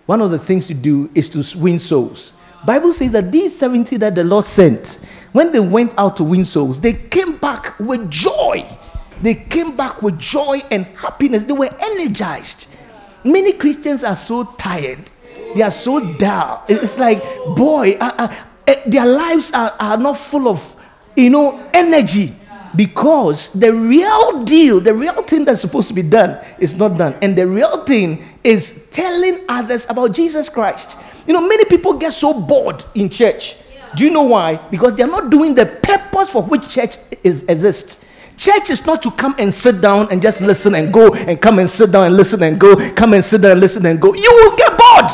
one 0.06 0.22
of 0.22 0.32
the 0.32 0.40
things 0.40 0.68
to 0.68 0.74
do 0.74 1.10
is 1.16 1.30
to 1.30 1.58
win 1.58 1.80
souls. 1.80 2.34
Bible 2.66 2.94
says 2.94 3.14
that 3.14 3.32
these 3.32 3.58
70 3.58 3.98
that 3.98 4.16
the 4.16 4.24
Lord 4.24 4.46
sent, 4.46 5.00
when 5.32 5.52
they 5.52 5.60
went 5.60 5.94
out 5.98 6.18
to 6.18 6.24
win 6.24 6.46
souls, 6.46 6.80
they 6.80 6.94
came 6.94 7.38
back 7.38 7.80
with 7.80 8.10
joy. 8.10 8.66
They 9.22 9.36
came 9.36 9.76
back 9.76 10.02
with 10.02 10.18
joy 10.20 10.62
and 10.72 10.86
happiness. 10.86 11.44
They 11.44 11.54
were 11.54 11.70
energized. 11.80 12.68
Many 13.24 13.54
Christians 13.54 14.04
are 14.04 14.16
so 14.16 14.44
tired 14.58 15.12
they 15.56 15.62
are 15.62 15.72
so 15.72 16.00
dull. 16.14 16.64
It's 16.68 16.98
like, 17.00 17.24
boy, 17.56 17.98
uh, 18.00 18.12
uh, 18.18 18.36
eh, 18.68 18.82
their 18.86 19.06
lives 19.06 19.52
are, 19.52 19.76
are 19.80 19.98
not 19.98 20.18
full 20.18 20.48
of, 20.48 20.76
you 21.16 21.30
know, 21.30 21.70
energy 21.74 22.36
because 22.76 23.50
the 23.52 23.74
real 23.74 24.44
deal, 24.44 24.80
the 24.80 24.94
real 24.94 25.22
thing 25.24 25.46
that's 25.46 25.62
supposed 25.62 25.88
to 25.88 25.94
be 25.94 26.04
done 26.04 26.44
is 26.60 26.74
not 26.74 26.98
done. 26.98 27.18
And 27.22 27.36
the 27.36 27.48
real 27.48 27.84
thing 27.86 28.24
is 28.44 28.80
telling 28.92 29.46
others 29.48 29.86
about 29.90 30.14
Jesus 30.14 30.50
Christ. 30.50 30.98
You 31.28 31.34
know, 31.34 31.48
many 31.48 31.66
people 31.66 31.94
get 31.94 32.14
so 32.14 32.34
bored 32.34 32.84
in 32.96 33.10
church. 33.10 33.56
Do 33.96 34.04
you 34.04 34.12
know 34.12 34.24
why? 34.24 34.58
Because 34.70 34.94
they're 34.96 35.08
not 35.08 35.30
doing 35.30 35.56
the 35.56 35.66
purpose 35.66 36.30
for 36.30 36.44
which 36.44 36.70
church 36.70 36.98
is, 37.24 37.44
exists. 37.44 37.98
Church 38.38 38.70
is 38.70 38.86
not 38.86 39.02
to 39.02 39.12
come 39.12 39.36
and 39.38 39.54
sit 39.54 39.82
down 39.82 40.08
and 40.12 40.22
just 40.22 40.42
listen 40.42 40.76
and 40.76 40.94
go, 40.94 41.14
and 41.14 41.42
come 41.42 41.60
and 41.60 41.70
sit 41.70 41.92
down 41.92 42.06
and 42.06 42.16
listen 42.16 42.42
and 42.44 42.60
go, 42.60 42.76
come 42.94 43.14
and 43.14 43.26
sit 43.26 43.42
down 43.42 43.52
and 43.52 43.60
listen 43.60 43.86
and 43.86 44.00
go. 44.00 44.14
You 44.14 44.32
will 44.32 44.56
get 44.56 44.70
bored. 44.70 45.12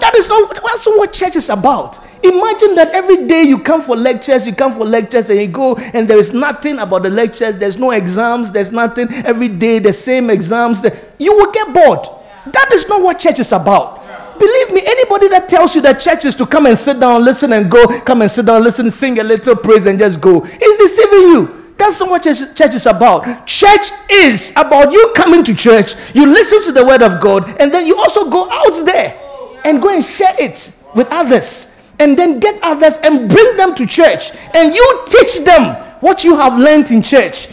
That 0.00 0.12
is 0.14 0.28
not 0.28 0.54
that's 0.54 0.86
what 0.86 1.12
church 1.12 1.36
is 1.36 1.50
about. 1.50 2.05
Imagine 2.26 2.74
that 2.74 2.90
every 2.92 3.26
day 3.26 3.42
you 3.42 3.58
come 3.58 3.82
for 3.82 3.94
lectures, 3.94 4.46
you 4.46 4.54
come 4.54 4.72
for 4.72 4.84
lectures, 4.84 5.30
and 5.30 5.40
you 5.40 5.46
go, 5.46 5.76
and 5.76 6.08
there 6.08 6.18
is 6.18 6.32
nothing 6.32 6.78
about 6.78 7.04
the 7.04 7.10
lectures, 7.10 7.56
there's 7.56 7.76
no 7.76 7.92
exams, 7.92 8.50
there's 8.50 8.72
nothing 8.72 9.12
every 9.24 9.48
day, 9.48 9.78
the 9.78 9.92
same 9.92 10.28
exams. 10.30 10.84
You 11.18 11.36
will 11.36 11.52
get 11.52 11.72
bored. 11.72 12.00
Yeah. 12.02 12.50
That 12.52 12.72
is 12.72 12.88
not 12.88 13.02
what 13.02 13.20
church 13.20 13.38
is 13.38 13.52
about. 13.52 14.02
Yeah. 14.04 14.34
Believe 14.38 14.72
me, 14.72 14.82
anybody 14.84 15.28
that 15.28 15.48
tells 15.48 15.76
you 15.76 15.82
that 15.82 16.00
church 16.00 16.24
is 16.24 16.34
to 16.34 16.46
come 16.46 16.66
and 16.66 16.76
sit 16.76 16.98
down, 16.98 17.24
listen 17.24 17.52
and 17.52 17.70
go, 17.70 18.00
come 18.00 18.22
and 18.22 18.30
sit 18.30 18.46
down, 18.46 18.64
listen, 18.64 18.90
sing 18.90 19.18
a 19.20 19.24
little 19.24 19.54
praise, 19.54 19.86
and 19.86 19.98
just 19.98 20.20
go, 20.20 20.44
is 20.44 20.76
deceiving 20.78 21.28
you. 21.28 21.74
That's 21.78 22.00
not 22.00 22.10
what 22.10 22.22
church 22.22 22.74
is 22.74 22.86
about. 22.86 23.46
Church 23.46 23.90
is 24.10 24.50
about 24.56 24.92
you 24.92 25.12
coming 25.14 25.44
to 25.44 25.54
church, 25.54 25.94
you 26.14 26.26
listen 26.26 26.62
to 26.64 26.72
the 26.72 26.84
word 26.84 27.02
of 27.02 27.20
God, 27.20 27.60
and 27.60 27.72
then 27.72 27.86
you 27.86 27.96
also 27.96 28.28
go 28.30 28.48
out 28.50 28.84
there 28.84 29.16
and 29.64 29.80
go 29.80 29.94
and 29.94 30.04
share 30.04 30.34
it 30.38 30.72
with 30.94 31.06
others 31.10 31.68
and 31.98 32.18
then 32.18 32.40
get 32.40 32.58
others 32.62 32.98
and 33.02 33.28
bring 33.28 33.56
them 33.56 33.74
to 33.74 33.86
church 33.86 34.32
and 34.54 34.74
you 34.74 35.04
teach 35.06 35.44
them 35.44 35.74
what 36.00 36.24
you 36.24 36.36
have 36.36 36.58
learned 36.58 36.90
in 36.90 37.02
church 37.02 37.48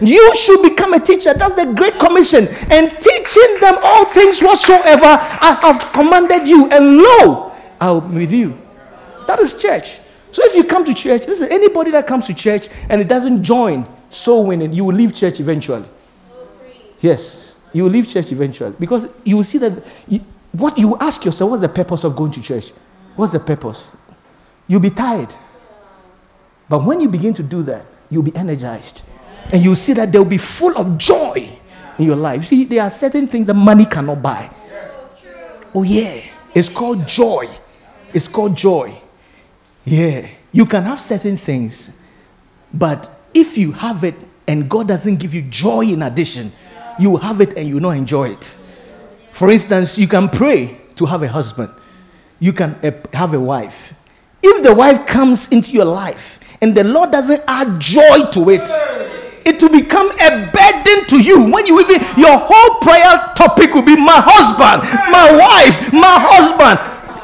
You 0.00 0.34
should 0.34 0.62
become 0.62 0.94
a 0.94 1.00
teacher. 1.00 1.32
That's 1.34 1.54
the 1.54 1.72
Great 1.72 1.98
Commission. 1.98 2.48
And 2.70 2.90
teaching 2.90 3.60
them 3.60 3.76
all 3.82 4.04
things 4.04 4.42
whatsoever 4.42 5.06
I 5.06 5.58
have 5.62 5.92
commanded 5.92 6.48
you. 6.48 6.68
And 6.70 6.98
lo, 6.98 7.52
I'll 7.80 8.00
be 8.00 8.18
with 8.18 8.32
you. 8.32 8.58
That 9.28 9.38
is 9.38 9.54
church. 9.54 10.00
So 10.32 10.42
if 10.44 10.56
you 10.56 10.64
come 10.64 10.84
to 10.84 10.94
church, 10.94 11.26
listen, 11.28 11.48
anybody 11.52 11.90
that 11.92 12.06
comes 12.06 12.26
to 12.26 12.34
church 12.34 12.68
and 12.88 13.00
it 13.00 13.08
doesn't 13.08 13.44
join 13.44 13.86
soul 14.10 14.46
winning, 14.46 14.72
you 14.72 14.84
will 14.84 14.94
leave 14.94 15.14
church 15.14 15.40
eventually. 15.40 15.88
Yes, 17.00 17.54
you 17.72 17.84
will 17.84 17.90
leave 17.90 18.08
church 18.08 18.32
eventually. 18.32 18.74
Because 18.78 19.08
you 19.24 19.36
will 19.36 19.44
see 19.44 19.58
that 19.58 19.84
you, 20.08 20.20
what 20.52 20.76
you 20.78 20.96
ask 20.98 21.24
yourself, 21.24 21.50
what's 21.50 21.62
the 21.62 21.68
purpose 21.68 22.02
of 22.04 22.16
going 22.16 22.32
to 22.32 22.40
church? 22.40 22.72
What's 23.16 23.32
the 23.32 23.40
purpose? 23.40 23.90
You'll 24.68 24.80
be 24.80 24.90
tired. 24.90 25.34
But 26.68 26.84
when 26.84 27.00
you 27.00 27.08
begin 27.08 27.34
to 27.34 27.42
do 27.42 27.62
that, 27.64 27.84
you'll 28.10 28.22
be 28.22 28.34
energized. 28.34 29.02
And 29.52 29.62
you'll 29.62 29.76
see 29.76 29.92
that 29.94 30.12
they'll 30.12 30.24
be 30.24 30.38
full 30.38 30.76
of 30.78 30.96
joy 30.96 31.50
in 31.98 32.04
your 32.04 32.16
life. 32.16 32.44
See, 32.44 32.64
there 32.64 32.82
are 32.82 32.90
certain 32.90 33.26
things 33.26 33.46
that 33.46 33.54
money 33.54 33.84
cannot 33.84 34.22
buy. 34.22 34.50
Oh, 35.74 35.82
yeah. 35.82 36.22
It's 36.54 36.68
called 36.68 37.06
joy. 37.06 37.48
It's 38.12 38.28
called 38.28 38.56
joy. 38.56 38.94
Yeah. 39.84 40.28
You 40.52 40.66
can 40.66 40.84
have 40.84 41.00
certain 41.00 41.38
things, 41.38 41.90
but 42.74 43.10
if 43.32 43.56
you 43.56 43.72
have 43.72 44.04
it 44.04 44.14
and 44.46 44.68
God 44.68 44.86
doesn't 44.86 45.16
give 45.16 45.32
you 45.34 45.42
joy 45.42 45.80
in 45.86 46.02
addition, 46.02 46.52
you 46.98 47.16
have 47.16 47.40
it 47.40 47.56
and 47.56 47.66
you 47.66 47.80
not 47.80 47.92
enjoy 47.92 48.28
it. 48.28 48.56
For 49.32 49.50
instance, 49.50 49.96
you 49.96 50.06
can 50.06 50.28
pray 50.28 50.78
to 50.96 51.06
have 51.06 51.22
a 51.22 51.28
husband, 51.28 51.72
you 52.42 52.52
can 52.52 52.74
uh, 52.82 52.90
have 53.12 53.34
a 53.34 53.40
wife. 53.40 53.94
If 54.42 54.64
the 54.64 54.74
wife 54.74 55.06
comes 55.06 55.46
into 55.48 55.72
your 55.72 55.84
life 55.84 56.40
and 56.60 56.74
the 56.74 56.82
Lord 56.82 57.12
doesn't 57.12 57.40
add 57.46 57.78
joy 57.80 58.18
to 58.32 58.50
it, 58.50 58.68
it 59.46 59.62
will 59.62 59.70
become 59.70 60.10
a 60.18 60.50
burden 60.50 61.06
to 61.06 61.22
you. 61.22 61.52
When 61.52 61.66
you 61.66 61.80
even, 61.80 62.00
your 62.18 62.36
whole 62.42 62.80
prayer 62.80 63.32
topic 63.36 63.72
will 63.72 63.84
be 63.84 63.94
my 63.94 64.18
husband, 64.20 64.82
my 65.12 65.30
wife, 65.38 65.92
my 65.92 66.18
husband. 66.18 66.80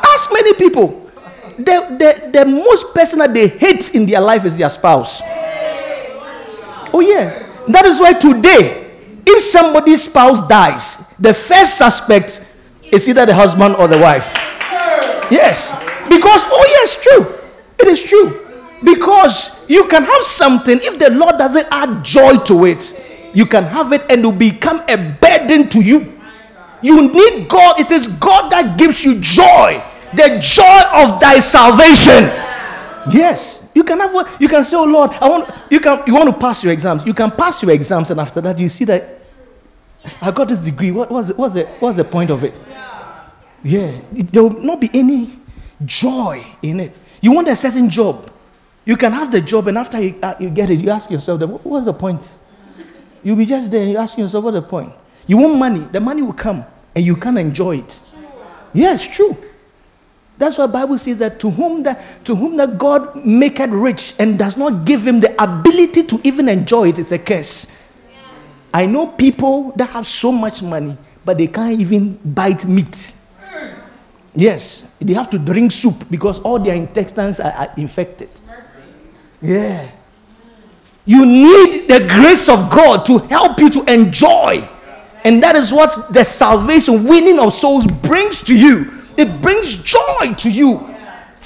Ask 0.07 0.33
many 0.33 0.55
people. 0.55 1.11
The, 1.59 1.97
the, 1.99 2.31
the 2.39 2.45
most 2.45 2.95
person 2.95 3.19
that 3.19 3.35
they 3.35 3.49
hate 3.49 3.97
in 3.97 4.07
their 4.07 4.21
life 4.21 4.45
is 4.45 4.57
their 4.57 4.71
spouse. 4.71 5.21
Oh, 6.95 7.01
yeah. 7.05 7.45
That 7.67 7.87
is 7.87 7.99
why 7.99 8.13
today, 8.13 8.89
if 9.27 9.43
somebody's 9.43 10.05
spouse 10.05 10.47
dies, 10.47 10.97
the 11.19 11.35
first 11.35 11.77
suspect 11.77 12.41
is 12.85 13.09
either 13.09 13.27
the 13.27 13.35
husband 13.35 13.75
or 13.75 13.89
the 13.89 13.99
wife. 13.99 14.48
Yes. 15.31 15.73
Because, 16.09 16.43
oh, 16.47 16.67
yes, 16.69 17.03
true. 17.03 17.39
It 17.79 17.89
is 17.89 18.03
true. 18.03 18.47
Because 18.83 19.51
you 19.69 19.87
can 19.89 20.05
have 20.05 20.23
something, 20.23 20.79
if 20.83 20.99
the 20.99 21.11
Lord 21.11 21.37
doesn't 21.39 21.67
add 21.71 22.05
joy 22.05 22.37
to 22.45 22.65
it, 22.65 22.95
you 23.35 23.47
can 23.47 23.65
have 23.65 23.93
it 23.93 24.03
and 24.09 24.21
it 24.21 24.25
will 24.25 24.33
become 24.33 24.83
a 24.89 24.97
burden 24.97 25.69
to 25.71 25.81
you. 25.81 26.19
You 26.83 27.13
need 27.13 27.49
God. 27.49 27.81
It 27.81 27.91
is 27.91 28.09
God 28.09 28.51
that 28.51 28.79
gives 28.79 29.05
you 29.05 29.19
joy, 29.21 29.83
the 30.15 30.39
joy 30.41 30.81
of 30.95 31.21
thy 31.21 31.41
salvation. 31.41 32.31
Yes, 33.13 33.63
you 33.75 33.85
can 33.85 33.99
have 33.99 34.37
you 34.41 34.49
can 34.49 34.63
say, 34.65 34.77
Oh 34.77 34.85
Lord, 34.85 35.11
I 35.15 35.29
want 35.29 35.51
you 35.71 35.81
can 35.81 36.03
you 36.07 36.15
want 36.15 36.33
to 36.33 36.39
pass 36.39 36.63
your 36.63 36.73
exams. 36.73 37.05
You 37.05 37.15
can 37.15 37.31
pass 37.31 37.63
your 37.63 37.73
exams, 37.73 38.11
and 38.11 38.21
after 38.21 38.41
that, 38.43 38.59
you 38.59 38.69
see 38.69 38.85
that 38.85 39.21
I 40.21 40.31
got 40.31 40.49
this 40.49 40.61
degree. 40.61 40.91
What 40.91 41.11
was 41.11 41.31
it? 41.31 41.39
What's 41.39 41.55
the 41.55 41.67
what's 41.81 41.97
the 41.97 42.05
point 42.05 42.31
of 42.31 42.45
it? 42.45 42.55
Yeah, 43.63 44.01
there 44.13 44.43
will 44.43 44.61
not 44.61 44.81
be 44.81 44.91
any 44.95 45.39
joy 45.85 46.45
in 46.63 46.81
it. 46.81 46.97
You 47.21 47.33
want 47.33 47.49
a 47.49 47.57
certain 47.57 47.91
job. 47.91 48.31
You 48.85 48.97
can 48.97 49.13
have 49.13 49.31
the 49.31 49.41
job, 49.41 49.69
and 49.69 49.77
after 49.77 50.01
you, 50.01 50.19
uh, 50.23 50.35
you 50.39 50.49
get 50.49 50.71
it, 50.71 50.81
you 50.81 50.91
ask 50.91 51.11
yourself, 51.11 51.41
what, 51.41 51.65
what's 51.67 51.85
the 51.85 51.93
point? 51.93 52.29
You'll 53.23 53.37
be 53.37 53.47
just 53.47 53.71
there 53.71 53.83
and 53.83 53.91
you 53.91 53.99
ask 53.99 54.17
yourself, 54.17 54.45
what's 54.45 54.55
the 54.55 54.63
point? 54.63 54.93
You 55.27 55.39
want 55.39 55.59
money, 55.59 55.81
the 55.93 56.01
money 56.01 56.23
will 56.23 56.33
come, 56.33 56.65
and 56.95 57.05
you 57.05 57.17
can't 57.17 57.37
enjoy 57.37 57.79
it. 57.79 58.01
Yes, 58.73 59.07
yeah, 59.07 59.13
true. 59.13 59.37
That's 60.39 60.57
why 60.57 60.69
Bible 60.69 60.97
says 60.99 61.19
that 61.19 61.41
to 61.41 61.51
whom 61.51 61.83
that 61.83 62.25
to 62.25 62.37
whom 62.37 62.57
that 62.59 62.79
God 62.79 63.27
maketh 63.27 63.71
rich 63.71 64.15
and 64.21 64.39
does 64.39 64.57
not 64.57 64.85
give 64.85 65.05
him 65.05 65.19
the 65.19 65.35
ability 65.43 66.05
to 66.05 66.21
even 66.23 66.49
enjoy 66.49 66.89
it, 66.89 66.99
it's 67.01 67.11
a 67.11 67.19
curse. 67.19 67.67
Yes. 68.09 68.21
I 68.73 68.87
know 68.87 69.09
people 69.09 69.73
that 69.73 69.91
have 69.91 70.07
so 70.07 70.31
much 70.31 70.63
money, 70.63 70.97
but 71.25 71.39
they 71.39 71.49
can't 71.49 71.79
even 71.81 72.15
bite 72.25 72.65
meat. 72.67 73.15
Yes, 74.39 74.85
they 75.01 75.15
have 75.15 75.29
to 75.31 75.39
drink 75.39 75.73
soup 75.73 76.09
because 76.09 76.39
all 76.39 76.61
their 76.61 76.77
intestines 76.77 77.41
are, 77.41 77.51
are 77.51 77.75
infected. 77.77 78.29
Yeah. 79.43 79.91
You 81.05 81.27
need 81.27 81.89
the 81.89 82.07
grace 82.07 82.49
of 82.49 82.71
God 82.71 83.05
to 83.07 83.19
help 83.19 83.59
you 83.59 83.69
to 83.71 83.93
enjoy. 83.93 84.69
And 85.25 85.43
that 85.43 85.57
is 85.57 85.73
what 85.73 86.15
the 86.15 86.23
salvation, 86.23 87.03
winning 87.03 87.41
of 87.41 87.53
souls 87.53 87.85
brings 87.85 88.41
to 88.45 88.57
you. 88.57 89.03
It 89.17 89.43
brings 89.43 89.75
joy 89.75 90.35
to 90.37 90.49
you. 90.49 90.89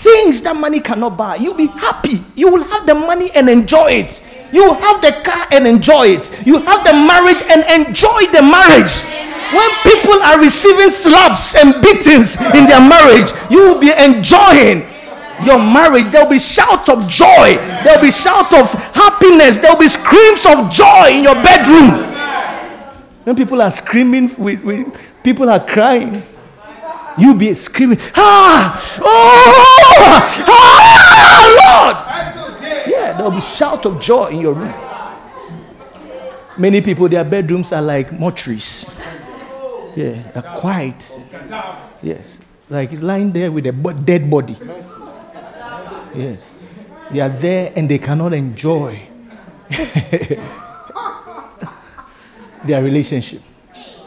Things 0.03 0.43
that 0.43 0.57
money 0.57 0.81
cannot 0.81 1.17
buy. 1.17 1.37
You'll 1.37 1.55
be 1.55 1.69
happy. 1.69 2.25
You 2.35 2.51
will 2.51 2.65
have 2.65 2.87
the 2.91 2.95
money 2.95 3.31
and 3.37 3.49
enjoy 3.49 4.03
it. 4.03 4.21
You 4.53 4.67
will 4.67 4.75
have 4.75 5.01
the 5.01 5.15
car 5.23 5.47
and 5.53 5.65
enjoy 5.65 6.19
it. 6.19 6.27
You 6.45 6.59
will 6.59 6.67
have 6.67 6.83
the 6.83 6.91
marriage 6.91 7.39
and 7.47 7.63
enjoy 7.87 8.27
the 8.35 8.43
marriage. 8.43 9.07
When 9.55 9.71
people 9.87 10.19
are 10.27 10.43
receiving 10.43 10.91
slaps 10.91 11.55
and 11.55 11.79
beatings 11.79 12.35
in 12.51 12.67
their 12.67 12.83
marriage, 12.83 13.31
you 13.47 13.63
will 13.63 13.79
be 13.79 13.95
enjoying 13.95 14.91
your 15.47 15.59
marriage, 15.59 16.11
there'll 16.11 16.29
be 16.29 16.39
shouts 16.39 16.89
of 16.89 17.07
joy, 17.07 17.55
there'll 17.87 18.03
be 18.03 18.11
shouts 18.11 18.55
of 18.55 18.75
happiness, 18.95 19.59
there'll 19.59 19.79
be 19.79 19.87
screams 19.87 20.47
of 20.47 20.71
joy 20.71 21.15
in 21.15 21.23
your 21.23 21.35
bedroom. 21.35 22.11
When 23.23 23.37
people 23.37 23.63
are 23.63 23.71
screaming, 23.71 24.35
we, 24.37 24.59
people 25.23 25.49
are 25.49 25.61
crying, 25.61 26.23
you'll 27.19 27.37
be 27.37 27.55
screaming, 27.55 27.99
Ah, 28.15 28.75
oh, 29.01 30.45
ah, 30.47 31.45
Lord. 31.63 31.97
Yeah, 32.89 33.13
there'll 33.15 33.31
be 33.31 33.41
shout 33.41 33.87
of 33.87 34.01
joy 34.01 34.27
in 34.29 34.41
your 34.41 34.55
room. 34.55 34.75
Many 36.59 36.81
people, 36.81 37.09
their 37.09 37.25
bedrooms 37.25 37.73
are 37.73 37.83
like 37.83 38.11
mortuaries. 38.11 38.85
Yeah, 39.97 40.23
they're 40.33 40.43
quiet. 40.57 41.19
Yes, 42.03 42.41
like 42.69 42.93
lying 42.93 43.33
there 43.33 43.51
with 43.51 43.67
a 43.67 43.73
dead 44.05 44.31
body. 44.31 44.57
Yes. 46.15 46.49
They 47.11 47.21
are 47.21 47.29
there 47.29 47.73
and 47.77 47.89
they 47.91 47.99
cannot 47.99 48.33
enjoy 48.33 48.99
their 52.65 52.83
relationship. 52.83 53.43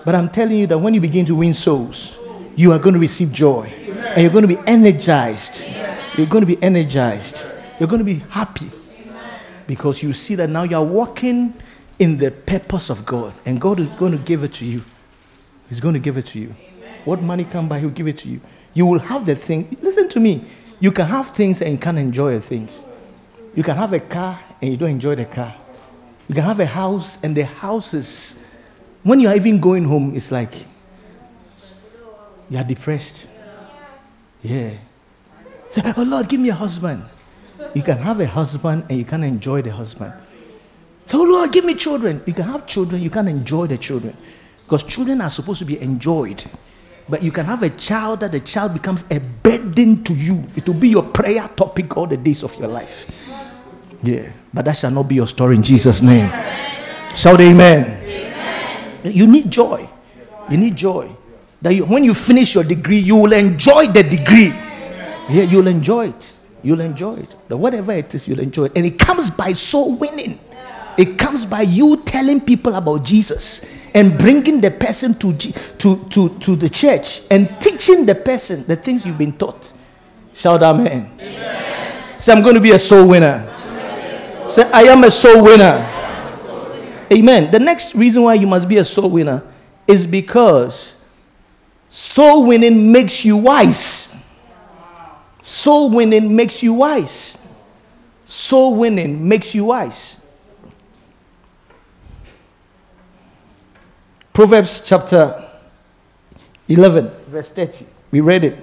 But 0.03 0.15
I'm 0.15 0.29
telling 0.29 0.57
you 0.57 0.67
that 0.67 0.77
when 0.77 0.93
you 0.95 1.01
begin 1.01 1.25
to 1.27 1.35
win 1.35 1.53
souls, 1.53 2.17
you 2.55 2.71
are 2.71 2.79
going 2.79 2.93
to 2.93 2.99
receive 2.99 3.31
joy 3.31 3.65
and 3.65 4.21
you're 4.21 4.31
going 4.31 4.47
to 4.47 4.55
be 4.55 4.59
energized. 4.67 5.63
You're 6.17 6.27
going 6.27 6.41
to 6.41 6.47
be 6.47 6.61
energized. 6.63 7.43
You're 7.79 7.89
going 7.89 7.99
to 7.99 8.05
be 8.05 8.19
happy 8.29 8.71
because 9.67 10.01
you 10.01 10.13
see 10.13 10.35
that 10.35 10.49
now 10.49 10.63
you're 10.63 10.83
walking 10.83 11.53
in 11.99 12.17
the 12.17 12.31
purpose 12.31 12.89
of 12.89 13.05
God 13.05 13.33
and 13.45 13.59
God 13.59 13.79
is 13.79 13.93
going 13.95 14.13
to 14.13 14.17
give 14.17 14.43
it 14.43 14.53
to 14.53 14.65
you. 14.65 14.83
He's 15.69 15.79
going 15.79 15.93
to 15.93 15.99
give 15.99 16.17
it 16.17 16.27
to 16.27 16.39
you. 16.39 16.55
What 17.03 17.21
money 17.21 17.43
can 17.43 17.67
buy, 17.67 17.79
He'll 17.79 17.89
give 17.89 18.07
it 18.07 18.17
to 18.19 18.29
you. 18.29 18.39
You 18.73 18.85
will 18.85 18.99
have 18.99 19.25
the 19.25 19.35
thing. 19.35 19.77
Listen 19.81 20.07
to 20.09 20.19
me. 20.19 20.43
You 20.79 20.91
can 20.91 21.05
have 21.05 21.29
things 21.29 21.61
and 21.61 21.81
can't 21.81 21.97
enjoy 21.97 22.39
things. 22.39 22.81
You 23.55 23.63
can 23.63 23.75
have 23.77 23.93
a 23.93 23.99
car 23.99 24.39
and 24.61 24.71
you 24.71 24.77
don't 24.77 24.89
enjoy 24.89 25.15
the 25.15 25.25
car. 25.25 25.55
You 26.27 26.35
can 26.35 26.43
have 26.43 26.59
a 26.59 26.65
house 26.65 27.17
and 27.23 27.35
the 27.35 27.45
house 27.45 27.93
is, 27.93 28.35
when 29.03 29.19
you 29.19 29.29
are 29.29 29.35
even 29.35 29.59
going 29.59 29.85
home, 29.85 30.15
it's 30.15 30.31
like 30.31 30.65
you 32.49 32.57
are 32.57 32.63
depressed. 32.63 33.27
Yeah. 34.41 34.73
Say, 35.69 35.93
oh 35.97 36.03
Lord, 36.03 36.29
give 36.29 36.39
me 36.39 36.49
a 36.49 36.53
husband. 36.53 37.03
You 37.73 37.81
can 37.81 37.97
have 37.97 38.19
a 38.19 38.27
husband 38.27 38.85
and 38.89 38.97
you 38.97 39.05
can't 39.05 39.23
enjoy 39.23 39.61
the 39.61 39.71
husband. 39.71 40.13
So, 41.05 41.21
oh 41.21 41.23
Lord, 41.23 41.51
give 41.51 41.65
me 41.65 41.75
children. 41.75 42.21
You 42.25 42.33
can 42.33 42.45
have 42.45 42.65
children, 42.65 43.01
you 43.01 43.09
can't 43.09 43.27
enjoy 43.27 43.67
the 43.67 43.77
children. 43.77 44.15
Because 44.63 44.83
children 44.83 45.21
are 45.21 45.29
supposed 45.29 45.59
to 45.59 45.65
be 45.65 45.79
enjoyed. 45.79 46.43
But 47.07 47.21
you 47.21 47.31
can 47.31 47.45
have 47.45 47.61
a 47.61 47.69
child 47.69 48.21
that 48.21 48.31
the 48.31 48.39
child 48.39 48.73
becomes 48.73 49.05
a 49.11 49.19
burden 49.19 50.03
to 50.05 50.13
you. 50.13 50.43
It 50.55 50.67
will 50.67 50.79
be 50.79 50.89
your 50.89 51.03
prayer 51.03 51.47
topic 51.55 51.95
all 51.97 52.07
the 52.07 52.17
days 52.17 52.43
of 52.43 52.55
your 52.57 52.67
life. 52.67 53.11
Yeah. 54.01 54.31
But 54.53 54.65
that 54.65 54.77
shall 54.77 54.91
not 54.91 55.07
be 55.07 55.15
your 55.15 55.27
story 55.27 55.55
in 55.55 55.63
Jesus' 55.63 56.01
name. 56.01 56.29
Shout 57.13 57.39
amen. 57.41 58.01
amen. 58.03 59.11
You 59.13 59.27
need 59.27 59.51
joy. 59.51 59.87
You 60.49 60.57
need 60.57 60.75
joy. 60.75 61.14
That 61.61 61.73
you, 61.73 61.85
when 61.85 62.03
you 62.03 62.13
finish 62.13 62.53
your 62.53 62.63
degree, 62.63 62.97
you 62.97 63.15
will 63.15 63.33
enjoy 63.33 63.87
the 63.87 64.03
degree. 64.03 64.49
Yeah, 65.29 65.43
you'll 65.43 65.67
enjoy 65.67 66.09
it. 66.09 66.33
You'll 66.61 66.81
enjoy 66.81 67.15
it. 67.15 67.35
That 67.47 67.57
whatever 67.57 67.91
it 67.93 68.13
is, 68.13 68.27
you'll 68.27 68.39
enjoy 68.39 68.65
it. 68.65 68.73
And 68.75 68.85
it 68.85 68.99
comes 68.99 69.29
by 69.29 69.53
soul 69.53 69.95
winning. 69.95 70.39
It 70.97 71.17
comes 71.17 71.45
by 71.45 71.61
you 71.61 71.97
telling 72.03 72.39
people 72.39 72.75
about 72.75 73.03
Jesus 73.03 73.61
and 73.93 74.17
bringing 74.17 74.61
the 74.61 74.71
person 74.71 75.13
to, 75.15 75.33
to, 75.33 76.05
to, 76.09 76.29
to 76.39 76.55
the 76.55 76.69
church 76.69 77.21
and 77.29 77.49
teaching 77.59 78.05
the 78.05 78.15
person 78.15 78.65
the 78.65 78.75
things 78.75 79.05
you've 79.05 79.17
been 79.17 79.33
taught. 79.33 79.73
Shout 80.33 80.63
amen. 80.63 81.11
amen. 81.19 82.17
Say, 82.17 82.31
I'm 82.31 82.41
going 82.41 82.55
to 82.55 82.61
be 82.61 82.71
a 82.71 82.79
soul 82.79 83.09
winner. 83.09 83.45
Say, 84.47 84.69
I 84.71 84.83
am 84.83 85.03
a 85.03 85.11
soul 85.11 85.43
winner. 85.43 85.91
Amen. 87.11 87.51
The 87.51 87.59
next 87.59 87.93
reason 87.93 88.23
why 88.23 88.35
you 88.35 88.47
must 88.47 88.67
be 88.67 88.77
a 88.77 88.85
soul 88.85 89.09
winner 89.09 89.43
is 89.87 90.05
because 90.05 90.95
soul 91.95 92.45
winning 92.45 92.91
makes 92.91 93.23
you 93.23 93.37
wise. 93.37 94.13
Soul 95.41 95.91
winning 95.91 96.35
makes 96.35 96.61
you 96.61 96.73
wise. 96.73 97.37
Soul 98.25 98.75
winning 98.75 99.25
makes 99.25 99.55
you 99.55 99.63
wise. 99.63 100.17
Proverbs 104.33 104.81
chapter 104.83 105.49
11, 106.67 107.09
verse 107.29 107.49
30. 107.51 107.85
We 108.11 108.19
read 108.19 108.43
it. 108.43 108.59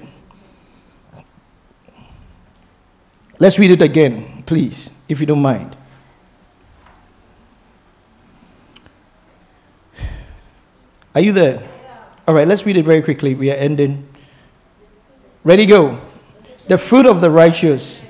Let's 3.38 3.58
read 3.58 3.70
it 3.70 3.80
again, 3.80 4.42
please, 4.44 4.90
if 5.08 5.20
you 5.20 5.26
don't 5.26 5.40
mind. 5.40 5.74
Are 11.14 11.22
you 11.22 11.32
there? 11.32 11.71
All 12.26 12.34
right, 12.34 12.46
let's 12.46 12.64
read 12.64 12.76
it 12.76 12.84
very 12.84 13.02
quickly. 13.02 13.34
We 13.34 13.50
are 13.50 13.56
ending. 13.56 14.08
Ready, 15.42 15.66
go. 15.66 16.00
The 16.68 16.78
fruit 16.78 17.04
of 17.04 17.20
the 17.20 17.30
righteous 17.30 18.04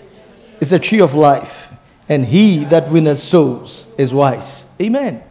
is 0.60 0.72
a 0.74 0.78
tree 0.78 1.00
of 1.00 1.14
life, 1.14 1.72
and 2.10 2.24
he 2.24 2.64
that 2.66 2.90
winneth 2.90 3.18
souls 3.18 3.86
is 3.96 4.12
wise. 4.12 4.66
Amen. 4.80 5.22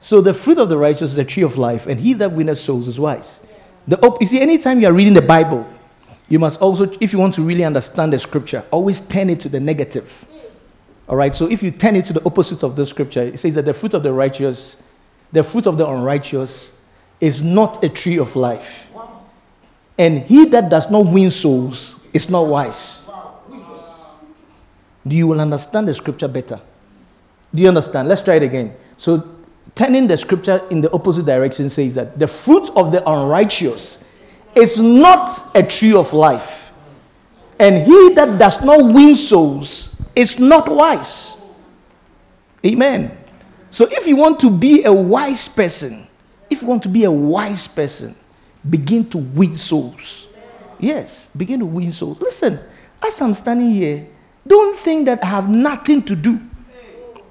So 0.00 0.20
the 0.20 0.34
fruit 0.34 0.58
of 0.58 0.68
the 0.68 0.76
righteous 0.76 1.12
is 1.12 1.18
a 1.18 1.24
tree 1.24 1.44
of 1.44 1.56
life, 1.56 1.86
and 1.86 2.00
he 2.00 2.12
that 2.14 2.32
winneth 2.32 2.58
souls 2.58 2.88
is 2.88 2.98
wise. 2.98 3.40
The 3.86 4.04
op- 4.04 4.20
you 4.20 4.26
see, 4.26 4.40
anytime 4.40 4.80
you 4.80 4.88
are 4.88 4.92
reading 4.92 5.14
the 5.14 5.22
Bible, 5.22 5.64
you 6.28 6.40
must 6.40 6.60
also, 6.60 6.90
if 7.00 7.12
you 7.12 7.20
want 7.20 7.34
to 7.34 7.42
really 7.42 7.64
understand 7.64 8.12
the 8.12 8.18
scripture, 8.18 8.64
always 8.72 9.00
turn 9.00 9.30
it 9.30 9.38
to 9.40 9.48
the 9.48 9.60
negative. 9.60 10.26
All 11.08 11.16
right, 11.16 11.34
so 11.34 11.48
if 11.48 11.62
you 11.62 11.70
turn 11.70 11.94
it 11.94 12.06
to 12.06 12.12
the 12.14 12.24
opposite 12.24 12.64
of 12.64 12.74
the 12.74 12.84
scripture, 12.84 13.22
it 13.22 13.38
says 13.38 13.54
that 13.54 13.64
the 13.64 13.74
fruit 13.74 13.94
of 13.94 14.02
the 14.02 14.12
righteous, 14.12 14.76
the 15.30 15.44
fruit 15.44 15.66
of 15.66 15.78
the 15.78 15.86
unrighteous 15.86 16.72
is 17.20 17.42
not 17.42 17.82
a 17.84 17.88
tree 17.88 18.18
of 18.18 18.36
life. 18.36 18.90
And 19.98 20.22
he 20.22 20.46
that 20.46 20.70
does 20.70 20.90
not 20.90 21.06
win 21.06 21.30
souls 21.30 21.98
is 22.12 22.28
not 22.28 22.46
wise. 22.46 23.02
Do 25.06 25.16
you 25.16 25.26
will 25.26 25.40
understand 25.40 25.86
the 25.86 25.94
scripture 25.94 26.28
better? 26.28 26.60
Do 27.54 27.62
you 27.62 27.68
understand? 27.68 28.08
Let's 28.08 28.22
try 28.22 28.36
it 28.36 28.42
again. 28.42 28.74
So, 28.96 29.28
turning 29.74 30.06
the 30.06 30.16
scripture 30.16 30.66
in 30.70 30.80
the 30.80 30.90
opposite 30.92 31.26
direction 31.26 31.68
says 31.68 31.94
that 31.94 32.18
the 32.18 32.26
fruit 32.26 32.70
of 32.74 32.90
the 32.90 33.08
unrighteous 33.08 34.00
is 34.54 34.80
not 34.80 35.54
a 35.54 35.62
tree 35.62 35.94
of 35.94 36.12
life. 36.12 36.72
And 37.58 37.86
he 37.86 38.14
that 38.14 38.38
does 38.38 38.62
not 38.62 38.92
win 38.92 39.14
souls 39.14 39.90
is 40.16 40.38
not 40.38 40.68
wise. 40.68 41.36
Amen. 42.64 43.16
So, 43.70 43.86
if 43.90 44.06
you 44.06 44.16
want 44.16 44.40
to 44.40 44.50
be 44.50 44.84
a 44.84 44.92
wise 44.92 45.46
person, 45.46 46.08
if 46.54 46.62
you 46.62 46.68
want 46.68 46.82
to 46.84 46.88
be 46.88 47.04
a 47.04 47.10
wise 47.10 47.66
person, 47.66 48.14
begin 48.68 49.04
to 49.10 49.18
win 49.18 49.56
souls. 49.56 50.28
Yes, 50.78 51.28
begin 51.36 51.58
to 51.60 51.66
win 51.66 51.92
souls. 51.92 52.20
Listen, 52.20 52.60
as 53.02 53.20
I'm 53.20 53.34
standing 53.34 53.72
here, 53.72 54.06
don't 54.46 54.78
think 54.78 55.06
that 55.06 55.22
I 55.22 55.26
have 55.26 55.50
nothing 55.50 56.02
to 56.04 56.14
do. 56.14 56.40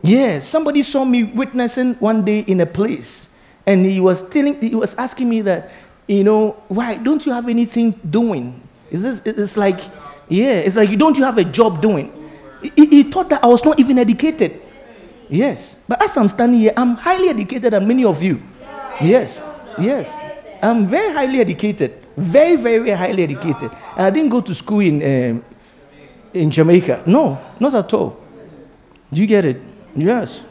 Yes, 0.01 0.45
somebody 0.45 0.82
saw 0.82 1.05
me 1.05 1.24
witnessing 1.24 1.93
one 1.95 2.26
day 2.26 2.39
in 2.39 2.59
a 2.59 2.65
place, 2.65 3.30
and 3.65 3.86
he 3.86 4.01
was 4.01 4.28
telling, 4.28 4.59
he 4.59 4.76
was 4.76 4.95
asking 4.95 5.30
me 5.30 5.41
that, 5.41 5.71
you 6.07 6.26
know, 6.26 6.61
why 6.67 6.95
don't 6.95 7.26
you 7.26 7.32
have 7.32 7.47
anything 7.47 7.91
doing? 8.09 8.61
Is 8.91 9.01
this? 9.01 9.21
It's 9.24 9.55
like, 9.55 9.80
yeah, 10.28 10.59
it's 10.59 10.76
like, 10.76 10.89
you 10.89 10.97
don't 10.97 11.17
you 11.17 11.24
have 11.24 11.38
a 11.38 11.45
job 11.45 11.82
doing? 11.82 12.11
He, 12.76 12.86
he 12.88 13.03
thought 13.03 13.30
that 13.30 13.43
I 13.43 13.47
was 13.47 13.63
not 13.63 13.80
even 13.80 13.97
educated. 13.97 14.61
Yes, 15.30 15.78
but 15.88 16.03
as 16.03 16.17
I'm 16.17 16.28
standing 16.28 16.59
here, 16.59 16.74
I'm 16.76 16.95
highly 16.95 17.30
educated 17.30 17.71
than 17.71 17.88
many 17.88 18.03
of 18.03 18.21
you. 18.21 18.41
Yes, 19.03 19.41
yes. 19.79 20.09
I'm 20.61 20.87
very 20.87 21.11
highly 21.13 21.39
educated. 21.41 21.99
Very, 22.15 22.55
very, 22.55 22.89
highly 22.91 23.23
educated. 23.23 23.71
I 23.95 24.09
didn't 24.09 24.29
go 24.29 24.39
to 24.41 24.53
school 24.53 24.79
in, 24.79 25.01
um, 25.01 25.45
in 26.33 26.51
Jamaica. 26.51 27.03
No, 27.05 27.39
not 27.59 27.73
at 27.73 27.93
all. 27.93 28.17
Do 29.11 29.19
you 29.21 29.27
get 29.27 29.45
it? 29.45 29.61
Yes. 29.95 30.43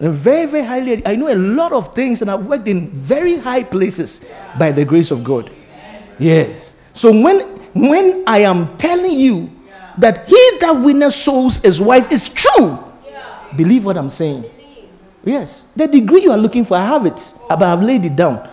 I'm 0.00 0.12
very, 0.12 0.46
very 0.46 0.64
highly. 0.64 1.06
I 1.06 1.14
know 1.16 1.32
a 1.32 1.36
lot 1.36 1.72
of 1.72 1.94
things, 1.94 2.22
and 2.22 2.30
I've 2.30 2.46
worked 2.46 2.68
in 2.68 2.90
very 2.90 3.36
high 3.38 3.62
places 3.62 4.20
by 4.58 4.72
the 4.72 4.84
grace 4.84 5.10
of 5.10 5.22
God. 5.22 5.50
Yes. 6.18 6.74
So 6.92 7.10
when 7.12 7.40
when 7.74 8.22
I 8.26 8.38
am 8.38 8.76
telling 8.76 9.18
you 9.18 9.50
that 9.98 10.28
he 10.28 10.50
that 10.60 10.72
winneth 10.72 11.14
souls 11.14 11.62
is 11.64 11.80
wise, 11.80 12.06
it's 12.08 12.28
true. 12.28 12.78
Believe 13.56 13.84
what 13.84 13.96
I'm 13.96 14.10
saying. 14.10 14.44
Yes. 15.24 15.64
The 15.74 15.86
degree 15.86 16.22
you 16.22 16.30
are 16.32 16.38
looking 16.38 16.64
for, 16.64 16.76
I 16.76 16.84
have 16.84 17.06
it, 17.06 17.34
but 17.48 17.62
I've 17.62 17.82
laid 17.82 18.04
it 18.04 18.14
down. 18.16 18.48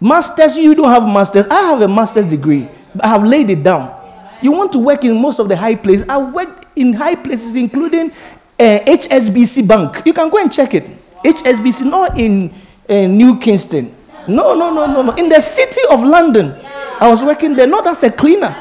Masters, 0.00 0.56
you 0.56 0.74
don't 0.74 0.88
have 0.90 1.02
masters. 1.02 1.46
I 1.48 1.60
have 1.62 1.82
a 1.82 1.88
master's 1.88 2.26
degree, 2.26 2.68
but 2.94 3.04
I 3.04 3.08
have 3.08 3.24
laid 3.24 3.50
it 3.50 3.62
down. 3.62 3.94
You 4.40 4.52
want 4.52 4.72
to 4.72 4.78
work 4.78 5.04
in 5.04 5.20
most 5.20 5.38
of 5.38 5.48
the 5.48 5.56
high 5.56 5.74
places. 5.74 6.06
I 6.08 6.18
worked 6.18 6.66
in 6.76 6.94
high 6.94 7.16
places, 7.16 7.56
including 7.56 8.10
uh, 8.58 8.78
HSBC 8.86 9.66
Bank. 9.68 10.02
You 10.06 10.14
can 10.14 10.30
go 10.30 10.38
and 10.38 10.50
check 10.50 10.72
it. 10.72 10.88
HSBC, 11.22 11.84
not 11.90 12.18
in 12.18 12.50
uh, 12.88 13.06
New 13.06 13.38
Kingston. 13.38 13.94
No, 14.26 14.54
no, 14.54 14.72
no, 14.72 14.86
no, 14.86 15.02
no. 15.02 15.12
In 15.12 15.28
the 15.28 15.40
city 15.40 15.80
of 15.90 16.02
London. 16.02 16.54
I 17.00 17.08
was 17.08 17.22
working 17.24 17.54
there, 17.54 17.66
not 17.66 17.86
as 17.86 18.02
a 18.02 18.10
cleaner. 18.10 18.54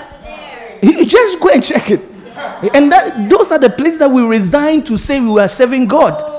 You 0.81 1.05
just 1.05 1.39
go 1.41 1.49
and 1.49 1.61
check 1.63 1.91
it. 1.91 2.01
And 2.73 2.89
that, 2.91 3.29
those 3.29 3.51
are 3.51 3.59
the 3.59 3.69
places 3.69 3.99
that 3.99 4.09
we 4.09 4.21
resign 4.23 4.81
to 4.85 4.97
say 4.97 5.19
we 5.19 5.29
were 5.29 5.47
serving 5.47 5.87
God. 5.87 6.38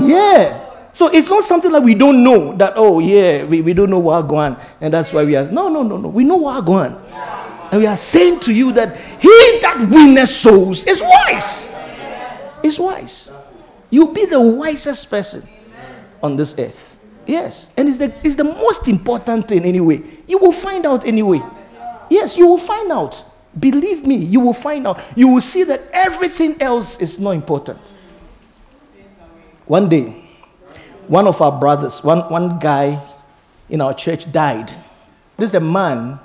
Yeah. 0.00 0.62
So 0.92 1.08
it's 1.08 1.28
not 1.28 1.44
something 1.44 1.70
that 1.72 1.82
we 1.82 1.94
don't 1.94 2.24
know 2.24 2.56
that, 2.56 2.72
oh, 2.76 3.00
yeah, 3.00 3.44
we, 3.44 3.60
we 3.60 3.74
don't 3.74 3.90
know 3.90 3.98
what 3.98 4.22
going 4.22 4.56
and 4.80 4.92
that's 4.94 5.12
why 5.12 5.24
we 5.24 5.36
are. 5.36 5.50
No, 5.50 5.68
no, 5.68 5.82
no, 5.82 5.98
no. 5.98 6.08
We 6.08 6.24
know 6.24 6.36
what 6.36 6.64
going 6.64 6.96
And 7.70 7.80
we 7.80 7.86
are 7.86 7.96
saying 7.96 8.40
to 8.40 8.54
you 8.54 8.72
that 8.72 8.96
he 9.20 9.58
that 9.60 9.88
winneth 9.90 10.30
souls 10.30 10.86
is 10.86 11.02
wise. 11.02 11.68
Is 12.62 12.78
wise. 12.78 13.30
You'll 13.90 14.14
be 14.14 14.24
the 14.24 14.40
wisest 14.40 15.10
person 15.10 15.46
on 16.22 16.36
this 16.36 16.54
earth. 16.58 16.98
Yes. 17.26 17.68
And 17.76 17.88
it's 17.88 17.98
the, 17.98 18.12
it's 18.24 18.36
the 18.36 18.44
most 18.44 18.88
important 18.88 19.48
thing 19.48 19.64
anyway. 19.64 20.02
You 20.26 20.38
will 20.38 20.52
find 20.52 20.86
out 20.86 21.06
anyway. 21.06 21.42
Yes, 22.08 22.36
you 22.38 22.46
will 22.46 22.58
find 22.58 22.90
out. 22.90 23.24
Believe 23.58 24.06
me, 24.06 24.16
you 24.16 24.40
will 24.40 24.52
find 24.52 24.86
out. 24.86 25.00
You 25.14 25.28
will 25.28 25.40
see 25.40 25.64
that 25.64 25.82
everything 25.92 26.60
else 26.60 26.98
is 26.98 27.18
not 27.18 27.32
important. 27.32 27.78
One 29.66 29.88
day, 29.88 30.14
one 31.08 31.26
of 31.26 31.42
our 31.42 31.58
brothers, 31.58 32.02
one, 32.04 32.20
one 32.30 32.58
guy 32.60 33.02
in 33.68 33.80
our 33.80 33.92
church 33.92 34.30
died. 34.30 34.72
This 35.36 35.50
is 35.50 35.54
a 35.54 35.60
man 35.60 36.20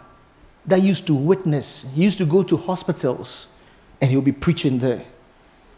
that 0.66 0.82
used 0.82 1.08
to 1.08 1.16
witness. 1.16 1.86
He 1.96 2.04
used 2.04 2.20
to 2.20 2.26
go 2.26 2.44
to 2.44 2.56
hospitals 2.56 3.48
and 4.00 4.12
he'll 4.12 4.22
be 4.22 4.32
preaching 4.32 4.78
there. 4.78 5.04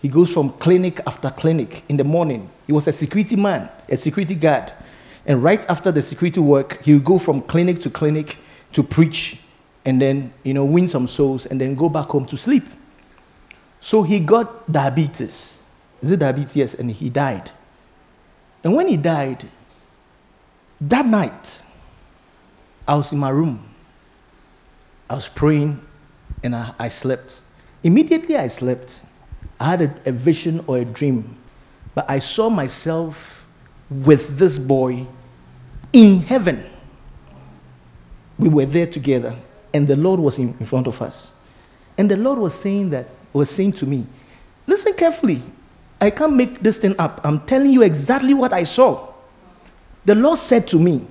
He 0.01 0.09
goes 0.09 0.29
from 0.29 0.49
clinic 0.49 0.99
after 1.07 1.29
clinic 1.29 1.83
in 1.87 1.95
the 1.95 2.03
morning. 2.03 2.49
He 2.67 2.73
was 2.73 2.87
a 2.89 2.91
security 2.91 3.37
man, 3.37 3.69
a 3.87 3.95
security 3.95 4.35
guard. 4.35 4.73
And 5.25 5.41
right 5.41 5.65
after 5.69 5.89
the 5.89 6.01
security 6.01 6.41
work, 6.41 6.83
he 6.83 6.93
would 6.93 7.05
go 7.05 7.17
from 7.17 7.41
clinic 7.41 7.79
to 7.79 7.89
clinic 7.89 8.37
to 8.73 8.83
preach 8.83 9.39
and 9.85 10.01
then, 10.01 10.33
you 10.43 10.53
know, 10.53 10.65
win 10.65 10.89
some 10.89 11.07
souls 11.07 11.45
and 11.45 11.61
then 11.61 11.75
go 11.75 11.87
back 11.87 12.07
home 12.07 12.25
to 12.25 12.35
sleep. 12.35 12.65
So 13.79 14.03
he 14.03 14.19
got 14.19 14.69
diabetes. 14.69 15.52
Is 16.03 16.11
it 16.11 16.19
diabetes? 16.19 16.55
Yes, 16.55 16.73
and 16.73 16.91
he 16.91 17.09
died. 17.09 17.49
And 18.63 18.75
when 18.75 18.87
he 18.89 18.97
died, 18.97 19.49
that 20.81 21.05
night, 21.05 21.63
I 22.85 22.95
was 22.95 23.13
in 23.13 23.19
my 23.19 23.29
room. 23.29 23.63
I 25.09 25.15
was 25.15 25.29
praying 25.29 25.79
and 26.43 26.55
I, 26.55 26.73
I 26.77 26.87
slept. 26.89 27.41
Immediately 27.83 28.35
I 28.35 28.47
slept, 28.47 29.01
I 29.59 29.69
had 29.69 29.81
a, 29.81 30.09
a 30.09 30.11
vision 30.11 30.61
or 30.67 30.79
a 30.79 30.85
dream, 30.85 31.37
but 31.95 32.09
I 32.09 32.19
saw 32.19 32.49
myself 32.49 33.45
with 33.89 34.37
this 34.37 34.59
boy 34.59 35.07
in 35.93 36.19
heaven. 36.19 36.65
We 38.37 38.49
were 38.49 38.65
there 38.65 38.87
together, 38.87 39.35
and 39.73 39.87
the 39.87 39.95
Lord 39.95 40.19
was 40.19 40.37
in, 40.37 40.55
in 40.59 40.65
front 40.65 40.87
of 40.87 41.01
us. 41.01 41.31
And 41.97 42.11
the 42.11 42.17
Lord 42.17 42.39
was 42.39 42.53
saying 42.53 42.89
that, 42.89 43.07
was 43.31 43.49
saying 43.49 43.73
to 43.73 43.85
me, 43.85 44.05
listen 44.67 44.93
carefully. 44.95 45.41
I 46.03 46.09
can't 46.09 46.35
make 46.35 46.59
this 46.59 46.79
thing 46.79 46.95
up. 46.99 47.21
I'm 47.23 47.39
telling 47.45 47.71
you 47.71 47.81
exactly 47.81 48.33
what 48.33 48.51
I 48.51 48.63
saw. 48.63 49.07
The 50.03 50.13
Lord 50.13 50.37
said 50.37 50.67
to 50.67 50.77
me 50.77 51.07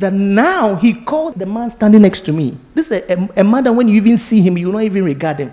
that 0.00 0.12
now 0.12 0.74
He 0.74 0.92
called 0.92 1.38
the 1.38 1.46
man 1.46 1.70
standing 1.70 2.02
next 2.02 2.22
to 2.22 2.32
me. 2.32 2.58
This 2.74 2.90
is 2.90 3.02
a, 3.08 3.12
a, 3.12 3.28
a 3.42 3.44
man 3.44 3.62
that 3.62 3.72
when 3.72 3.86
you 3.86 3.94
even 3.94 4.18
see 4.18 4.40
him, 4.40 4.58
you 4.58 4.72
not 4.72 4.82
even 4.82 5.04
regard 5.04 5.38
him. 5.38 5.52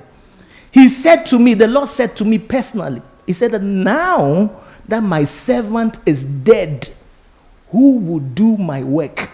He 0.72 0.90
said 0.90 1.26
to 1.28 1.38
me, 1.38 1.54
the 1.54 1.68
Lord 1.68 1.90
said 1.90 2.16
to 2.16 2.26
me 2.26 2.40
personally, 2.40 3.04
He 3.28 3.34
said 3.34 3.52
that 3.52 3.62
now 3.62 4.60
that 4.88 5.04
my 5.04 5.26
servant 5.26 6.00
is 6.08 6.24
dead, 6.24 6.90
who 7.68 8.00
will 8.00 8.20
do 8.20 8.58
my 8.58 8.82
work? 8.82 9.30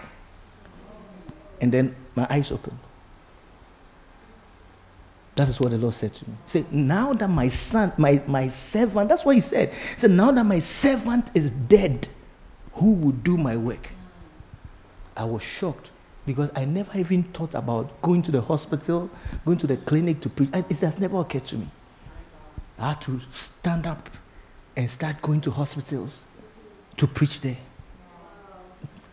And 1.62 1.72
then 1.72 1.96
my 2.14 2.26
eyes 2.28 2.52
opened. 2.52 2.78
That 5.36 5.48
is 5.50 5.60
what 5.60 5.70
the 5.70 5.78
Lord 5.78 5.92
said 5.92 6.14
to 6.14 6.28
me. 6.28 6.36
He 6.46 6.50
said, 6.50 6.72
Now 6.72 7.12
that 7.12 7.28
my 7.28 7.48
son, 7.48 7.92
my, 7.98 8.22
my 8.26 8.48
servant, 8.48 9.10
that's 9.10 9.24
what 9.24 9.34
he 9.34 9.40
said. 9.40 9.72
He 9.72 9.98
said, 9.98 10.10
Now 10.10 10.32
that 10.32 10.44
my 10.44 10.58
servant 10.58 11.30
is 11.34 11.50
dead, 11.50 12.08
who 12.72 12.92
will 12.92 13.12
do 13.12 13.36
my 13.36 13.56
work? 13.56 13.90
I 15.14 15.24
was 15.24 15.42
shocked 15.42 15.90
because 16.24 16.50
I 16.56 16.64
never 16.64 16.98
even 16.98 17.22
thought 17.22 17.54
about 17.54 18.00
going 18.00 18.22
to 18.22 18.32
the 18.32 18.40
hospital, 18.40 19.10
going 19.44 19.58
to 19.58 19.66
the 19.66 19.76
clinic 19.76 20.20
to 20.22 20.30
preach. 20.30 20.50
It 20.52 20.78
has 20.78 20.98
never 20.98 21.18
occurred 21.18 21.44
to 21.46 21.56
me. 21.56 21.68
I 22.78 22.88
had 22.88 23.02
to 23.02 23.20
stand 23.30 23.86
up 23.86 24.10
and 24.74 24.88
start 24.88 25.20
going 25.22 25.42
to 25.42 25.50
hospitals 25.50 26.16
to 26.96 27.06
preach 27.06 27.42
there. 27.42 27.56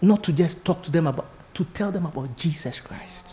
Not 0.02 0.24
to 0.24 0.34
just 0.34 0.64
talk 0.66 0.84
to 0.84 0.92
them 0.92 1.08
about, 1.08 1.28
to 1.54 1.66
tell 1.66 1.92
them 1.92 2.06
about 2.06 2.36
Jesus 2.38 2.80
Christ. 2.80 3.33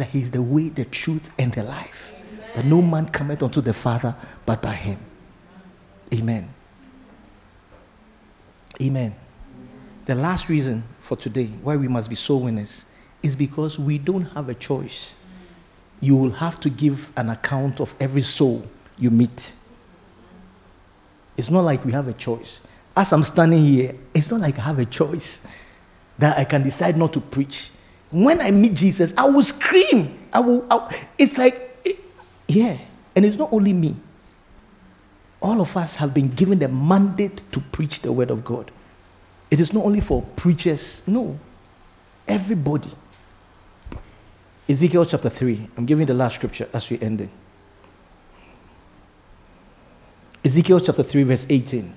That 0.00 0.08
He 0.08 0.20
is 0.20 0.30
the 0.30 0.40
way, 0.40 0.70
the 0.70 0.86
truth, 0.86 1.28
and 1.38 1.52
the 1.52 1.62
life. 1.62 2.14
That 2.54 2.64
no 2.64 2.80
man 2.80 3.10
cometh 3.10 3.42
unto 3.42 3.60
the 3.60 3.74
Father 3.74 4.16
but 4.46 4.62
by 4.62 4.72
Him. 4.72 4.98
Amen. 6.14 6.48
Amen. 8.80 9.14
The 10.06 10.14
last 10.14 10.48
reason 10.48 10.84
for 11.00 11.18
today 11.18 11.48
why 11.62 11.76
we 11.76 11.86
must 11.86 12.08
be 12.08 12.14
soul 12.14 12.40
winners 12.40 12.86
is 13.22 13.36
because 13.36 13.78
we 13.78 13.98
don't 13.98 14.24
have 14.24 14.48
a 14.48 14.54
choice. 14.54 15.14
You 16.00 16.16
will 16.16 16.30
have 16.30 16.58
to 16.60 16.70
give 16.70 17.12
an 17.18 17.28
account 17.28 17.78
of 17.78 17.94
every 18.00 18.22
soul 18.22 18.66
you 18.96 19.10
meet. 19.10 19.52
It's 21.36 21.50
not 21.50 21.60
like 21.66 21.84
we 21.84 21.92
have 21.92 22.08
a 22.08 22.14
choice. 22.14 22.62
As 22.96 23.12
I'm 23.12 23.24
standing 23.24 23.62
here, 23.62 23.94
it's 24.14 24.30
not 24.30 24.40
like 24.40 24.58
I 24.58 24.62
have 24.62 24.78
a 24.78 24.86
choice 24.86 25.40
that 26.16 26.38
I 26.38 26.44
can 26.44 26.62
decide 26.62 26.96
not 26.96 27.12
to 27.12 27.20
preach. 27.20 27.70
When 28.10 28.40
I 28.40 28.50
meet 28.50 28.74
Jesus, 28.74 29.14
I 29.16 29.28
will 29.28 29.42
scream. 29.42 30.18
I 30.32 30.40
will. 30.40 30.66
I, 30.70 31.06
it's 31.16 31.38
like, 31.38 31.78
it, 31.84 31.98
yeah. 32.48 32.76
And 33.14 33.24
it's 33.24 33.36
not 33.36 33.52
only 33.52 33.72
me. 33.72 33.96
All 35.40 35.60
of 35.60 35.76
us 35.76 35.96
have 35.96 36.12
been 36.12 36.28
given 36.28 36.58
the 36.58 36.68
mandate 36.68 37.42
to 37.52 37.60
preach 37.60 38.00
the 38.00 38.12
word 38.12 38.30
of 38.30 38.44
God. 38.44 38.70
It 39.50 39.58
is 39.60 39.72
not 39.72 39.84
only 39.84 40.00
for 40.00 40.22
preachers, 40.36 41.02
no. 41.06 41.38
Everybody. 42.28 42.90
Ezekiel 44.68 45.04
chapter 45.04 45.28
3. 45.28 45.68
I'm 45.76 45.86
giving 45.86 46.06
the 46.06 46.14
last 46.14 46.36
scripture 46.36 46.68
as 46.72 46.88
we 46.90 47.00
end 47.00 47.22
it. 47.22 47.30
Ezekiel 50.44 50.80
chapter 50.80 51.02
3, 51.02 51.24
verse 51.24 51.46
18. 51.48 51.92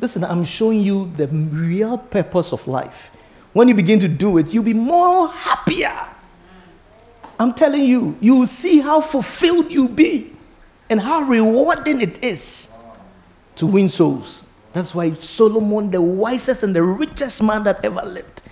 Listen, 0.00 0.24
I'm 0.24 0.44
showing 0.44 0.80
you 0.80 1.08
the 1.10 1.28
real 1.28 1.98
purpose 1.98 2.52
of 2.52 2.66
life. 2.66 3.10
When 3.54 3.68
you 3.68 3.74
begin 3.74 3.98
to 4.00 4.08
do 4.08 4.36
it, 4.36 4.52
you'll 4.52 4.64
be 4.64 4.74
more 4.74 5.28
happier. 5.28 5.98
I'm 7.40 7.54
telling 7.54 7.84
you, 7.84 8.16
you 8.20 8.36
will 8.36 8.46
see 8.46 8.80
how 8.80 9.00
fulfilled 9.00 9.72
you'll 9.72 9.88
be 9.88 10.32
and 10.90 11.00
how 11.00 11.22
rewarding 11.22 12.02
it 12.02 12.22
is 12.22 12.68
to 13.56 13.66
win 13.66 13.88
souls. 13.88 14.44
That's 14.74 14.94
why 14.94 15.14
Solomon, 15.14 15.90
the 15.90 16.02
wisest 16.02 16.62
and 16.64 16.76
the 16.76 16.82
richest 16.82 17.42
man 17.42 17.64
that 17.64 17.82
ever 17.84 18.02
lived, 18.02 18.42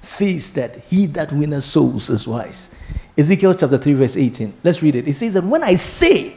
says 0.00 0.52
that 0.52 0.76
he 0.84 1.06
that 1.06 1.32
winneth 1.32 1.64
souls 1.64 2.10
is 2.10 2.26
wise. 2.26 2.70
Ezekiel 3.16 3.54
chapter 3.54 3.78
3, 3.78 3.94
verse 3.94 4.16
18. 4.16 4.52
Let's 4.62 4.82
read 4.82 4.96
it. 4.96 5.08
It 5.08 5.14
says 5.14 5.34
that 5.34 5.44
when 5.44 5.64
I 5.64 5.74
say 5.74 6.36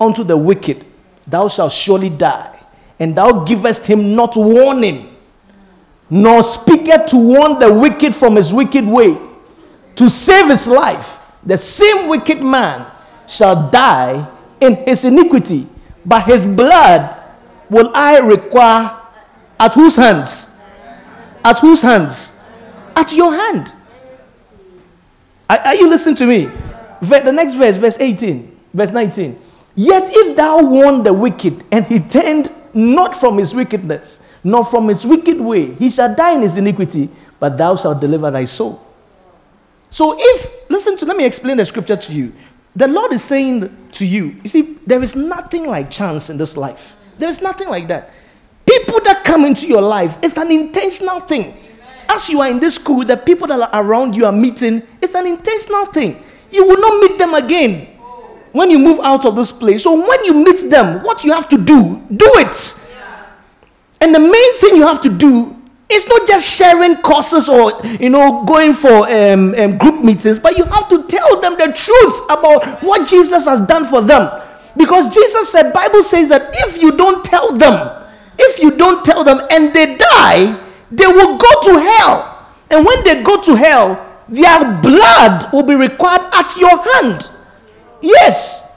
unto 0.00 0.24
the 0.24 0.36
wicked, 0.36 0.84
Thou 1.26 1.48
shalt 1.48 1.72
surely 1.72 2.10
die, 2.10 2.58
and 2.98 3.14
thou 3.14 3.44
givest 3.44 3.86
him 3.86 4.16
not 4.16 4.36
warning, 4.36 5.14
nor 6.10 6.42
speaketh 6.42 7.06
to 7.06 7.16
warn 7.16 7.58
the 7.58 7.72
wicked 7.72 8.14
from 8.14 8.36
his 8.36 8.52
wicked 8.52 8.84
way, 8.84 9.16
to 9.96 10.10
save 10.10 10.48
his 10.48 10.66
life, 10.66 11.24
the 11.44 11.56
same 11.56 12.08
wicked 12.08 12.42
man 12.42 12.86
shall 13.28 13.70
die 13.70 14.28
in 14.60 14.76
his 14.76 15.04
iniquity, 15.04 15.66
but 16.04 16.24
his 16.24 16.44
blood 16.44 17.16
will 17.70 17.90
I 17.94 18.18
require 18.18 19.00
at 19.58 19.74
whose 19.74 19.96
hands? 19.96 20.48
At 21.44 21.58
whose 21.60 21.82
hands? 21.82 22.32
At 22.96 23.12
your 23.12 23.32
hand. 23.34 23.74
Are, 25.48 25.58
are 25.58 25.74
you 25.76 25.88
listening 25.88 26.16
to 26.16 26.26
me? 26.26 26.50
The 27.00 27.32
next 27.32 27.54
verse, 27.54 27.76
verse 27.76 27.98
18, 27.98 28.60
verse 28.74 28.90
19. 28.90 29.38
Yet 29.76 30.02
if 30.06 30.36
thou 30.36 30.62
warn 30.62 31.02
the 31.02 31.12
wicked, 31.12 31.64
and 31.70 31.86
he 31.86 32.00
turned 32.00 32.52
not 32.74 33.16
from 33.16 33.38
his 33.38 33.54
wickedness, 33.54 34.19
nor 34.42 34.64
from 34.64 34.88
his 34.88 35.06
wicked 35.06 35.40
way, 35.40 35.74
he 35.74 35.90
shall 35.90 36.14
die 36.14 36.34
in 36.34 36.42
his 36.42 36.56
iniquity, 36.56 37.08
but 37.38 37.56
thou 37.58 37.76
shalt 37.76 38.00
deliver 38.00 38.30
thy 38.30 38.44
soul. 38.44 38.86
So 39.90 40.14
if, 40.18 40.70
listen 40.70 40.96
to, 40.98 41.04
let 41.04 41.16
me 41.16 41.26
explain 41.26 41.56
the 41.56 41.66
scripture 41.66 41.96
to 41.96 42.12
you. 42.12 42.32
The 42.76 42.86
Lord 42.86 43.12
is 43.12 43.24
saying 43.24 43.90
to 43.92 44.06
you, 44.06 44.36
you 44.42 44.48
see, 44.48 44.78
there 44.86 45.02
is 45.02 45.16
nothing 45.16 45.66
like 45.66 45.90
chance 45.90 46.30
in 46.30 46.38
this 46.38 46.56
life. 46.56 46.94
There's 47.18 47.40
nothing 47.42 47.68
like 47.68 47.88
that. 47.88 48.10
People 48.64 49.00
that 49.00 49.24
come 49.24 49.44
into 49.44 49.66
your 49.66 49.82
life, 49.82 50.16
it's 50.22 50.36
an 50.36 50.50
intentional 50.50 51.20
thing. 51.20 51.56
As 52.08 52.28
you 52.28 52.40
are 52.40 52.48
in 52.48 52.60
this 52.60 52.76
school, 52.76 53.04
the 53.04 53.16
people 53.16 53.48
that 53.48 53.60
are 53.72 53.84
around 53.84 54.14
you 54.14 54.26
are 54.26 54.32
meeting, 54.32 54.82
it's 55.02 55.14
an 55.14 55.26
intentional 55.26 55.86
thing. 55.86 56.22
You 56.52 56.66
will 56.66 56.78
not 56.80 57.00
meet 57.00 57.18
them 57.18 57.34
again 57.34 57.86
when 58.52 58.70
you 58.70 58.78
move 58.78 59.00
out 59.00 59.26
of 59.26 59.36
this 59.36 59.52
place. 59.52 59.82
So 59.82 59.94
when 59.94 60.24
you 60.24 60.44
meet 60.44 60.70
them, 60.70 61.02
what 61.02 61.24
you 61.24 61.32
have 61.32 61.48
to 61.48 61.58
do, 61.58 62.02
do 62.14 62.30
it. 62.36 62.76
And 64.00 64.14
the 64.14 64.18
main 64.20 64.58
thing 64.58 64.76
you 64.76 64.86
have 64.86 65.02
to 65.02 65.10
do 65.10 65.56
is 65.90 66.06
not 66.06 66.26
just 66.26 66.46
sharing 66.46 66.96
courses 66.96 67.48
or 67.48 67.80
you 68.00 68.10
know 68.10 68.44
going 68.44 68.74
for 68.74 69.08
um, 69.10 69.54
um, 69.54 69.76
group 69.76 70.04
meetings, 70.04 70.38
but 70.38 70.56
you 70.56 70.64
have 70.64 70.88
to 70.88 71.06
tell 71.06 71.40
them 71.40 71.58
the 71.58 71.72
truth 71.72 72.22
about 72.30 72.82
what 72.82 73.06
Jesus 73.08 73.44
has 73.46 73.60
done 73.62 73.84
for 73.84 74.00
them. 74.00 74.40
Because 74.76 75.12
Jesus 75.12 75.50
said, 75.50 75.72
Bible 75.72 76.02
says 76.02 76.28
that 76.28 76.50
if 76.54 76.80
you 76.80 76.96
don't 76.96 77.24
tell 77.24 77.52
them, 77.56 78.06
if 78.38 78.62
you 78.62 78.76
don't 78.76 79.04
tell 79.04 79.24
them 79.24 79.40
and 79.50 79.74
they 79.74 79.96
die, 79.96 80.58
they 80.90 81.06
will 81.06 81.36
go 81.36 81.62
to 81.64 81.78
hell. 81.80 82.46
And 82.70 82.86
when 82.86 83.02
they 83.04 83.22
go 83.22 83.42
to 83.42 83.54
hell, 83.56 84.06
their 84.28 84.80
blood 84.80 85.52
will 85.52 85.64
be 85.64 85.74
required 85.74 86.22
at 86.32 86.56
your 86.56 86.82
hand. 86.94 87.30
Yes. 88.00 88.69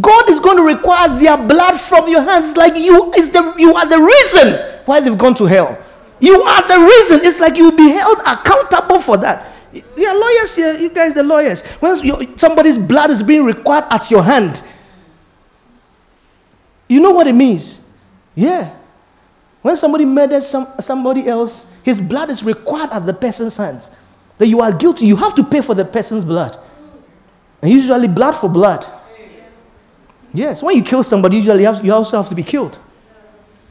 God 0.00 0.28
is 0.30 0.40
going 0.40 0.56
to 0.56 0.62
require 0.64 1.08
their 1.18 1.36
blood 1.36 1.78
from 1.78 2.08
your 2.08 2.22
hands. 2.22 2.56
Like 2.56 2.76
you 2.76 3.12
is 3.14 3.30
the 3.30 3.54
you 3.58 3.74
are 3.74 3.86
the 3.86 4.00
reason 4.00 4.82
why 4.84 5.00
they've 5.00 5.16
gone 5.16 5.34
to 5.36 5.44
hell. 5.44 5.78
You 6.20 6.42
are 6.42 6.66
the 6.66 6.78
reason. 6.84 7.20
It's 7.24 7.40
like 7.40 7.56
you'll 7.56 7.76
be 7.76 7.90
held 7.90 8.18
accountable 8.26 9.00
for 9.00 9.16
that. 9.18 9.52
You 9.72 10.06
are 10.06 10.18
lawyers 10.18 10.54
here, 10.56 10.78
you 10.78 10.90
guys, 10.90 11.14
the 11.14 11.22
lawyers. 11.22 11.62
When 11.80 12.38
somebody's 12.38 12.78
blood 12.78 13.10
is 13.10 13.22
being 13.22 13.44
required 13.44 13.84
at 13.90 14.10
your 14.10 14.22
hand, 14.22 14.62
you 16.88 17.00
know 17.00 17.12
what 17.12 17.26
it 17.26 17.34
means? 17.34 17.80
Yeah. 18.34 18.74
When 19.62 19.76
somebody 19.76 20.04
murders 20.04 20.46
some, 20.46 20.68
somebody 20.80 21.28
else, 21.28 21.66
his 21.82 22.00
blood 22.00 22.30
is 22.30 22.42
required 22.42 22.90
at 22.90 23.06
the 23.06 23.12
person's 23.12 23.56
hands. 23.56 23.90
That 24.38 24.46
you 24.46 24.60
are 24.60 24.72
guilty, 24.72 25.06
you 25.06 25.16
have 25.16 25.34
to 25.34 25.44
pay 25.44 25.60
for 25.60 25.74
the 25.74 25.84
person's 25.84 26.24
blood. 26.24 26.58
And 27.60 27.70
usually, 27.70 28.08
blood 28.08 28.36
for 28.36 28.48
blood. 28.48 28.86
Yes, 30.38 30.62
when 30.62 30.76
you 30.76 30.82
kill 30.82 31.02
somebody, 31.02 31.38
usually 31.38 31.62
you, 31.62 31.66
have, 31.66 31.84
you 31.84 31.92
also 31.92 32.16
have 32.16 32.28
to 32.28 32.34
be 32.36 32.44
killed. 32.44 32.78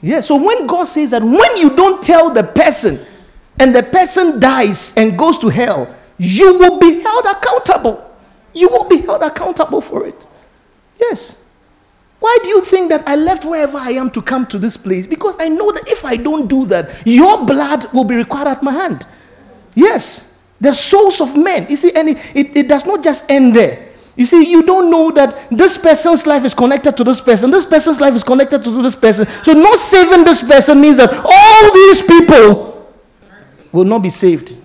Yes, 0.02 0.28
so 0.28 0.36
when 0.36 0.68
God 0.68 0.84
says 0.84 1.12
that 1.12 1.24
when 1.24 1.56
you 1.56 1.74
don't 1.78 2.04
tell 2.04 2.30
the 2.30 2.44
person 2.44 3.00
and 3.58 3.74
the 3.74 3.84
person 3.84 4.38
dies 4.42 4.94
and 4.98 5.18
goes 5.18 5.40
to 5.40 5.48
hell, 5.48 5.96
you 6.18 6.58
will 6.58 6.78
be 6.78 7.00
held 7.00 7.26
accountable. 7.26 8.14
You 8.54 8.68
will 8.68 8.84
be 8.84 8.98
held 8.98 9.24
accountable 9.24 9.80
for 9.80 10.06
it. 10.06 10.28
Yes. 11.00 11.38
Why 12.20 12.38
do 12.44 12.50
you 12.50 12.60
think 12.60 12.90
that 12.90 13.08
I 13.08 13.16
left 13.16 13.46
wherever 13.46 13.78
I 13.78 13.92
am 13.92 14.12
to 14.12 14.22
come 14.22 14.46
to 14.48 14.60
this 14.60 14.76
place? 14.76 15.08
Because 15.08 15.38
I 15.40 15.48
know 15.48 15.72
that 15.72 15.88
if 15.88 16.04
I 16.04 16.18
don't 16.18 16.50
do 16.50 16.66
that, 16.66 17.02
your 17.06 17.46
blood 17.46 17.94
will 17.94 18.04
be 18.04 18.16
required 18.16 18.50
at 18.50 18.62
my 18.62 18.74
hand. 18.74 19.08
Yes, 19.74 20.34
the 20.60 20.74
souls 20.74 21.22
of 21.22 21.38
men. 21.38 21.68
You 21.70 21.78
see, 21.78 21.94
and 21.94 22.10
it, 22.10 22.36
it, 22.36 22.58
it 22.58 22.68
does 22.68 22.86
not 22.86 23.02
just 23.02 23.24
end 23.30 23.56
there. 23.56 23.87
You 24.18 24.26
see, 24.26 24.50
you 24.50 24.64
don't 24.64 24.90
know 24.90 25.12
that 25.12 25.48
this 25.52 25.78
person's 25.78 26.26
life 26.26 26.44
is 26.44 26.56
connected 26.56 26.98
to 26.98 27.04
this 27.04 27.22
person, 27.22 27.52
this 27.52 27.68
person's 27.68 28.00
life 28.00 28.16
is 28.16 28.24
connected 28.24 28.64
to 28.64 28.82
this 28.82 28.96
person. 28.96 29.28
So, 29.44 29.54
not 29.54 29.78
saving 29.78 30.26
this 30.26 30.42
person 30.42 30.82
means 30.82 30.98
that 30.98 31.14
all 31.14 31.74
these 31.74 32.02
people 32.02 32.92
will 33.72 33.86
not 33.86 34.00
be 34.00 34.10
saved. 34.10 34.58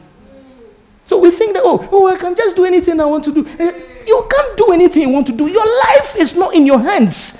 So, 1.04 1.18
we 1.18 1.30
think 1.30 1.52
that, 1.52 1.62
oh, 1.64 1.86
oh, 1.92 2.06
I 2.08 2.16
can 2.16 2.34
just 2.34 2.56
do 2.56 2.64
anything 2.64 2.98
I 2.98 3.04
want 3.04 3.24
to 3.24 3.34
do. 3.34 3.46
Eh, 3.58 3.82
you 4.06 4.26
can't 4.30 4.56
do 4.56 4.72
anything 4.72 5.02
you 5.02 5.10
want 5.10 5.26
to 5.26 5.34
do. 5.34 5.46
Your 5.46 5.66
life 5.66 6.16
is 6.16 6.34
not 6.34 6.54
in 6.54 6.64
your 6.64 6.80
hands. 6.80 7.36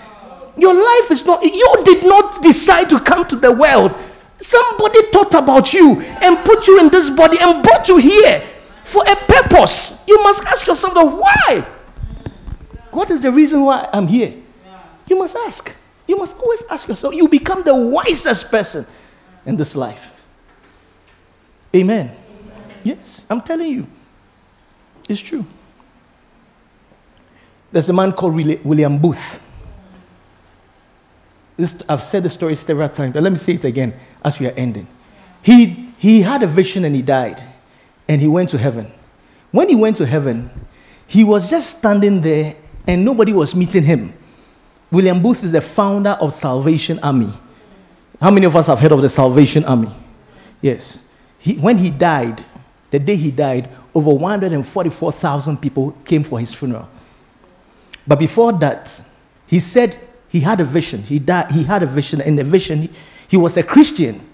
Your 0.59 0.75
life 0.75 1.11
is 1.11 1.25
not, 1.25 1.43
you 1.43 1.75
did 1.83 2.05
not 2.05 2.43
decide 2.43 2.91
to 2.91 3.01
come 3.01 3.27
to 3.29 3.37
the 3.37 3.51
world. 3.53 3.95
Somebody 4.39 5.01
thought 5.13 5.33
about 5.33 5.73
you 5.73 6.03
and 6.03 6.45
put 6.45 6.69
you 6.69 6.79
in 6.79 6.91
this 6.91 7.09
body 7.09 7.39
and 7.41 7.63
brought 7.63 7.89
you 7.89 7.97
here 7.97 8.43
for 8.85 9.03
a 9.09 9.17
purpose. 9.17 10.05
You 10.07 10.23
must 10.23 10.45
ask 10.45 10.67
yourself, 10.67 10.93
the 10.93 11.07
why? 11.07 11.67
What 12.93 13.11
is 13.11 13.23
the 13.23 13.33
reason 13.33 13.63
why 13.63 13.89
I'm 13.93 14.07
here? 14.07 14.35
You 15.09 15.19
must 15.19 15.35
ask. 15.35 15.73
You 16.07 16.19
must 16.19 16.37
always 16.37 16.63
ask 16.71 16.87
yourself. 16.87 17.15
You 17.15 17.27
become 17.27 17.63
the 17.63 17.75
wisest 17.75 18.51
person 18.51 18.87
in 19.47 19.57
this 19.57 19.75
life. 19.75 20.23
Amen. 21.75 22.15
Amen. 22.15 22.77
Yes, 22.85 23.25
I'm 23.29 23.41
telling 23.41 23.71
you. 23.71 23.87
It's 25.09 25.21
true. 25.21 25.45
There's 27.73 27.89
a 27.89 27.93
man 27.95 28.13
called 28.13 28.35
William 28.35 28.99
Booth. 28.99 29.41
This, 31.57 31.77
I've 31.89 32.03
said 32.03 32.23
the 32.23 32.31
story 32.31 32.55
several 32.57 32.89
times, 32.91 33.15
but 33.15 33.23
let 33.23 33.33
me 33.33 33.39
say 33.39 33.55
it 33.55 33.65
again 33.65 33.95
as 34.23 34.39
we 34.39 34.47
are 34.47 34.53
ending. 34.53 34.87
He, 35.43 35.93
he 35.97 36.21
had 36.21 36.43
a 36.43 36.47
vision 36.47 36.85
and 36.85 36.95
he 36.95 37.03
died, 37.03 37.43
and 38.09 38.21
he 38.21 38.29
went 38.29 38.51
to 38.51 38.59
heaven. 38.59 38.93
When 39.51 39.69
he 39.69 39.75
went 39.75 39.97
to 39.97 40.07
heaven, 40.07 40.51
he 41.07 41.25
was 41.25 41.49
just 41.49 41.79
standing 41.79 42.21
there 42.21 42.57
and 42.87 43.05
nobody 43.05 43.33
was 43.33 43.55
meeting 43.55 43.85
him. 43.85 44.13
William 44.91 45.23
Booth 45.23 45.43
is 45.45 45.53
the 45.53 45.61
founder 45.61 46.11
of 46.21 46.33
Salvation 46.33 46.99
Army. 47.03 47.33
How 48.21 48.31
many 48.31 48.47
of 48.47 48.55
us 48.55 48.67
have 48.67 48.79
heard 48.79 48.93
of 48.93 49.03
the 49.03 49.09
Salvation 49.09 49.65
Army? 49.65 49.91
Yes. 50.61 50.99
He, 51.39 51.57
when 51.57 51.79
he 51.79 51.91
died, 51.91 52.45
the 52.91 52.99
day 52.99 53.17
he 53.17 53.31
died, 53.31 53.69
over 53.95 54.13
144,000 54.13 55.57
people 55.61 55.93
came 56.05 56.23
for 56.23 56.39
his 56.39 56.55
funeral. 56.55 56.89
But 58.07 58.19
before 58.19 58.53
that, 58.55 59.01
he 59.47 59.61
said 59.61 59.99
he 60.29 60.41
had 60.41 60.61
a 60.61 60.65
vision. 60.65 61.03
He, 61.03 61.19
died, 61.19 61.51
he 61.51 61.65
had 61.65 61.83
a 61.83 61.87
vision. 61.87 62.21
In 62.21 62.37
the 62.37 62.45
vision, 62.45 62.83
he, 62.83 62.91
he 63.29 63.37
was 63.37 63.57
a 63.57 63.63
Christian. 63.63 64.27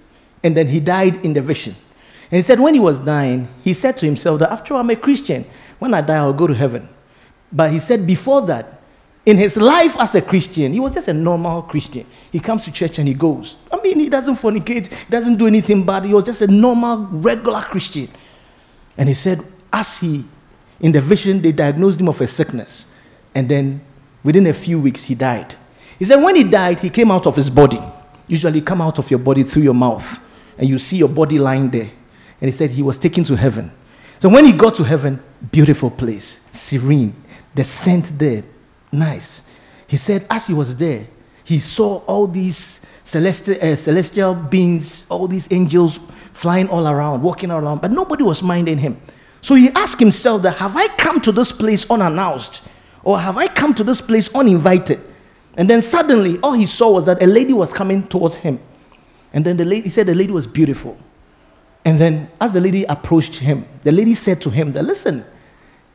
And 0.43 0.57
then 0.57 0.69
he 0.69 0.81
died 0.81 1.17
in 1.25 1.33
the 1.33 1.43
vision. 1.43 1.75
And 2.31 2.37
he 2.37 2.43
said 2.43 2.61
when 2.61 2.75
he 2.75 2.81
was 2.81 3.01
dying, 3.01 3.49
he 3.65 3.73
said 3.73 3.97
to 3.99 4.07
himself 4.07 4.41
that 4.41 4.53
after 4.53 4.75
all, 4.75 4.81
I'm 4.81 4.91
a 4.91 4.97
Christian. 4.97 5.45
When 5.79 5.95
I 5.95 6.01
die, 6.01 6.17
I'll 6.17 6.33
go 6.33 6.47
to 6.47 6.55
heaven. 6.55 6.89
But 7.53 7.71
he 7.71 7.79
said 7.79 8.07
before 8.07 8.43
that, 8.43 8.81
in 9.27 9.37
his 9.37 9.57
life 9.57 9.97
as 9.99 10.15
a 10.15 10.23
Christian, 10.23 10.73
he 10.73 10.81
was 10.81 10.95
just 10.95 11.09
a 11.09 11.13
normal 11.13 11.63
Christian. 11.63 12.07
He 12.33 12.41
comes 12.41 12.65
to 12.65 12.73
church 12.73 12.99
and 12.99 13.07
he 13.07 13.15
goes. 13.15 13.57
I 13.71 13.79
mean, 13.83 13.99
he 14.01 14.09
doesn't 14.09 14.37
fornicate, 14.37 14.87
he 14.87 15.11
doesn't 15.11 15.37
do 15.37 15.47
anything 15.47 15.85
bad. 15.85 16.07
He 16.07 16.15
was 16.15 16.25
just 16.25 16.41
a 16.41 16.47
normal, 16.47 17.07
regular 17.11 17.61
Christian. 17.61 18.09
And 18.97 19.09
he 19.09 19.15
said, 19.15 19.43
as 19.73 19.99
he, 19.99 20.25
in 20.81 20.93
the 20.93 21.01
vision, 21.01 21.43
they 21.43 21.53
diagnosed 21.53 22.01
him 22.01 22.09
of 22.09 22.21
a 22.21 22.27
sickness. 22.27 22.87
And 23.35 23.49
then 23.49 23.83
within 24.25 24.47
a 24.47 24.55
few 24.55 24.81
weeks, 24.81 25.05
he 25.05 25.15
died. 25.15 25.55
He 25.99 26.05
said, 26.05 26.23
when 26.23 26.37
he 26.37 26.45
died, 26.45 26.81
he 26.81 26.89
came 26.89 27.11
out 27.11 27.27
of 27.27 27.37
his 27.37 27.51
body. 27.51 27.81
Usually, 28.29 28.61
come 28.61 28.81
out 28.81 28.99
of 28.99 29.11
your 29.11 29.19
body 29.19 29.43
through 29.43 29.63
your 29.63 29.75
mouth, 29.75 30.21
and 30.57 30.69
you 30.69 30.79
see 30.79 30.97
your 30.97 31.09
body 31.09 31.39
lying 31.39 31.71
there. 31.71 31.91
And 32.41 32.49
he 32.49 32.53
said 32.53 32.71
he 32.71 32.83
was 32.83 32.99
taken 32.99 33.25
to 33.25 33.37
heaven. 33.37 33.73
So 34.19 34.29
when 34.29 34.45
he 34.45 34.53
got 34.53 34.75
to 34.77 34.85
heaven, 34.85 35.23
beautiful 35.51 35.91
place, 35.91 36.41
serene, 36.51 37.15
the 37.55 37.65
scent 37.65 38.13
there, 38.19 38.45
nice. 38.93 39.43
He 39.87 39.97
said, 39.97 40.27
as 40.31 40.47
he 40.47 40.55
was 40.55 40.77
there, 40.77 41.07
he 41.45 41.59
saw 41.59 41.99
all 42.07 42.27
these 42.27 42.81
celestial, 43.05 43.57
uh, 43.63 43.75
celestial 43.75 44.35
beings, 44.35 45.07
all 45.09 45.27
these 45.27 45.49
angels 45.51 46.01
flying 46.33 46.69
all 46.69 46.87
around, 46.87 47.23
walking 47.23 47.51
around, 47.51 47.81
but 47.81 47.91
nobody 47.91 48.23
was 48.23 48.43
minding 48.43 48.79
him. 48.79 49.01
So 49.41 49.55
he 49.55 49.71
asked 49.71 49.99
himself 49.99 50.43
that, 50.43 50.57
have 50.59 50.77
I 50.77 50.87
come 50.97 51.21
to 51.23 51.33
this 51.33 51.53
place 51.53 51.89
unannounced? 51.91 52.63
Or 53.03 53.19
have 53.19 53.39
I 53.39 53.47
come 53.47 53.75
to 53.75 53.85
this 53.85 54.01
place 54.01 54.29
uninvited? 54.35 55.01
And 55.57 55.71
then 55.71 55.81
suddenly, 55.81 56.39
all 56.43 56.53
he 56.53 56.67
saw 56.67 56.93
was 56.93 57.07
that 57.07 57.23
a 57.23 57.27
lady 57.27 57.53
was 57.53 57.73
coming 57.73 58.07
towards 58.07 58.37
him. 58.37 58.61
And 59.33 59.45
then 59.45 59.57
the 59.57 59.65
lady, 59.65 59.83
he 59.85 59.89
said 59.89 60.07
the 60.07 60.15
lady 60.15 60.33
was 60.33 60.47
beautiful. 60.47 60.97
And 61.85 61.99
then 61.99 62.31
as 62.41 62.53
the 62.53 62.61
lady 62.61 62.85
approached 62.85 63.37
him, 63.37 63.65
the 63.83 63.93
lady 63.93 64.15
said 64.15 64.41
to 64.43 64.51
him 64.51 64.73
that, 64.73 64.85
listen, 64.85 65.25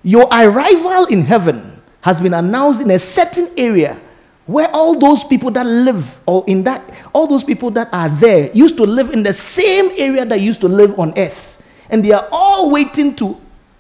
your 0.04 0.28
arrival 0.32 1.06
in 1.06 1.24
heaven 1.24 1.82
has 2.02 2.20
been 2.20 2.34
announced 2.34 2.82
in 2.82 2.92
a 2.92 3.00
certain 3.00 3.48
area 3.58 4.00
where 4.46 4.70
all 4.72 5.00
those 5.00 5.24
people 5.24 5.50
that 5.52 5.66
live 5.66 6.20
or 6.26 6.44
in 6.48 6.64
that 6.66 6.84
all 7.14 7.28
those 7.28 7.44
people 7.46 7.72
that 7.72 7.88
are 7.94 8.10
there 8.10 8.52
used 8.54 8.76
to 8.76 8.84
live 8.84 9.12
in 9.12 9.24
the 9.24 9.32
same 9.32 9.90
area 9.98 10.26
that 10.26 10.42
used 10.42 10.60
to 10.60 10.68
live 10.68 11.00
on 11.00 11.18
earth. 11.18 11.62
And 11.90 12.04
they 12.04 12.12
are 12.12 12.28
all 12.32 12.70
waiting 12.70 13.16
to 13.16 13.40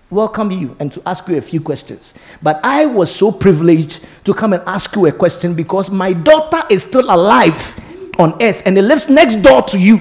welcome 0.10 0.52
you 0.52 0.76
and 0.80 0.92
to 0.92 1.02
ask 1.06 1.28
you 1.28 1.36
a 1.38 1.42
few 1.42 1.60
questions. 1.60 2.14
But 2.42 2.60
i 2.64 2.86
was 2.86 3.14
so 3.14 3.32
privileged 3.32 4.06
to 4.24 4.34
come 4.34 4.54
and 4.54 4.64
ask 4.66 4.96
you 4.96 5.06
a 5.08 5.12
question 5.12 5.54
because 5.54 5.90
my 5.90 6.14
daughter 6.14 6.62
is 6.70 6.84
still 6.84 7.06
alive 7.14 7.76
on 8.20 8.42
earth 8.42 8.62
and 8.66 8.78
it 8.78 8.84
lives 8.84 9.10
next 9.10 9.38
door 9.38 9.64
to 9.64 9.78
you 9.80 10.00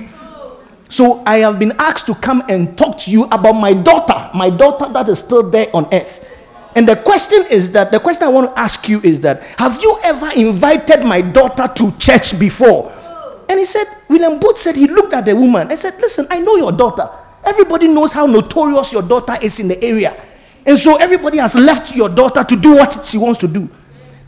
so 0.93 1.22
i 1.26 1.38
have 1.38 1.59
been 1.59 1.72
asked 1.78 2.07
to 2.07 2.14
come 2.14 2.43
and 2.49 2.76
talk 2.76 2.99
to 2.99 3.11
you 3.11 3.24
about 3.24 3.53
my 3.55 3.72
daughter 3.72 4.30
my 4.34 4.51
daughter 4.51 4.93
that 4.93 5.09
is 5.09 5.18
still 5.18 5.49
there 5.51 5.68
on 5.74 5.86
earth 5.93 6.20
and 6.74 6.88
the 6.88 6.97
question 6.97 7.45
is 7.51 7.70
that 7.72 7.90
the 7.93 8.01
question 8.01 8.22
I 8.22 8.28
want 8.28 8.55
to 8.55 8.59
ask 8.59 8.88
you 8.88 9.01
is 9.03 9.20
that 9.20 9.43
have 9.59 9.82
you 9.82 9.99
ever 10.05 10.30
invited 10.34 11.05
my 11.05 11.20
daughter 11.20 11.68
to 11.76 11.93
church 11.99 12.38
before? 12.38 12.90
And 13.49 13.59
he 13.59 13.66
said, 13.66 13.84
William 14.09 14.38
Booth 14.40 14.59
said 14.59 14.76
he 14.76 14.86
looked 14.86 15.12
at 15.12 15.26
the 15.26 15.36
woman 15.36 15.68
and 15.68 15.78
said, 15.78 15.97
Listen, 15.99 16.26
I 16.30 16.38
know 16.38 16.57
your 16.57 16.72
daughter. 16.72 17.11
Everybody 17.45 17.88
knows 17.88 18.12
how 18.12 18.24
notorious 18.26 18.93
your 18.93 19.03
daughter 19.03 19.36
is 19.43 19.61
in 19.61 19.68
the 19.68 19.82
area. 19.84 20.18
And 20.64 20.78
so 20.78 20.97
everybody 20.97 21.38
has 21.38 21.55
left 21.55 21.95
your 21.95 22.09
daughter 22.09 22.45
to 22.45 22.57
do 22.57 22.72
what 22.76 23.05
she 23.05 23.18
wants 23.18 23.40
to 23.40 23.49
do. 23.49 23.68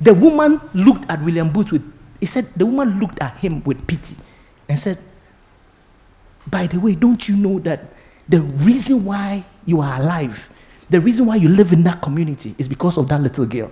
The 0.01 0.13
woman 0.13 0.61
looked 0.75 1.09
at 1.11 1.23
William 1.23 1.51
Booth 1.51 1.73
with, 1.73 1.93
he 2.21 2.27
said, 2.27 2.49
the 2.57 2.67
woman 2.67 2.99
looked 2.99 3.21
at 3.23 3.37
him 3.39 3.63
with 3.65 3.87
pity 3.87 4.17
and 4.69 4.79
said, 4.79 4.99
By 6.49 6.67
the 6.67 6.79
way, 6.79 6.95
don't 6.95 7.29
you 7.29 7.37
know 7.37 7.59
that 7.61 7.93
the 8.29 8.41
reason 8.41 9.05
why 9.05 9.45
you 9.67 9.81
are 9.81 10.01
alive 10.01 10.51
the 10.91 11.01
reason 11.01 11.27
why 11.27 11.37
you 11.37 11.49
live 11.49 11.73
in 11.73 11.83
that 11.85 12.03
community 12.03 12.55
is 12.59 12.69
because 12.69 12.99
of 12.99 13.09
that 13.09 13.21
little 13.21 13.47
girl. 13.47 13.71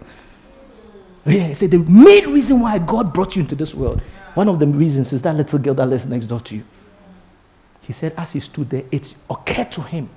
Yeah, 1.24 1.48
he 1.48 1.54
said 1.54 1.70
the 1.70 1.78
main 1.78 2.32
reason 2.32 2.60
why 2.60 2.78
God 2.78 3.12
brought 3.12 3.36
you 3.36 3.42
into 3.42 3.54
this 3.54 3.74
world, 3.74 4.00
one 4.34 4.48
of 4.48 4.58
the 4.58 4.66
reasons 4.66 5.12
is 5.12 5.22
that 5.22 5.36
little 5.36 5.58
girl 5.58 5.74
that 5.74 5.86
lives 5.86 6.06
next 6.06 6.26
door 6.26 6.40
to 6.40 6.56
you. 6.56 6.64
He 7.82 7.92
said, 7.92 8.14
as 8.16 8.32
he 8.32 8.40
stood 8.40 8.70
there, 8.70 8.84
it 8.90 9.14
occurred 9.28 9.70
to 9.72 9.82
him 9.82 10.08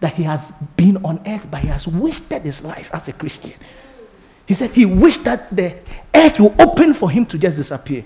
that 0.00 0.14
he 0.14 0.22
has 0.22 0.52
been 0.76 0.96
on 1.04 1.20
earth, 1.26 1.50
but 1.50 1.60
he 1.60 1.68
has 1.68 1.88
wasted 1.88 2.42
his 2.42 2.62
life 2.62 2.90
as 2.92 3.08
a 3.08 3.12
Christian. 3.12 3.54
He 4.46 4.54
said 4.54 4.70
he 4.70 4.86
wished 4.86 5.24
that 5.24 5.54
the 5.54 5.76
earth 6.14 6.38
would 6.40 6.58
open 6.60 6.94
for 6.94 7.10
him 7.10 7.26
to 7.26 7.36
just 7.38 7.56
disappear. 7.56 8.04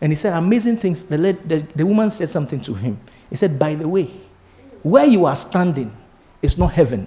And 0.00 0.10
he 0.10 0.16
said 0.16 0.32
amazing 0.32 0.78
things. 0.78 1.04
The, 1.04 1.16
the, 1.16 1.66
the 1.76 1.86
woman 1.86 2.10
said 2.10 2.28
something 2.28 2.60
to 2.62 2.74
him. 2.74 2.98
He 3.30 3.36
said, 3.36 3.58
By 3.58 3.74
the 3.74 3.88
way, 3.88 4.10
where 4.82 5.06
you 5.06 5.26
are 5.26 5.36
standing 5.36 5.94
is 6.42 6.56
not 6.56 6.72
heaven, 6.72 7.06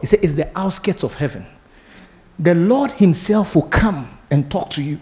he 0.00 0.06
said, 0.06 0.20
It's 0.22 0.34
the 0.34 0.50
outskirts 0.58 1.02
of 1.02 1.14
heaven. 1.14 1.46
The 2.38 2.54
Lord 2.54 2.92
Himself 2.92 3.54
will 3.54 3.62
come 3.62 4.18
and 4.30 4.50
talk 4.50 4.70
to 4.70 4.82
you. 4.82 5.00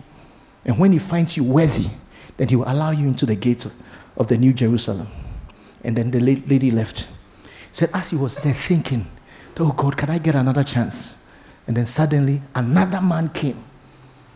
And 0.64 0.78
when 0.78 0.92
He 0.92 0.98
finds 0.98 1.36
you 1.36 1.44
worthy, 1.44 1.88
then 2.36 2.48
He 2.48 2.56
will 2.56 2.70
allow 2.70 2.90
you 2.90 3.06
into 3.06 3.26
the 3.26 3.34
gates 3.36 3.66
of 4.16 4.28
the 4.28 4.36
New 4.36 4.52
Jerusalem. 4.52 5.08
And 5.82 5.96
then 5.96 6.10
the 6.10 6.20
lady 6.20 6.70
left. 6.70 7.08
He 7.42 7.48
Said, 7.72 7.90
as 7.92 8.10
he 8.10 8.16
was 8.16 8.36
there 8.36 8.54
thinking, 8.54 9.06
Oh 9.58 9.72
God, 9.72 9.96
can 9.96 10.10
I 10.10 10.18
get 10.18 10.34
another 10.34 10.64
chance? 10.64 11.14
And 11.66 11.76
then 11.76 11.86
suddenly 11.86 12.40
another 12.54 13.00
man 13.00 13.28
came. 13.28 13.64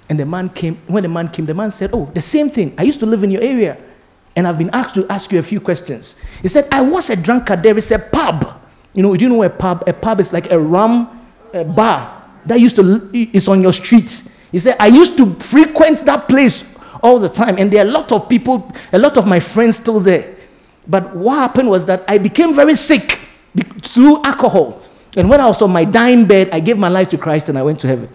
And 0.09 0.19
the 0.19 0.27
man 0.27 0.49
came, 0.49 0.77
when 0.87 1.03
the 1.03 1.09
man 1.09 1.29
came, 1.29 1.47
the 1.47 1.55
man 1.55 1.71
said, 1.71 1.91
Oh, 1.93 2.11
the 2.15 2.23
same 2.23 2.51
thing. 2.51 2.75
I 2.79 2.83
used 2.83 3.01
to 3.01 3.07
live 3.07 3.23
in 3.25 3.31
your 3.31 3.43
area. 3.43 3.77
And 4.39 4.47
I've 4.47 4.57
been 4.57 4.71
asked 4.71 4.95
to 4.95 5.05
ask 5.11 5.33
you 5.33 5.41
a 5.41 5.43
few 5.43 5.61
questions. 5.61 6.15
He 6.41 6.49
said, 6.49 6.69
I 6.71 6.81
was 6.81 7.11
a 7.11 7.17
drunkard. 7.17 7.63
There 7.63 7.77
is 7.77 7.91
a 7.91 7.99
pub 7.99 8.59
you 8.95 9.03
know, 9.03 9.15
do 9.15 9.25
you 9.25 9.29
know 9.29 9.43
a 9.43 9.51
pub? 9.51 9.85
A 9.87 9.93
pub 9.93 10.21
is 10.21 10.33
like 10.33 10.51
a 10.51 10.59
rum 10.59 11.15
a 11.55 11.65
bar 11.65 12.31
that 12.47 12.61
used 12.61 12.77
to 12.77 13.09
is 13.13 13.49
on 13.49 13.63
your 13.63 13.73
street. 13.73 14.25
He 14.51 14.59
said, 14.59 14.77
I 14.81 14.89
used 14.89 15.17
to 15.19 15.35
frequent 15.35 16.05
that 16.07 16.29
place 16.29 16.65
all 17.03 17.19
the 17.19 17.29
time, 17.29 17.59
and 17.59 17.71
there 17.71 17.85
are 17.85 17.89
a 17.89 17.91
lot 17.91 18.11
of 18.13 18.29
people, 18.29 18.73
a 18.93 18.99
lot 18.99 19.17
of 19.17 19.27
my 19.27 19.41
friends 19.41 19.77
still 19.77 20.01
there. 20.01 20.35
But 20.89 21.15
what 21.15 21.37
happened 21.37 21.71
was 21.71 21.87
that 21.87 22.03
I 22.09 22.19
became 22.19 22.55
very 22.55 22.75
sick 22.75 23.21
through 23.83 24.23
alcohol. 24.25 24.83
And 25.17 25.31
when 25.31 25.41
I 25.41 25.47
was 25.47 25.63
on 25.63 25.71
my 25.71 25.85
dying 25.85 26.27
bed, 26.27 26.51
I 26.51 26.61
gave 26.61 26.77
my 26.77 26.89
life 26.89 27.11
to 27.11 27.19
Christ 27.19 27.49
and 27.49 27.57
I 27.59 27.63
went 27.63 27.79
to 27.81 27.87
heaven. 27.87 28.09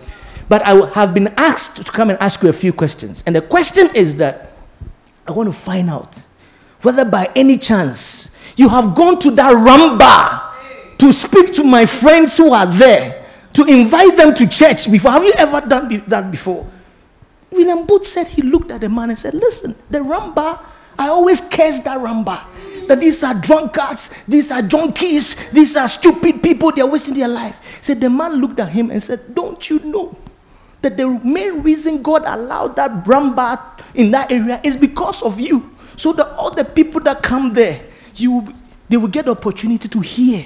But 0.49 0.65
I 0.65 0.85
have 0.91 1.13
been 1.13 1.27
asked 1.37 1.77
to 1.77 1.91
come 1.91 2.09
and 2.09 2.19
ask 2.19 2.43
you 2.43 2.49
a 2.49 2.53
few 2.53 2.73
questions. 2.73 3.23
And 3.25 3.35
the 3.35 3.41
question 3.41 3.89
is 3.95 4.15
that 4.15 4.52
I 5.27 5.31
want 5.31 5.47
to 5.47 5.53
find 5.53 5.89
out 5.89 6.25
whether 6.81 7.05
by 7.05 7.31
any 7.35 7.57
chance 7.57 8.29
you 8.55 8.69
have 8.69 8.93
gone 8.93 9.19
to 9.19 9.31
that 9.31 9.51
rum 9.51 9.97
bar 9.97 10.53
to 10.97 11.11
speak 11.11 11.53
to 11.53 11.63
my 11.63 11.85
friends 11.85 12.37
who 12.37 12.53
are 12.53 12.65
there, 12.65 13.25
to 13.53 13.63
invite 13.65 14.17
them 14.17 14.33
to 14.35 14.47
church 14.47 14.91
before. 14.91 15.11
Have 15.11 15.23
you 15.23 15.33
ever 15.37 15.61
done 15.61 16.03
that 16.07 16.31
before? 16.31 16.69
William 17.51 17.85
Booth 17.85 18.07
said 18.07 18.27
he 18.27 18.41
looked 18.41 18.71
at 18.71 18.81
the 18.81 18.89
man 18.89 19.09
and 19.09 19.19
said, 19.19 19.33
Listen, 19.33 19.75
the 19.89 19.99
rumba, 19.99 20.59
I 20.97 21.07
always 21.09 21.41
curse 21.41 21.79
that 21.79 21.99
rumba. 21.99 22.45
That 22.87 22.99
these 22.99 23.23
are 23.23 23.33
drunkards, 23.33 24.09
these 24.27 24.51
are 24.51 24.61
junkies, 24.61 25.51
these 25.51 25.75
are 25.75 25.87
stupid 25.87 26.43
people, 26.43 26.71
they're 26.71 26.85
wasting 26.87 27.13
their 27.13 27.27
life. 27.29 27.79
Said 27.81 28.01
the 28.01 28.09
man 28.09 28.35
looked 28.41 28.59
at 28.59 28.69
him 28.69 28.91
and 28.91 29.01
said, 29.01 29.33
Don't 29.33 29.69
you 29.69 29.79
know 29.79 30.15
that 30.83 30.97
the 30.97 31.09
main 31.23 31.63
reason 31.63 32.01
God 32.01 32.23
allowed 32.25 32.75
that 32.75 33.03
rumba 33.05 33.81
in 33.95 34.11
that 34.11 34.31
area 34.31 34.61
is 34.63 34.75
because 34.75 35.23
of 35.23 35.39
you? 35.39 35.75
So 35.95 36.13
that 36.13 36.29
all 36.33 36.51
the 36.53 36.65
people 36.65 37.01
that 37.01 37.23
come 37.23 37.53
there, 37.53 37.83
you 38.15 38.53
they 38.89 38.97
will 38.97 39.07
get 39.07 39.25
the 39.25 39.31
opportunity 39.31 39.87
to 39.87 39.99
hear 40.01 40.45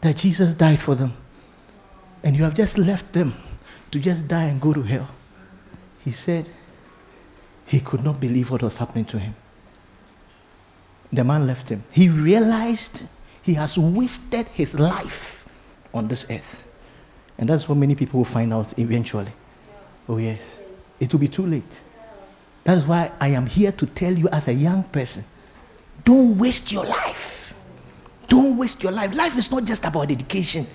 that 0.00 0.16
Jesus 0.16 0.54
died 0.54 0.80
for 0.80 0.94
them. 0.94 1.12
And 2.22 2.34
you 2.34 2.42
have 2.42 2.54
just 2.54 2.78
left 2.78 3.12
them 3.12 3.34
to 3.90 4.00
just 4.00 4.26
die 4.26 4.44
and 4.44 4.60
go 4.60 4.72
to 4.72 4.82
hell. 4.82 5.08
He 6.04 6.10
said 6.10 6.48
he 7.66 7.80
could 7.80 8.02
not 8.02 8.18
believe 8.18 8.50
what 8.50 8.62
was 8.62 8.78
happening 8.78 9.04
to 9.06 9.18
him. 9.18 9.34
The 11.12 11.22
man 11.22 11.46
left 11.46 11.68
him. 11.68 11.84
He 11.92 12.08
realized 12.08 13.04
he 13.42 13.54
has 13.54 13.78
wasted 13.78 14.48
his 14.48 14.74
life 14.74 15.46
on 15.92 16.08
this 16.08 16.26
earth. 16.30 16.66
And 17.38 17.48
that's 17.48 17.68
what 17.68 17.78
many 17.78 17.94
people 17.94 18.18
will 18.18 18.24
find 18.24 18.52
out 18.52 18.76
eventually. 18.78 19.32
Oh, 20.08 20.18
yes. 20.18 20.60
It 21.00 21.12
will 21.12 21.20
be 21.20 21.28
too 21.28 21.46
late. 21.46 21.82
That 22.64 22.78
is 22.78 22.86
why 22.86 23.12
I 23.20 23.28
am 23.28 23.46
here 23.46 23.72
to 23.72 23.86
tell 23.86 24.12
you 24.12 24.28
as 24.28 24.48
a 24.48 24.54
young 24.54 24.84
person 24.84 25.24
don't 26.04 26.36
waste 26.36 26.70
your 26.70 26.84
life. 26.84 27.54
Don't 28.28 28.56
waste 28.56 28.82
your 28.82 28.92
life. 28.92 29.14
Life 29.14 29.36
is 29.38 29.50
not 29.50 29.64
just 29.64 29.84
about 29.84 30.10
education. 30.10 30.66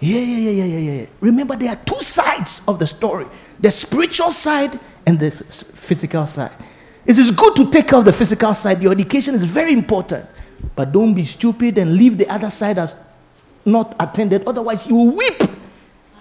Yeah, 0.00 0.18
yeah, 0.18 0.36
yeah, 0.38 0.50
yeah, 0.50 0.64
yeah, 0.64 0.92
yeah. 0.92 1.06
Remember, 1.20 1.56
there 1.56 1.70
are 1.70 1.76
two 1.76 2.00
sides 2.00 2.60
of 2.66 2.78
the 2.78 2.86
story 2.86 3.26
the 3.60 3.70
spiritual 3.70 4.32
side 4.32 4.78
and 5.06 5.18
the 5.18 5.30
physical 5.30 6.26
side. 6.26 6.52
It 7.06 7.16
is 7.18 7.30
good 7.30 7.54
to 7.56 7.70
take 7.70 7.88
care 7.88 7.98
of 7.98 8.04
the 8.04 8.12
physical 8.12 8.54
side. 8.54 8.82
Your 8.82 8.92
education 8.92 9.34
is 9.34 9.44
very 9.44 9.72
important. 9.72 10.26
But 10.74 10.92
don't 10.92 11.14
be 11.14 11.22
stupid 11.22 11.78
and 11.78 11.94
leave 11.94 12.18
the 12.18 12.28
other 12.28 12.50
side 12.50 12.78
as 12.78 12.94
not 13.64 13.94
attended. 14.00 14.44
Otherwise, 14.46 14.86
you 14.86 14.96
weep, 15.12 15.42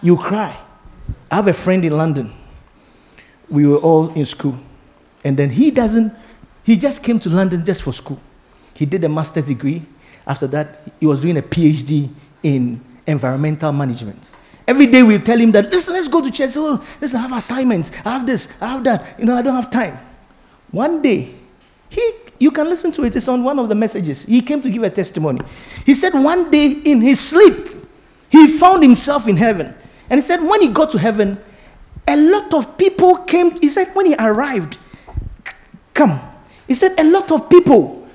you 0.01 0.17
cry. 0.17 0.57
I 1.32 1.36
have 1.36 1.47
a 1.47 1.53
friend 1.53 1.84
in 1.86 1.97
London. 1.97 2.34
We 3.49 3.65
were 3.65 3.77
all 3.77 4.09
in 4.13 4.25
school. 4.25 4.59
And 5.23 5.38
then 5.38 5.49
he 5.49 5.71
doesn't, 5.71 6.13
he 6.63 6.75
just 6.75 7.01
came 7.01 7.19
to 7.19 7.29
London 7.29 7.63
just 7.63 7.82
for 7.84 7.93
school. 7.93 8.19
He 8.73 8.86
did 8.86 9.03
a 9.05 9.09
master's 9.09 9.45
degree. 9.45 9.86
After 10.27 10.45
that, 10.47 10.82
he 10.99 11.05
was 11.05 11.21
doing 11.21 11.38
a 11.38 11.41
PhD 11.41 12.09
in 12.43 12.82
environmental 13.07 13.71
management. 13.71 14.21
Every 14.67 14.88
day 14.88 15.03
we 15.03 15.17
tell 15.19 15.39
him 15.39 15.51
that, 15.53 15.71
listen, 15.71 15.93
let's 15.93 16.07
go 16.07 16.21
to 16.21 16.29
church. 16.29 16.51
Oh, 16.55 16.84
listen, 16.99 17.17
I 17.17 17.21
have 17.21 17.38
assignments. 17.38 17.91
I 18.05 18.11
have 18.11 18.25
this, 18.25 18.47
I 18.59 18.67
have 18.67 18.84
that. 18.84 19.19
You 19.19 19.25
know, 19.25 19.36
I 19.36 19.41
don't 19.41 19.55
have 19.55 19.71
time. 19.71 19.99
One 20.71 21.01
day, 21.01 21.34
he, 21.89 22.11
you 22.39 22.51
can 22.51 22.67
listen 22.67 22.91
to 22.93 23.03
it. 23.03 23.15
It's 23.15 23.27
on 23.27 23.43
one 23.43 23.57
of 23.59 23.69
the 23.69 23.75
messages. 23.75 24.25
He 24.25 24.41
came 24.41 24.61
to 24.61 24.69
give 24.69 24.84
a 24.84 24.89
testimony. 24.89 25.41
He 25.86 25.93
said 25.93 26.13
one 26.13 26.51
day 26.51 26.71
in 26.71 27.01
his 27.01 27.19
sleep, 27.19 27.69
he 28.29 28.47
found 28.47 28.84
himself 28.84 29.27
in 29.27 29.38
heaven. 29.38 29.75
And 30.12 30.20
he 30.20 30.22
said 30.22 30.43
when 30.43 30.62
he 30.62 30.68
got 30.68 30.91
to 30.91 30.99
heaven, 30.99 31.39
a 32.07 32.18
lot 32.18 32.53
of 32.53 32.78
people 32.78 33.18
came. 33.18 33.59
He 33.62 33.70
said 33.70 33.88
when 33.93 34.05
he 34.05 34.16
arrived, 34.20 34.78
come. 35.93 36.20
He 36.68 36.76
said 36.76 36.99
a 36.99 37.03
lot 37.09 37.32
of 37.32 37.49
people 37.49 38.07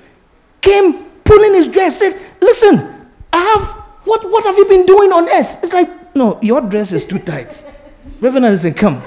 came 0.61 1.05
pulling 1.25 1.53
his 1.55 1.67
dress. 1.67 1.99
Said, 1.99 2.17
listen, 2.39 3.09
I 3.33 3.43
have 3.43 3.77
what, 4.07 4.29
what 4.29 4.43
have 4.45 4.57
you 4.57 4.65
been 4.65 4.85
doing 4.85 5.11
on 5.11 5.27
earth? 5.27 5.57
It's 5.63 5.73
like, 5.73 6.15
no, 6.15 6.39
your 6.41 6.61
dress 6.61 6.93
is 6.93 7.03
too 7.03 7.19
tight. 7.19 7.63
Reverend 8.21 8.45
Anderson, 8.45 8.73
come. 8.73 9.03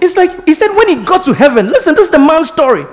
It's 0.00 0.16
like, 0.16 0.44
he 0.46 0.54
said, 0.54 0.74
when 0.76 0.88
he 0.88 1.04
got 1.04 1.24
to 1.24 1.32
heaven, 1.32 1.66
listen, 1.66 1.94
this 1.94 2.06
is 2.06 2.10
the 2.10 2.18
man's 2.18 2.48
story. 2.48 2.86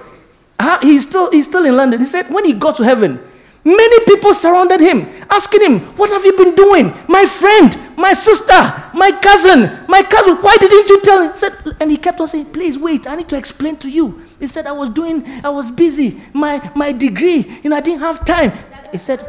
Uh, 0.57 0.79
he's, 0.81 1.03
still, 1.03 1.29
he's 1.31 1.45
still 1.45 1.65
in 1.65 1.75
London. 1.75 1.99
He 1.99 2.05
said, 2.05 2.29
when 2.29 2.45
he 2.45 2.53
got 2.53 2.77
to 2.77 2.83
heaven, 2.83 3.19
many 3.63 4.05
people 4.05 4.33
surrounded 4.33 4.79
him, 4.79 5.07
asking 5.29 5.61
him, 5.61 5.79
What 5.97 6.09
have 6.09 6.25
you 6.25 6.35
been 6.35 6.55
doing? 6.55 6.93
My 7.07 7.25
friend, 7.25 7.77
my 7.97 8.13
sister, 8.13 8.53
my 8.93 9.11
cousin, 9.21 9.85
my 9.87 10.03
cousin, 10.03 10.35
why 10.37 10.57
didn't 10.57 10.89
you 10.89 11.01
tell 11.01 11.21
him? 11.27 11.35
Said, 11.35 11.53
and 11.79 11.89
he 11.89 11.97
kept 11.97 12.19
on 12.19 12.27
saying, 12.27 12.45
Please 12.45 12.77
wait, 12.77 13.07
I 13.07 13.15
need 13.15 13.29
to 13.29 13.37
explain 13.37 13.77
to 13.77 13.89
you. 13.89 14.21
He 14.39 14.47
said, 14.47 14.67
I 14.67 14.71
was 14.71 14.89
doing, 14.89 15.25
I 15.43 15.49
was 15.49 15.71
busy, 15.71 16.19
my, 16.33 16.71
my 16.75 16.91
degree, 16.91 17.59
you 17.63 17.69
know, 17.69 17.77
I 17.77 17.81
didn't 17.81 18.01
have 18.01 18.25
time. 18.25 18.51
He 18.91 18.97
said, 18.97 19.25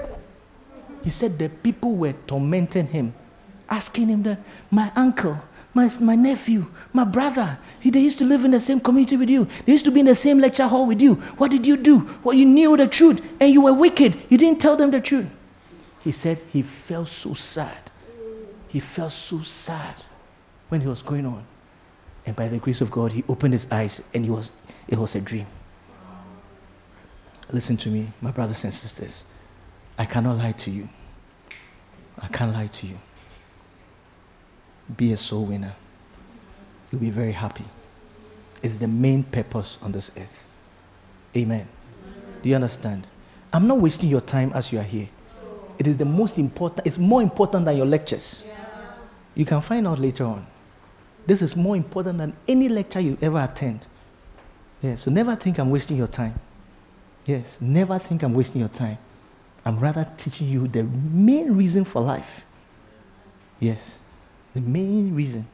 he 1.03 1.11
said 1.11 1.39
the 1.39 1.49
people 1.49 1.95
were 1.95 2.15
tormenting 2.27 2.87
him, 2.87 3.15
asking 3.69 4.09
him 4.09 4.23
that, 4.25 4.39
my 4.71 4.91
uncle, 4.97 5.41
my, 5.75 5.91
my 6.01 6.15
nephew, 6.15 6.67
my 6.95 7.03
brother, 7.03 7.59
he, 7.81 7.91
they 7.91 7.99
used 7.99 8.19
to 8.19 8.25
live 8.25 8.45
in 8.45 8.53
the 8.53 8.61
same 8.61 8.79
community 8.79 9.17
with 9.17 9.29
you. 9.29 9.47
They 9.67 9.73
used 9.73 9.85
to 9.85 9.91
be 9.91 9.99
in 9.99 10.07
the 10.07 10.15
same 10.15 10.39
lecture 10.39 10.69
hall 10.69 10.87
with 10.87 11.03
you. 11.03 11.17
What 11.37 11.51
did 11.51 11.67
you 11.67 11.77
do? 11.77 12.09
Well, 12.23 12.37
you 12.37 12.47
knew 12.47 12.77
the 12.77 12.87
truth 12.87 13.21
and 13.41 13.53
you 13.53 13.63
were 13.63 13.75
wicked. 13.75 14.17
You 14.31 14.39
didn't 14.39 14.61
tell 14.61 14.77
them 14.77 14.93
the 14.93 15.01
truth. 15.01 15.27
He 16.05 16.13
said 16.13 16.41
he 16.53 16.63
felt 16.63 17.09
so 17.09 17.35
sad. 17.35 17.91
He 18.69 18.79
felt 18.79 19.11
so 19.11 19.41
sad 19.41 20.05
when 20.69 20.81
he 20.81 20.87
was 20.87 21.03
going 21.03 21.27
on. 21.27 21.45
And 22.27 22.37
by 22.37 22.47
the 22.47 22.59
grace 22.59 22.81
of 22.81 22.93
God, 22.93 23.11
he 23.11 23.25
opened 23.29 23.55
his 23.55 23.67
eyes 23.73 24.01
and 24.15 24.25
he 24.25 24.31
was, 24.31 24.53
it 24.87 24.97
was 24.97 25.17
a 25.17 25.21
dream. 25.21 25.47
Listen 27.51 27.77
to 27.79 27.91
me, 27.91 28.07
my 28.21 28.31
brothers 28.31 28.63
and 28.63 28.73
sisters. 28.73 29.25
I 29.99 30.05
cannot 30.05 30.39
lie 30.39 30.53
to 30.53 30.71
you. 30.71 30.89
I 32.23 32.29
can't 32.29 32.53
lie 32.53 32.69
to 32.69 32.87
you. 32.87 32.99
Be 34.97 35.13
a 35.13 35.17
soul 35.17 35.47
winner. 35.47 35.75
You'll 36.95 37.01
be 37.01 37.11
very 37.11 37.33
happy. 37.33 37.65
It's 38.63 38.79
the 38.79 38.87
main 38.87 39.25
purpose 39.25 39.79
on 39.83 39.91
this 39.91 40.13
earth. 40.17 40.47
Amen. 41.37 41.67
Do 42.41 42.49
you 42.49 42.55
understand? 42.55 43.09
I'm 43.53 43.67
not 43.67 43.79
wasting 43.79 44.09
your 44.09 44.21
time 44.21 44.53
as 44.55 44.71
you 44.71 44.79
are 44.79 44.85
here. 44.85 45.09
It 45.77 45.89
is 45.89 45.97
the 45.97 46.05
most 46.05 46.39
important, 46.39 46.87
it's 46.87 46.97
more 46.97 47.21
important 47.21 47.65
than 47.65 47.77
your 47.77 47.85
lectures. 47.85 48.45
You 49.35 49.45
can 49.45 49.61
find 49.61 49.89
out 49.89 49.99
later 49.99 50.23
on. 50.23 50.47
This 51.27 51.43
is 51.43 51.57
more 51.57 51.75
important 51.75 52.19
than 52.19 52.33
any 52.47 52.69
lecture 52.69 53.01
you 53.01 53.19
ever 53.21 53.41
attend. 53.41 53.81
Yeah, 54.81 54.95
so 54.95 55.11
never 55.11 55.35
think 55.35 55.59
I'm 55.59 55.71
wasting 55.71 55.97
your 55.97 56.07
time. 56.07 56.39
Yes, 57.27 57.59
never 57.61 57.99
think 57.99 58.23
I'm 58.23 58.35
wasting 58.35 58.61
your 58.61 58.69
time. 58.69 58.99
I'm 59.65 59.81
rather 59.81 60.07
teaching 60.17 60.47
you 60.47 60.69
the 60.69 60.85
main 60.85 61.57
reason 61.57 61.85
for 61.85 62.01
life. 62.01 62.45
Yes, 63.59 63.99
the 64.55 64.61
main 64.61 65.13
reason. 65.13 65.49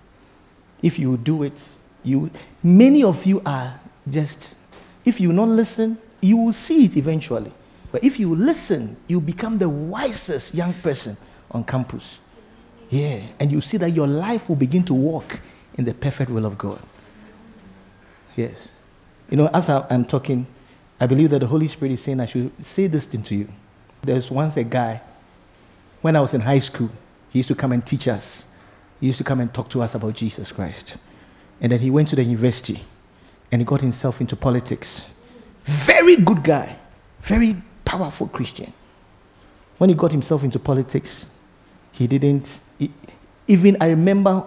If 0.83 0.99
you 0.99 1.17
do 1.17 1.43
it, 1.43 1.61
you 2.03 2.31
many 2.63 3.03
of 3.03 3.25
you 3.27 3.43
are 3.45 3.79
just 4.09 4.57
if 5.05 5.21
you 5.21 5.33
not 5.33 5.49
listen, 5.49 5.99
you 6.21 6.37
will 6.37 6.53
see 6.53 6.85
it 6.85 6.97
eventually. 6.97 7.53
But 7.93 8.05
if 8.05 8.21
you 8.21 8.35
listen, 8.35 8.97
you 9.09 9.21
become 9.21 9.59
the 9.59 9.69
wisest 9.69 10.55
young 10.55 10.73
person 10.75 11.17
on 11.51 11.65
campus. 11.65 12.19
Yeah, 12.89 13.23
and 13.39 13.51
you 13.51 13.61
see 13.61 13.77
that 13.79 13.91
your 13.91 14.07
life 14.07 14.49
will 14.49 14.57
begin 14.57 14.85
to 14.85 14.95
walk 14.95 15.41
in 15.75 15.85
the 15.85 15.95
perfect 15.95 16.31
will 16.31 16.47
of 16.47 16.59
God. 16.59 16.81
Yes. 18.37 18.73
You 19.31 19.37
know, 19.37 19.49
as 19.49 19.69
I, 19.69 19.87
am 19.91 20.05
talking, 20.05 20.47
I 21.01 21.07
believe 21.07 21.31
that 21.31 21.39
the 21.41 21.47
Holy 21.47 21.67
Spirit 21.69 21.93
is 21.93 22.03
saying 22.03 22.21
I 22.21 22.27
should 22.27 22.53
say 22.65 22.87
this 22.87 23.07
thing 23.07 23.23
to 23.25 23.35
you. 23.35 23.49
There's 24.03 24.31
once 24.31 24.57
a 24.57 24.65
guy, 24.65 25.01
when 26.01 26.17
I 26.17 26.21
was 26.21 26.35
in 26.35 26.41
high 26.41 26.59
school, 26.59 26.91
he 27.31 27.39
used 27.39 27.49
to 27.49 27.55
come 27.55 27.73
and 27.73 27.85
teach 27.85 28.09
us. 28.09 28.47
He 29.01 29.07
used 29.07 29.19
to 29.19 29.25
come 29.25 29.41
and 29.41 29.53
talk 29.53 29.69
to 29.71 29.83
us 29.83 29.95
about 29.95 30.15
Jesus 30.15 30.53
Christ. 30.53 30.97
And 31.61 31.73
then 31.73 31.79
he 31.79 31.91
went 31.91 32.09
to 32.09 32.17
the 32.17 32.25
university 32.25 32.83
and 33.51 33.61
he 33.61 33.65
got 33.65 33.81
himself 33.81 34.21
into 34.21 34.37
politics. 34.37 35.07
Very 35.65 36.17
good 36.17 36.43
guy, 36.43 36.77
very 37.23 37.61
powerful 37.85 38.29
Christian. 38.29 38.73
When 39.79 39.91
he 39.91 39.97
got 39.97 40.13
himself 40.13 40.45
into 40.45 40.59
politics, 40.59 41.27
he 41.93 42.07
didn't, 42.07 42.61
he, 42.79 42.91
even 43.47 43.77
I 43.81 43.89
remember 43.89 44.47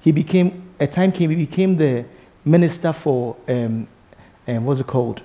he 0.00 0.12
became, 0.12 0.62
a 0.80 0.86
time 0.86 1.12
came, 1.12 1.30
he 1.30 1.36
became 1.36 1.76
the 1.76 2.04
minister 2.44 2.92
for, 2.92 3.36
um, 3.48 3.86
um, 4.48 4.64
what's 4.64 4.80
it 4.80 4.86
called? 4.86 5.22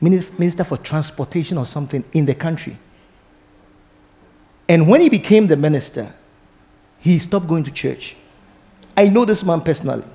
Minister 0.00 0.64
for 0.64 0.76
transportation 0.76 1.56
or 1.56 1.66
something 1.66 2.04
in 2.12 2.26
the 2.26 2.34
country. 2.34 2.78
And 4.68 4.88
when 4.88 5.00
he 5.00 5.08
became 5.08 5.46
the 5.46 5.56
minister, 5.56 6.12
he 7.04 7.18
stopped 7.18 7.46
going 7.46 7.62
to 7.62 7.70
church. 7.70 8.16
I 8.96 9.08
know 9.08 9.26
this 9.26 9.44
man 9.44 9.60
personally. 9.60 10.06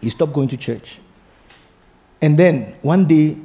He 0.00 0.08
stopped 0.08 0.32
going 0.32 0.48
to 0.48 0.56
church. 0.56 0.98
And 2.22 2.38
then 2.38 2.74
one 2.80 3.04
day, 3.04 3.36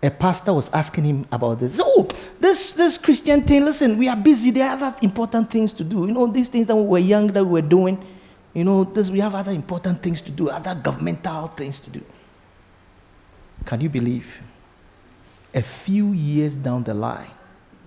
a 0.00 0.10
pastor 0.10 0.52
was 0.52 0.70
asking 0.72 1.04
him 1.04 1.26
about 1.32 1.58
this. 1.58 1.80
Oh, 1.82 2.06
this, 2.38 2.72
this 2.74 2.96
Christian 2.96 3.42
thing, 3.42 3.64
listen, 3.64 3.98
we 3.98 4.08
are 4.08 4.16
busy. 4.16 4.52
There 4.52 4.64
are 4.64 4.74
other 4.74 4.96
important 5.02 5.50
things 5.50 5.72
to 5.72 5.82
do. 5.82 6.06
You 6.06 6.12
know, 6.12 6.28
these 6.28 6.48
things 6.48 6.68
that 6.68 6.76
we 6.76 6.84
were 6.84 6.98
young 7.00 7.26
that 7.32 7.44
we 7.44 7.60
were 7.60 7.68
doing. 7.68 8.00
You 8.54 8.62
know, 8.62 8.84
this, 8.84 9.10
we 9.10 9.18
have 9.18 9.34
other 9.34 9.50
important 9.50 10.00
things 10.04 10.22
to 10.22 10.30
do, 10.30 10.50
other 10.50 10.76
governmental 10.76 11.48
things 11.48 11.80
to 11.80 11.90
do. 11.90 12.04
Can 13.66 13.80
you 13.80 13.88
believe? 13.88 14.40
A 15.52 15.62
few 15.62 16.12
years 16.12 16.54
down 16.54 16.84
the 16.84 16.94
line, 16.94 17.30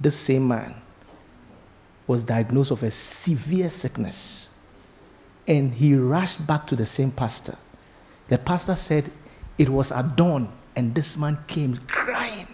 this 0.01 0.18
same 0.18 0.49
man 0.49 0.83
was 2.08 2.24
diagnosed 2.24 2.72
of 2.72 2.84
a 2.84 2.91
severe 2.91 3.70
sickness. 3.70 4.49
And 5.47 5.74
he 5.74 5.95
rushed 5.95 6.45
back 6.45 6.68
to 6.68 6.76
the 6.76 6.86
same 6.86 7.12
pastor. 7.12 7.58
The 8.30 8.38
pastor 8.38 8.76
said 8.76 9.12
it 9.58 9.70
was 9.70 9.91
at 9.91 10.16
dawn, 10.16 10.51
and 10.76 10.95
this 10.95 11.18
man 11.18 11.38
came 11.47 11.78
crying, 11.88 12.47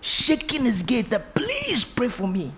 shaking 0.00 0.64
his 0.64 0.82
gate 0.82 1.10
that 1.10 1.34
please 1.34 1.84
pray 1.84 2.08
for 2.08 2.26
me. 2.28 2.52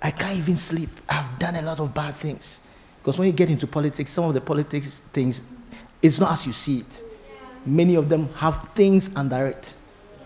I 0.00 0.10
can't 0.10 0.38
even 0.38 0.56
sleep. 0.56 0.90
I've 1.08 1.38
done 1.38 1.56
a 1.56 1.62
lot 1.62 1.80
of 1.80 1.94
bad 1.94 2.14
things. 2.14 2.60
Because 2.98 3.18
when 3.18 3.26
you 3.26 3.32
get 3.32 3.50
into 3.50 3.66
politics, 3.66 4.10
some 4.10 4.24
of 4.24 4.34
the 4.34 4.40
politics 4.40 5.00
things, 5.12 5.42
it's 6.00 6.18
not 6.18 6.32
as 6.32 6.46
you 6.46 6.52
see 6.52 6.80
it. 6.80 7.02
Many 7.64 7.94
of 7.94 8.08
them 8.08 8.28
have 8.34 8.68
things 8.74 9.10
under 9.14 9.46
it. 9.46 9.74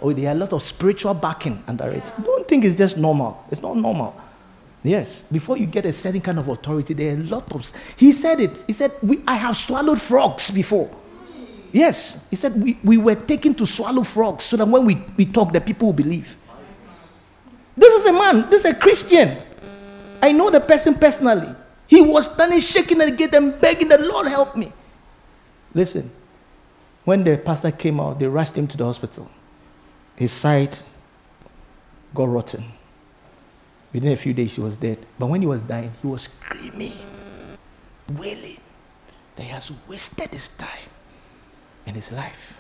Or 0.01 0.13
there 0.13 0.29
are 0.29 0.33
a 0.33 0.39
lot 0.39 0.53
of 0.53 0.63
spiritual 0.63 1.15
backing 1.15 1.63
under 1.67 1.89
it. 1.89 2.13
Don't 2.23 2.47
think 2.47 2.65
it's 2.65 2.75
just 2.75 2.97
normal. 2.97 3.45
It's 3.51 3.63
not 3.63 3.77
normal. 3.77 4.15
Yes, 4.87 5.23
before 5.33 5.59
you 5.59 5.67
get 5.67 5.85
a 5.85 5.93
certain 5.93 6.21
kind 6.21 6.39
of 6.39 6.47
authority, 6.47 6.95
there 6.95 7.13
are 7.13 7.19
a 7.19 7.25
lot 7.25 7.53
of. 7.53 7.73
He 7.97 8.13
said 8.13 8.39
it. 8.39 8.63
He 8.69 8.73
said, 8.73 8.93
we, 9.03 9.21
I 9.27 9.35
have 9.35 9.57
swallowed 9.57 10.01
frogs 10.01 10.49
before. 10.49 10.89
Yes, 11.73 12.19
he 12.31 12.37
said, 12.37 12.55
we, 12.63 12.79
we 12.85 12.97
were 12.97 13.17
taken 13.17 13.53
to 13.57 13.67
swallow 13.67 14.05
frogs 14.05 14.45
so 14.45 14.57
that 14.57 14.69
when 14.69 14.87
we, 14.87 15.03
we 15.17 15.27
talk, 15.27 15.53
the 15.53 15.61
people 15.61 15.87
will 15.89 15.93
believe. 15.93 16.37
This 17.77 17.93
is 18.01 18.07
a 18.07 18.13
man, 18.13 18.49
this 18.49 18.65
is 18.65 18.71
a 18.71 18.75
Christian. 18.75 19.37
I 20.23 20.31
know 20.31 20.51
the 20.51 20.61
person 20.61 20.95
personally. 20.95 21.53
He 21.89 22.01
was 22.01 22.33
standing 22.33 22.61
shaking 22.61 23.01
at 23.01 23.07
the 23.07 23.17
gate 23.17 23.35
and 23.35 23.61
begging 23.61 23.89
the 23.89 23.99
Lord 23.99 24.29
help 24.29 24.57
me. 24.57 24.73
Listen, 25.75 26.13
when 27.05 27.25
the 27.25 27.37
pastor 27.37 27.73
came 27.73 27.99
out, 28.01 28.21
they 28.21 28.29
rushed 28.29 28.57
him 28.57 28.69
to 28.69 28.77
the 28.77 28.85
hospital. 28.85 29.29
His 30.15 30.31
side 30.31 30.79
got 32.15 32.29
rotten. 32.29 32.65
Within 33.97 34.13
a 34.13 34.17
few 34.17 34.35
days, 34.35 34.55
he 34.55 34.61
was 34.61 34.77
dead. 34.77 34.99
But 35.19 35.25
when 35.25 35.41
he 35.41 35.47
was 35.47 35.63
dying, 35.63 35.91
he 36.03 36.07
was 36.07 36.29
screaming, 36.29 36.93
wailing 38.13 38.59
that 39.35 39.43
he 39.43 39.49
has 39.49 39.73
wasted 39.89 40.29
his 40.33 40.49
time 40.49 40.91
and 41.87 41.97
his 41.97 42.13
life. 42.13 42.59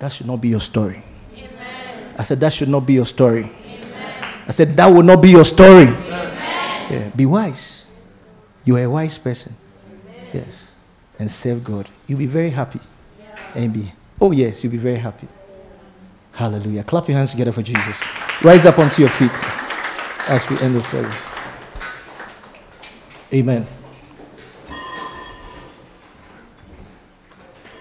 That 0.00 0.12
should 0.12 0.26
not 0.26 0.42
be 0.42 0.48
your 0.48 0.60
story. 0.60 1.02
Amen. 1.34 2.14
I 2.18 2.22
said, 2.24 2.40
That 2.40 2.52
should 2.52 2.68
not 2.68 2.84
be 2.84 2.92
your 2.92 3.06
story. 3.06 3.44
Amen. 3.64 4.24
I 4.46 4.50
said, 4.50 4.76
That 4.76 4.88
will 4.88 5.02
not 5.02 5.22
be 5.22 5.30
your 5.30 5.46
story. 5.46 5.84
Yeah. 5.86 7.10
Be 7.16 7.24
wise. 7.24 7.86
You 8.66 8.76
are 8.76 8.82
a 8.84 8.90
wise 8.90 9.16
person. 9.16 9.56
Yes. 10.30 10.72
And 11.18 11.30
serve 11.30 11.64
God. 11.64 11.88
You'll 12.06 12.18
be 12.18 12.26
very 12.26 12.50
happy. 12.50 12.80
Yeah. 13.18 13.38
And 13.54 13.72
be, 13.72 13.90
oh, 14.20 14.30
yes, 14.30 14.62
you'll 14.62 14.72
be 14.72 14.76
very 14.76 14.98
happy. 14.98 15.26
Hallelujah. 16.34 16.84
Clap 16.84 17.08
your 17.08 17.18
hands 17.18 17.30
together 17.30 17.52
for 17.52 17.62
Jesus. 17.62 18.00
Rise 18.42 18.64
up 18.66 18.78
onto 18.78 19.02
your 19.02 19.10
feet 19.10 19.30
as 20.28 20.48
we 20.48 20.58
end 20.60 20.74
the 20.74 20.82
service. 20.82 21.20
Amen. 23.32 23.66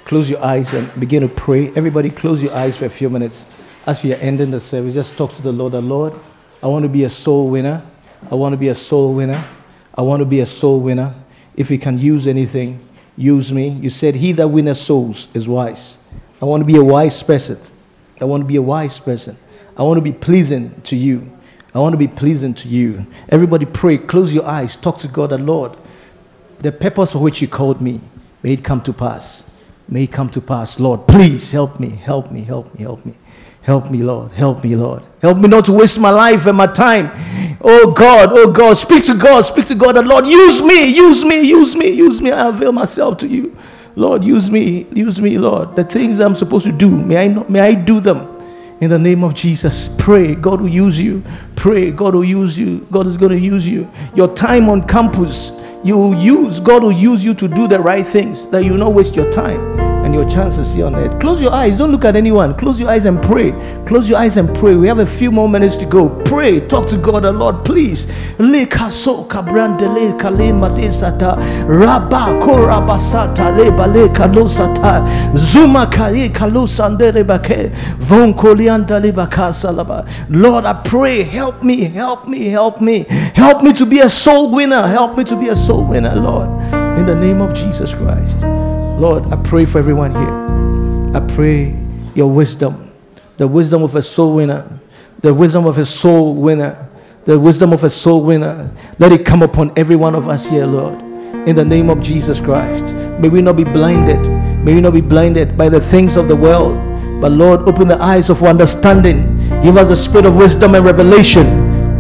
Close 0.06 0.30
your 0.30 0.44
eyes 0.44 0.74
and 0.74 0.92
begin 1.00 1.22
to 1.22 1.30
pray. 1.30 1.70
Everybody, 1.74 2.10
close 2.10 2.44
your 2.44 2.54
eyes 2.54 2.76
for 2.76 2.86
a 2.86 2.90
few 2.90 3.10
minutes 3.10 3.46
as 3.86 4.04
we 4.04 4.14
are 4.14 4.18
ending 4.18 4.52
the 4.52 4.60
service. 4.60 4.94
Just 4.94 5.16
talk 5.16 5.34
to 5.36 5.42
the 5.42 5.54
Lord. 5.54 5.72
The 5.72 5.82
Lord, 5.82 6.14
I 6.62 6.68
want 6.68 6.84
to 6.84 6.90
be 6.90 7.06
a 7.06 7.10
soul 7.10 7.50
winner. 7.50 7.82
I 8.30 8.36
want 8.36 8.54
to 8.54 8.58
be 8.58 8.68
a 8.68 8.76
soul 8.76 9.14
winner. 9.14 9.42
I 9.96 10.02
want 10.02 10.20
to 10.20 10.26
be 10.26 10.42
a 10.42 10.46
soul 10.46 10.82
winner. 10.82 11.16
If 11.56 11.72
you 11.72 11.80
can 11.80 11.98
use 11.98 12.28
anything, 12.28 12.86
use 13.16 13.54
me. 13.54 13.70
You 13.70 13.90
said, 13.90 14.16
He 14.16 14.34
that 14.34 14.48
winneth 14.48 14.78
souls 14.78 15.30
is 15.34 15.48
wise. 15.48 15.98
I 16.42 16.46
want 16.46 16.62
to 16.62 16.66
be 16.66 16.76
a 16.76 16.84
wise 16.84 17.24
person. 17.24 17.58
I 18.22 18.26
want 18.26 18.42
to 18.42 18.48
be 18.48 18.56
a 18.56 18.62
wise 18.62 19.00
person. 19.00 19.36
I 19.76 19.84
want 19.84 19.98
to 19.98 20.02
be 20.02 20.12
pleasing 20.12 20.80
to 20.84 20.96
you. 20.96 21.32
I 21.74 21.80
want 21.80 21.94
to 21.94 21.98
be 21.98 22.08
pleasing 22.08 22.54
to 22.56 22.68
you. 22.68 23.06
Everybody 23.30 23.66
pray, 23.66 23.98
close 23.98 24.34
your 24.34 24.46
eyes, 24.46 24.76
talk 24.76 25.00
to 25.00 25.08
God, 25.08 25.32
the 25.32 25.38
Lord. 25.38 25.72
The 26.60 26.72
purpose 26.72 27.14
for 27.14 27.20
which 27.20 27.42
you 27.42 27.48
called 27.48 27.82
me, 27.82 28.02
may 28.44 28.54
it 28.54 28.64
come 28.64 28.82
to 28.82 28.94
pass. 28.94 29.46
May 29.88 30.04
it 30.04 30.12
come 30.12 30.30
to 30.30 30.42
pass. 30.42 30.80
Lord, 30.80 31.08
please 31.08 31.52
help 31.52 31.80
me, 31.80 31.90
help 31.90 32.32
me, 32.32 32.42
help 32.42 32.74
me, 32.74 32.82
help 32.82 33.06
me. 33.06 33.16
Help 33.62 33.92
me, 33.92 34.02
Lord. 34.02 34.32
Help 34.32 34.64
me, 34.64 34.76
Lord. 34.76 35.04
Help 35.22 35.38
me 35.38 35.48
not 35.48 35.66
to 35.66 35.72
waste 35.72 36.00
my 36.00 36.10
life 36.10 36.48
and 36.48 36.58
my 36.58 36.66
time. 36.66 37.12
Oh 37.62 37.92
God, 37.92 38.30
oh 38.32 38.52
God, 38.52 38.76
speak 38.76 39.06
to 39.06 39.16
God, 39.16 39.44
speak 39.44 39.68
to 39.68 39.76
God. 39.76 39.96
The 39.96 40.02
Lord, 40.02 40.26
use 40.26 40.62
me, 40.64 40.94
use 40.94 41.24
me, 41.24 41.42
use 41.42 41.76
me, 41.76 41.90
use 41.90 42.22
me. 42.22 42.32
I 42.32 42.48
avail 42.48 42.72
myself 42.72 43.20
to 43.20 43.28
you. 43.28 43.56
Lord, 43.96 44.24
use 44.24 44.50
me, 44.50 44.88
use 44.94 45.20
me, 45.20 45.38
Lord. 45.38 45.76
The 45.76 45.84
things 45.84 46.20
I'm 46.20 46.36
supposed 46.36 46.66
to 46.66 46.72
do, 46.72 46.90
may 46.90 47.18
I, 47.18 47.28
not, 47.28 47.50
may 47.50 47.60
I 47.60 47.74
do 47.74 48.00
them 48.00 48.28
in 48.80 48.90
the 48.90 49.00
name 49.00 49.24
of 49.24 49.36
Jesus. 49.36 49.90
Pray, 49.98 50.36
God 50.36 50.62
will 50.62 50.70
use 50.70 51.00
you. 51.00 51.24
Pray, 51.56 51.92
God 51.92 52.16
will 52.16 52.24
use 52.24 52.58
you. 52.58 52.88
God 52.92 53.08
is 53.08 53.18
going 53.18 53.32
to 53.32 53.40
use 53.40 53.68
you. 53.68 53.90
Your 54.16 54.34
time 54.34 54.70
on 54.70 54.88
campus, 54.88 55.52
you 55.84 55.98
will 55.98 56.16
use, 56.16 56.60
God 56.60 56.84
will 56.84 56.92
use 56.92 57.24
you 57.26 57.34
to 57.34 57.48
do 57.48 57.68
the 57.68 57.80
right 57.80 58.06
things, 58.06 58.48
that 58.48 58.64
you 58.64 58.78
not 58.78 58.94
waste 58.94 59.16
your 59.16 59.32
time 59.32 59.81
and 60.12 60.20
your 60.20 60.30
chances 60.30 60.74
here 60.74 60.86
on 60.86 60.96
earth. 60.96 61.20
Close 61.22 61.42
your 61.42 61.54
eyes. 61.54 61.78
Don't 61.78 61.92
look 61.92 62.04
at 62.04 62.18
anyone. 62.18 62.54
Close 62.56 62.80
your 62.80 62.90
eyes 62.90 63.06
and 63.06 63.22
pray. 63.22 63.52
Close 63.86 64.10
your 64.10 64.20
eyes 64.20 64.36
and 64.36 64.54
pray. 64.58 64.76
We 64.76 64.88
have 64.88 65.00
a 65.00 65.06
few 65.06 65.32
more 65.32 65.48
minutes 65.48 65.78
to 65.78 65.86
go. 65.86 66.10
Pray. 66.24 66.60
Talk 66.60 66.88
to 66.88 66.98
God, 66.98 67.24
the 67.24 67.32
Lord, 67.32 67.64
please. 67.64 68.08
Lord, 80.30 80.66
I 80.66 80.82
pray. 80.84 81.24
Help 81.24 81.64
me. 81.64 81.84
Help 81.86 82.28
me. 82.28 82.46
Help 82.48 82.82
me. 82.82 83.06
Help 83.34 83.64
me 83.64 83.72
to 83.74 83.86
be 83.86 84.00
a 84.00 84.10
soul 84.10 84.52
winner. 84.52 84.86
Help 84.88 85.18
me 85.18 85.24
to 85.24 85.38
be 85.38 85.48
a 85.48 85.56
soul 85.56 85.86
winner, 85.86 86.16
Lord. 86.16 86.50
In 87.00 87.06
the 87.06 87.16
name 87.16 87.40
of 87.40 87.54
Jesus 87.54 87.94
Christ. 87.94 88.51
Lord, 89.02 89.34
I 89.34 89.36
pray 89.38 89.66
for 89.66 89.80
everyone 89.80 90.12
here. 90.12 91.18
I 91.18 91.28
pray 91.34 91.76
your 92.14 92.30
wisdom, 92.30 92.92
the 93.38 93.48
wisdom 93.48 93.82
of 93.82 93.96
a 93.96 94.02
soul 94.04 94.36
winner, 94.36 94.80
the 95.22 95.34
wisdom 95.34 95.66
of 95.66 95.80
a 95.80 95.86
soul 95.86 96.36
winner, 96.36 96.88
the 97.26 97.40
wisdom 97.40 97.74
of 97.74 97.84
a 97.84 97.90
soul 97.90 98.24
winner. 98.24 98.72
Let 99.00 99.12
it 99.12 99.26
come 99.26 99.42
upon 99.42 99.74
every 99.76 99.96
one 99.96 100.14
of 100.14 100.28
us 100.28 100.48
here, 100.48 100.68
Lord. 100.68 101.02
In 101.48 101.56
the 101.56 101.66
name 101.66 101.90
of 101.90 102.00
Jesus 102.00 102.40
Christ. 102.40 102.94
May 103.20 103.28
we 103.28 103.42
not 103.42 103.58
be 103.58 103.64
blinded. 103.64 104.20
May 104.64 104.76
we 104.76 104.82
not 104.82 104.94
be 104.94 105.02
blinded 105.02 105.58
by 105.58 105.68
the 105.68 105.82
things 105.82 106.16
of 106.16 106.28
the 106.28 106.36
world. 106.36 106.78
But 107.20 107.32
Lord, 107.32 107.62
open 107.62 107.88
the 107.88 108.00
eyes 108.00 108.30
of 108.30 108.44
understanding. 108.44 109.36
Give 109.64 109.78
us 109.78 109.90
a 109.90 109.96
spirit 109.96 110.28
of 110.28 110.36
wisdom 110.36 110.76
and 110.76 110.86
revelation 110.86 111.48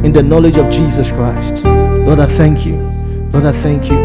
in 0.05 0.13
the 0.13 0.21
knowledge 0.21 0.57
of 0.57 0.71
Jesus 0.71 1.09
Christ. 1.09 1.65
Lord, 1.65 2.19
I 2.19 2.27
thank 2.27 2.63
you. 2.63 2.75
Lord, 3.33 3.45
I 3.45 3.53
thank 3.53 3.89
you. 3.89 3.97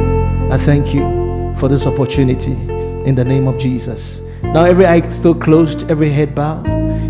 I 0.51 0.57
thank 0.57 0.95
you 0.95 1.55
for 1.59 1.69
this 1.69 1.87
opportunity 1.87 2.76
in 3.07 3.15
the 3.15 3.25
name 3.25 3.47
of 3.47 3.57
Jesus. 3.57 4.21
Now, 4.43 4.65
every 4.65 4.85
eye 4.85 5.09
still 5.09 5.35
closed, 5.35 5.91
every 5.91 6.11
head 6.11 6.35
bowed. 6.35 6.67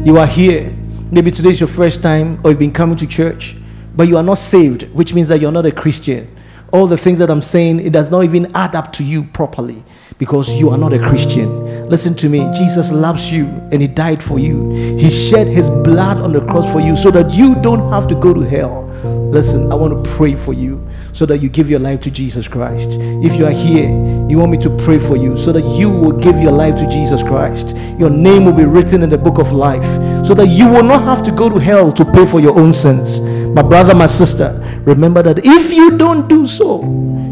You 0.07 0.19
are 0.19 0.27
here. 0.27 0.73
Maybe 1.11 1.31
today 1.31 1.51
is 1.51 1.59
your 1.59 1.69
first 1.69 2.03
time, 2.03 2.39
or 2.45 2.51
you've 2.51 2.59
been 2.59 2.73
coming 2.73 2.97
to 2.97 3.07
church, 3.07 3.57
but 3.97 4.07
you 4.07 4.17
are 4.17 4.23
not 4.23 4.35
saved, 4.35 4.85
which 4.93 5.15
means 5.15 5.27
that 5.29 5.41
you're 5.41 5.53
not 5.53 5.65
a 5.67 5.73
Christian. 5.73 6.31
All 6.73 6.87
the 6.87 6.99
things 6.99 7.19
that 7.19 7.31
I'm 7.31 7.41
saying, 7.41 7.81
it 7.81 7.93
does 7.93 8.11
not 8.11 8.25
even 8.25 8.55
add 8.55 8.75
up 8.75 8.93
to 8.95 9.05
you 9.05 9.25
properly 9.25 9.83
because 10.19 10.61
you 10.61 10.69
are 10.69 10.77
not 10.77 10.93
a 10.93 10.99
Christian. 10.99 11.89
Listen 11.89 12.15
to 12.17 12.29
me. 12.29 12.41
Jesus 12.53 12.93
loves 12.93 13.31
you 13.31 13.47
and 13.73 13.81
He 13.81 13.89
died 13.89 14.23
for 14.23 14.39
you. 14.39 14.71
He 14.99 15.09
shed 15.09 15.47
His 15.47 15.71
blood 15.71 16.19
on 16.19 16.33
the 16.33 16.41
cross 16.41 16.71
for 16.73 16.81
you 16.81 16.97
so 16.97 17.11
that 17.13 17.33
you 17.33 17.55
don't 17.57 17.91
have 17.91 18.07
to 18.09 18.15
go 18.17 18.35
to 18.35 18.41
hell. 18.41 18.85
Listen, 19.31 19.71
I 19.73 19.75
want 19.75 20.05
to 20.05 20.11
pray 20.11 20.35
for 20.35 20.53
you 20.53 20.87
so 21.17 21.25
that 21.25 21.39
you 21.39 21.49
give 21.49 21.71
your 21.71 21.81
life 21.81 22.01
to 22.03 22.11
Jesus 22.11 22.47
Christ. 22.47 22.99
If 23.01 23.37
you 23.37 23.47
are 23.47 23.51
here, 23.51 23.89
you 24.29 24.39
want 24.39 24.51
me 24.51 24.59
to 24.59 24.71
pray 24.85 24.99
for 24.99 25.17
you 25.17 25.39
so 25.39 25.51
that 25.51 25.63
you 25.79 25.89
will 25.89 26.13
give 26.13 26.39
your 26.39 26.53
life 26.53 26.77
to 26.77 26.87
Jesus 26.89 27.23
Christ. 27.23 27.75
Your 27.99 28.11
name 28.11 28.45
will 28.45 28.53
be 28.53 28.67
written 28.67 29.03
in 29.03 29.09
the 29.09 29.17
book 29.17 29.39
of 29.39 29.51
life 29.51 29.87
so 30.27 30.35
that 30.35 30.49
you 30.49 30.69
will 30.69 30.83
not 30.83 31.05
have 31.05 31.25
to 31.25 31.33
go 31.33 31.49
to 31.49 31.59
hell 31.59 31.91
to 31.93 32.05
pay 32.05 32.27
for 32.27 32.39
your 32.39 32.59
own 32.59 32.75
sins. 32.75 33.21
My 33.57 33.63
brother, 33.63 33.95
my 33.95 34.07
sister, 34.07 34.61
remember 34.85 35.23
that 35.23 35.41
if 35.43 35.73
you 35.73 35.97
don't 35.97 36.29
do 36.29 36.47
so, 36.47 36.83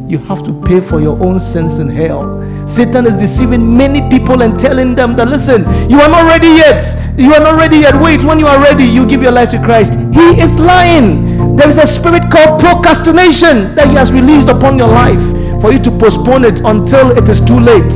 you 0.08 0.16
have 0.18 0.42
to 0.44 0.62
pay 0.62 0.80
for 0.80 1.00
your 1.02 1.22
own 1.22 1.38
sins 1.38 1.78
in 1.78 1.88
hell. 1.88 2.40
Satan 2.66 3.04
is 3.04 3.18
deceiving 3.18 3.76
many 3.76 4.00
people 4.08 4.42
and 4.42 4.58
telling 4.58 4.94
them 4.94 5.14
that, 5.16 5.28
listen, 5.28 5.62
you 5.90 6.00
are 6.00 6.08
not 6.08 6.26
ready 6.26 6.48
yet. 6.48 7.18
You 7.18 7.34
are 7.34 7.40
not 7.40 7.58
ready 7.58 7.78
yet. 7.78 8.00
Wait, 8.00 8.24
when 8.24 8.38
you 8.38 8.46
are 8.46 8.60
ready, 8.62 8.84
you 8.84 9.06
give 9.06 9.22
your 9.22 9.32
life 9.32 9.50
to 9.50 9.58
Christ. 9.62 9.92
He 10.14 10.40
is 10.40 10.58
lying. 10.58 11.43
There 11.56 11.68
is 11.68 11.78
a 11.78 11.86
spirit 11.86 12.30
called 12.30 12.60
procrastination 12.60 13.74
that 13.76 13.88
he 13.88 13.94
has 13.94 14.10
released 14.10 14.48
upon 14.48 14.76
your 14.76 14.88
life 14.88 15.22
for 15.60 15.72
you 15.72 15.78
to 15.80 15.90
postpone 15.90 16.44
it 16.44 16.60
until 16.60 17.16
it 17.16 17.28
is 17.28 17.40
too 17.40 17.58
late. 17.58 17.92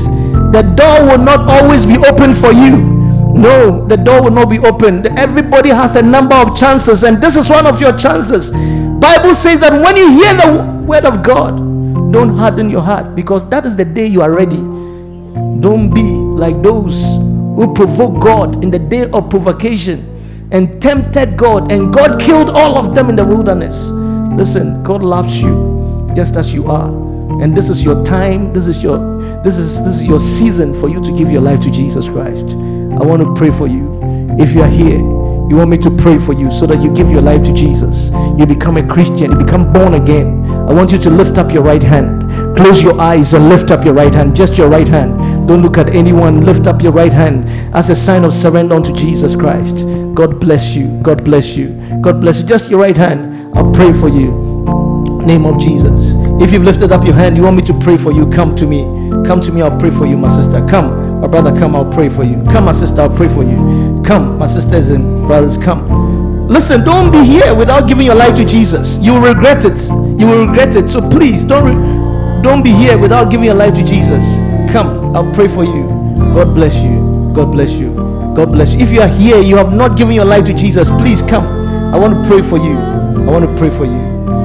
The 0.53 0.63
door 0.77 1.05
will 1.05 1.23
not 1.23 1.49
always 1.51 1.85
be 1.85 1.99
open 1.99 2.35
for 2.35 2.53
you. 2.53 2.79
No, 3.35 3.87
the 3.87 3.97
door 3.97 4.23
will 4.23 4.31
not 4.31 4.49
be 4.49 4.59
open. 4.61 5.07
Everybody 5.19 5.71
has 5.71 5.97
a 5.97 6.03
number 6.03 6.35
of 6.35 6.57
chances, 6.57 7.03
and 7.03 7.21
this 7.21 7.37
is 7.37 7.51
one 7.51 7.67
of 7.67 7.81
your 7.81 7.97
chances. 7.99 8.51
Bible 8.53 9.35
says 9.35 9.61
that 9.61 9.73
when 9.73 9.97
you 9.97 10.11
hear 10.11 10.35
the 10.35 10.85
word 10.87 11.05
of 11.05 11.23
God, 11.23 11.57
don't 12.13 12.37
harden 12.37 12.71
your 12.71 12.83
heart 12.83 13.15
because 13.15 13.49
that 13.51 13.67
is 13.67 13.77
the 13.77 13.85
day 13.85 14.07
you 14.07 14.23
are 14.23 14.33
ready. 14.33 14.57
Don't 15.61 15.93
be 15.93 16.03
like 16.03 16.63
those 16.63 17.17
who 17.55 17.75
provoke 17.75 18.23
God 18.23 18.63
in 18.65 18.71
the 18.71 18.79
day 18.79 19.11
of 19.11 19.29
provocation 19.29 20.18
and 20.51 20.81
tempted 20.81 21.37
God, 21.37 21.71
and 21.71 21.93
God 21.93 22.21
killed 22.21 22.51
all 22.51 22.79
of 22.79 22.95
them 22.95 23.09
in 23.09 23.17
the 23.17 23.25
wilderness. 23.25 23.87
Listen, 24.37 24.83
God 24.83 25.03
loves 25.03 25.41
you 25.41 26.13
just 26.15 26.37
as 26.37 26.53
you 26.53 26.71
are. 26.71 26.89
And 27.43 27.57
this 27.57 27.71
is 27.71 27.85
your 27.85 28.05
time, 28.05 28.53
this 28.53 28.67
is 28.67 28.83
your 28.83 28.99
this 29.43 29.59
is 29.59 29.83
this 29.85 29.95
is 30.01 30.05
your 30.05 30.21
season 30.21 30.75
for 30.75 30.89
you 30.89 31.01
to 31.01 31.13
give 31.17 31.31
your 31.31 31.43
life 31.43 31.61
to 31.61 31.71
Jesus 31.71 32.09
Christ. 32.09 32.47
I 32.55 33.05
want 33.05 33.23
to 33.23 33.35
pray 33.35 33.51
for 33.51 33.67
you. 33.67 33.99
If 34.39 34.55
you 34.55 34.63
are 34.63 34.69
here 34.69 35.19
you 35.49 35.57
want 35.57 35.71
me 35.71 35.79
to 35.79 35.91
pray 35.91 36.19
for 36.19 36.35
you 36.35 36.51
so 36.51 36.67
that 36.67 36.83
you 36.83 36.93
give 36.93 37.11
your 37.11 37.23
life 37.23 37.43
to 37.45 37.55
Jesus. 37.55 38.11
You 38.39 38.45
become 38.45 38.77
a 38.77 38.87
Christian. 38.87 39.31
You 39.31 39.39
become 39.39 39.73
born 39.73 39.95
again. 39.95 40.45
I 40.45 40.75
want 40.75 40.93
you 40.93 40.99
to 40.99 41.09
lift 41.09 41.39
up 41.39 41.51
your 41.51 41.63
right 41.63 41.83
hand. 41.83 42.55
Close 42.55 42.83
your 42.83 43.01
eyes 43.01 43.33
and 43.33 43.49
lift 43.49 43.71
up 43.71 43.83
your 43.83 43.95
right 43.95 44.15
hand. 44.15 44.37
Just 44.37 44.59
your 44.59 44.69
right 44.69 44.87
hand. 44.87 45.19
Don't 45.49 45.63
look 45.63 45.79
at 45.79 45.91
anyone. 45.91 46.47
Lift 46.47 46.69
up 46.69 46.83
your 46.83 46.93
right 46.93 47.13
hand 47.13 47.49
as 47.75 47.91
a 47.91 47.97
sign 47.97 48.25
of 48.25 48.35
surrender 48.35 48.77
unto 48.77 48.93
Jesus 48.95 49.37
Christ. 49.37 49.87
God 50.15 50.41
bless 50.41 50.77
you. 50.77 51.01
God 51.03 51.25
bless 51.25 51.57
you. 51.57 51.71
God 52.03 52.21
bless 52.21 52.41
you. 52.41 52.47
Just 52.47 52.71
your 52.71 52.81
right 52.81 52.97
hand. 52.99 53.57
I'll 53.59 53.73
pray 53.73 53.93
for 53.95 54.09
you. 54.11 54.47
Name 55.27 55.47
of 55.47 55.59
Jesus. 55.61 56.15
If 56.43 56.53
you've 56.53 56.65
lifted 56.65 56.93
up 56.93 57.05
your 57.05 57.15
hand, 57.15 57.37
you 57.37 57.45
want 57.45 57.57
me 57.57 57.63
to 57.65 57.75
pray 57.81 57.97
for 57.99 58.13
you, 58.13 58.29
come 58.31 58.57
to 58.57 58.67
me. 58.67 58.83
Come 59.27 59.41
to 59.43 59.53
me, 59.53 59.63
I'll 59.63 59.79
pray 59.79 59.91
for 59.91 60.07
you, 60.07 60.17
my 60.17 60.31
sister. 60.31 60.67
Come. 60.69 61.21
My 61.21 61.29
brother, 61.29 61.51
come, 61.59 61.77
I'll 61.77 61.91
pray 61.93 62.09
for 62.09 62.25
you. 62.25 62.43
Come, 62.51 62.67
my 62.67 62.73
sister, 62.73 63.03
I'll 63.03 63.17
pray 63.17 63.29
for 63.29 63.45
you. 63.45 64.03
Come, 64.07 64.39
my 64.39 64.47
sisters 64.47 64.89
and 64.91 65.27
brothers, 65.27 65.59
come. 65.59 66.49
Listen, 66.49 66.85
don't 66.85 67.13
be 67.13 67.25
here 67.25 67.55
without 67.55 67.89
giving 67.89 68.07
your 68.07 68.15
life 68.17 68.37
to 68.37 68.45
Jesus. 68.47 68.99
You 68.99 69.15
will 69.15 69.35
regret 69.35 69.65
it. 69.67 69.79
You 70.21 70.27
will 70.27 70.47
regret 70.49 70.77
it. 70.77 70.89
So 70.89 71.07
please 71.09 71.45
don't. 71.45 71.67
Re- 71.67 72.43
Don't 72.43 72.65
be 72.65 72.73
here 72.73 72.99
without 72.99 73.31
giving 73.31 73.47
your 73.47 73.55
life 73.57 73.75
to 73.75 73.85
Jesus. 73.85 74.25
Come, 74.73 74.98
I'll 75.15 75.33
pray 75.35 75.49
for 75.49 75.65
you. 75.65 75.85
God 76.35 76.55
bless 76.55 76.77
you. 76.83 77.33
God 77.35 77.53
bless 77.53 77.73
you. 77.73 77.95
God 78.35 78.53
bless 78.53 78.75
you. 78.75 78.81
If 78.81 78.93
you 78.93 79.01
are 79.01 79.09
here, 79.09 79.41
you 79.41 79.57
have 79.57 79.73
not 79.73 79.97
given 79.97 80.15
your 80.15 80.25
life 80.25 80.45
to 80.47 80.55
Jesus, 80.55 80.91
please 80.91 81.23
come. 81.23 81.45
I 81.95 81.99
want 81.99 82.15
to 82.15 82.29
pray 82.29 82.43
for 82.43 82.59
you. 82.59 82.77
I 82.77 83.31
want 83.31 83.45
to 83.49 83.57
pray 83.57 83.71
for 83.71 83.85
you 83.85 84.01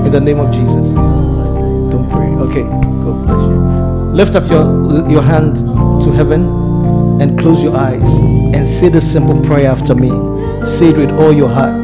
in 0.05 0.11
the 0.11 0.20
name 0.20 0.39
of 0.39 0.51
Jesus. 0.53 0.93
Don't 0.93 2.09
pray. 2.09 2.28
Okay. 2.47 2.64
God 2.64 3.26
bless 3.28 3.41
you. 3.41 4.14
Lift 4.14 4.36
up 4.36 4.49
your 4.49 5.09
your 5.09 5.22
hand 5.22 5.57
to 6.03 6.11
heaven 6.11 6.41
and 7.22 7.38
close 7.39 7.64
your 7.64 7.76
eyes 7.76 8.07
and 8.53 8.68
say 8.68 8.89
this 8.89 9.11
simple 9.11 9.41
prayer 9.43 9.68
after 9.70 9.95
me. 9.95 10.09
Say 10.66 10.89
it 10.89 10.97
with 10.97 11.11
all 11.11 11.34
your 11.34 11.49
heart. 11.49 11.80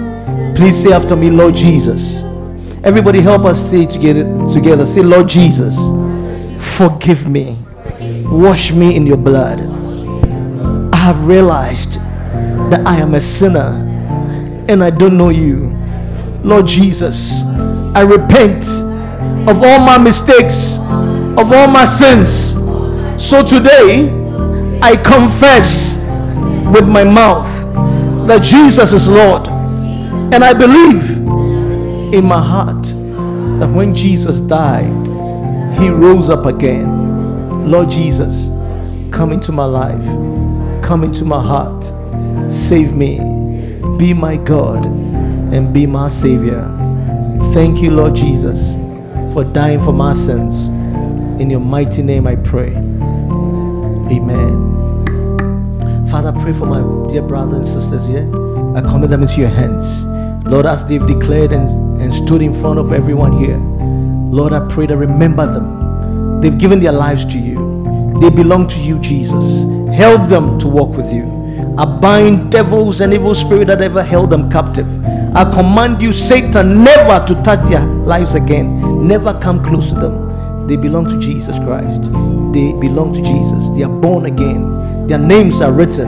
Please 0.55 0.81
say 0.81 0.91
after 0.91 1.15
me, 1.15 1.29
Lord 1.29 1.55
Jesus. 1.55 2.23
Everybody 2.83 3.19
help 3.19 3.45
us 3.45 3.69
say 3.69 3.85
together 3.85 4.23
together. 4.53 4.85
Say, 4.85 5.01
Lord 5.01 5.27
Jesus, 5.27 5.77
forgive 6.77 7.27
me. 7.27 7.57
Wash 8.31 8.71
me 8.71 8.95
in 8.95 9.07
your 9.07 9.17
blood. 9.17 9.59
I 10.93 10.97
have 10.97 11.27
realized 11.27 11.93
that 12.69 12.85
I 12.85 12.97
am 12.97 13.15
a 13.15 13.21
sinner 13.21 13.85
and 14.69 14.83
I 14.83 14.91
don't 14.91 15.17
know 15.17 15.29
you. 15.29 15.75
Lord 16.43 16.67
Jesus, 16.67 17.43
I 17.95 18.01
repent 18.01 18.65
of 19.49 19.63
all 19.63 19.79
my 19.79 19.97
mistakes, 19.97 20.77
of 20.77 21.51
all 21.51 21.67
my 21.67 21.85
sins. 21.85 22.53
So 23.21 23.43
today, 23.43 24.09
I 24.81 24.95
confess 24.95 25.97
with 26.73 26.87
my 26.87 27.03
mouth 27.03 27.47
that 28.27 28.43
Jesus 28.43 28.93
is 28.93 29.07
Lord. 29.09 29.47
And 30.31 30.43
I 30.43 30.53
believe 30.53 31.17
in 32.13 32.25
my 32.25 32.41
heart 32.41 32.83
that 33.59 33.69
when 33.69 33.95
Jesus 33.95 34.39
died, 34.39 34.93
he 35.79 35.89
rose 35.89 36.29
up 36.29 36.45
again. 36.45 36.98
Lord 37.69 37.91
Jesus, 37.91 38.49
come 39.11 39.31
into 39.31 39.51
my 39.51 39.65
life, 39.65 40.03
come 40.83 41.03
into 41.03 41.23
my 41.23 41.39
heart, 41.39 41.83
save 42.51 42.95
me, 42.95 43.19
be 43.99 44.11
my 44.11 44.37
God, 44.37 44.87
and 44.87 45.71
be 45.71 45.85
my 45.85 46.07
Savior. 46.07 46.63
Thank 47.53 47.79
you, 47.79 47.91
Lord 47.91 48.15
Jesus, 48.15 48.73
for 49.35 49.43
dying 49.43 49.79
for 49.81 49.93
my 49.93 50.13
sins. 50.13 50.69
In 51.39 51.51
your 51.51 51.59
mighty 51.59 52.01
name 52.01 52.25
I 52.25 52.37
pray. 52.37 52.69
Amen. 54.09 54.65
Father, 56.09 56.29
I 56.35 56.41
pray 56.41 56.53
for 56.53 56.65
my 56.65 56.81
dear 57.11 57.21
brothers 57.21 57.53
and 57.53 57.67
sisters 57.67 58.07
here. 58.07 58.27
I 58.75 58.81
commit 58.81 59.11
them 59.11 59.21
into 59.21 59.41
your 59.41 59.49
hands. 59.49 60.05
Lord, 60.47 60.65
as 60.65 60.87
they've 60.87 61.05
declared 61.05 61.51
and, 61.51 62.01
and 62.01 62.11
stood 62.11 62.41
in 62.41 62.59
front 62.59 62.79
of 62.79 62.91
everyone 62.93 63.37
here, 63.37 63.59
Lord, 64.35 64.53
I 64.53 64.67
pray 64.69 64.87
to 64.87 64.97
remember 64.97 65.45
them. 65.45 66.41
They've 66.41 66.57
given 66.57 66.79
their 66.79 66.93
lives 66.93 67.25
to 67.25 67.37
you. 67.37 67.48
They 68.19 68.29
belong 68.29 68.67
to 68.69 68.79
you, 68.79 68.99
Jesus. 68.99 69.63
Help 69.95 70.29
them 70.29 70.59
to 70.59 70.67
walk 70.67 70.95
with 70.97 71.13
you. 71.13 71.39
I 71.77 71.85
bind 71.85 72.51
devils 72.51 72.99
and 73.01 73.13
evil 73.13 73.33
spirit 73.33 73.67
that 73.67 73.81
ever 73.81 74.03
held 74.03 74.29
them 74.29 74.49
captive. 74.51 74.87
I 75.35 75.49
command 75.49 76.01
you, 76.01 76.11
Satan, 76.11 76.83
never 76.83 77.25
to 77.25 77.41
touch 77.43 77.69
their 77.69 77.85
lives 77.85 78.35
again. 78.35 79.07
Never 79.07 79.33
come 79.39 79.63
close 79.63 79.89
to 79.89 79.95
them. 79.95 80.67
They 80.67 80.75
belong 80.75 81.07
to 81.09 81.17
Jesus 81.17 81.57
Christ. 81.59 82.03
They 82.53 82.73
belong 82.73 83.13
to 83.13 83.21
Jesus. 83.21 83.69
They 83.69 83.83
are 83.83 83.89
born 84.01 84.25
again. 84.25 85.07
Their 85.07 85.19
names 85.19 85.61
are 85.61 85.71
written 85.71 86.07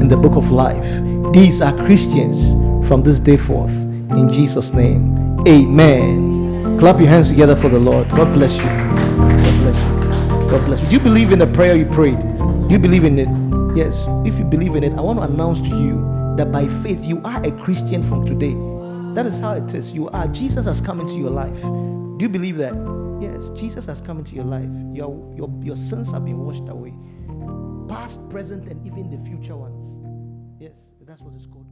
in 0.00 0.08
the 0.08 0.16
book 0.16 0.36
of 0.36 0.50
life. 0.50 1.02
These 1.32 1.62
are 1.62 1.72
Christians 1.86 2.52
from 2.88 3.02
this 3.02 3.20
day 3.20 3.36
forth. 3.36 3.72
In 4.10 4.28
Jesus' 4.30 4.72
name, 4.72 5.16
amen. 5.46 6.78
Clap 6.78 6.98
your 6.98 7.08
hands 7.08 7.30
together 7.30 7.56
for 7.56 7.68
the 7.68 7.78
Lord. 7.78 8.08
God 8.10 8.34
bless 8.34 8.56
you. 8.56 8.64
God 8.64 9.60
bless 9.60 9.76
you. 9.86 9.91
God 10.52 10.66
bless 10.66 10.82
you. 10.82 10.88
Do 10.88 10.96
you 10.96 11.00
believe 11.00 11.32
in 11.32 11.38
the 11.38 11.46
prayer 11.46 11.74
you 11.74 11.86
prayed? 11.86 12.18
Do 12.18 12.68
you 12.68 12.78
believe 12.78 13.04
in 13.04 13.18
it? 13.18 13.28
Yes. 13.74 14.04
If 14.26 14.38
you 14.38 14.44
believe 14.44 14.74
in 14.74 14.84
it, 14.84 14.92
I 14.92 15.00
want 15.00 15.18
to 15.18 15.22
announce 15.22 15.62
to 15.62 15.68
you 15.68 16.34
that 16.36 16.52
by 16.52 16.68
faith 16.82 17.02
you 17.02 17.22
are 17.24 17.42
a 17.42 17.50
Christian 17.52 18.02
from 18.02 18.26
today. 18.26 18.52
That 19.14 19.24
is 19.24 19.40
how 19.40 19.54
it 19.54 19.74
is. 19.74 19.92
You 19.92 20.10
are. 20.10 20.28
Jesus 20.28 20.66
has 20.66 20.82
come 20.82 21.00
into 21.00 21.14
your 21.14 21.30
life. 21.30 21.62
Do 21.62 22.18
you 22.20 22.28
believe 22.28 22.58
that? 22.58 22.74
Yes, 23.18 23.48
Jesus 23.58 23.86
has 23.86 24.02
come 24.02 24.18
into 24.18 24.34
your 24.34 24.44
life. 24.44 24.68
Your, 24.92 25.34
your, 25.34 25.50
your 25.62 25.76
sins 25.76 26.12
have 26.12 26.26
been 26.26 26.44
washed 26.44 26.68
away. 26.68 26.92
Past, 27.88 28.20
present, 28.28 28.68
and 28.68 28.86
even 28.86 29.08
the 29.08 29.24
future 29.24 29.56
ones. 29.56 29.86
Yes, 30.60 30.76
that's 31.06 31.22
what 31.22 31.32
it's 31.32 31.46
called. 31.46 31.71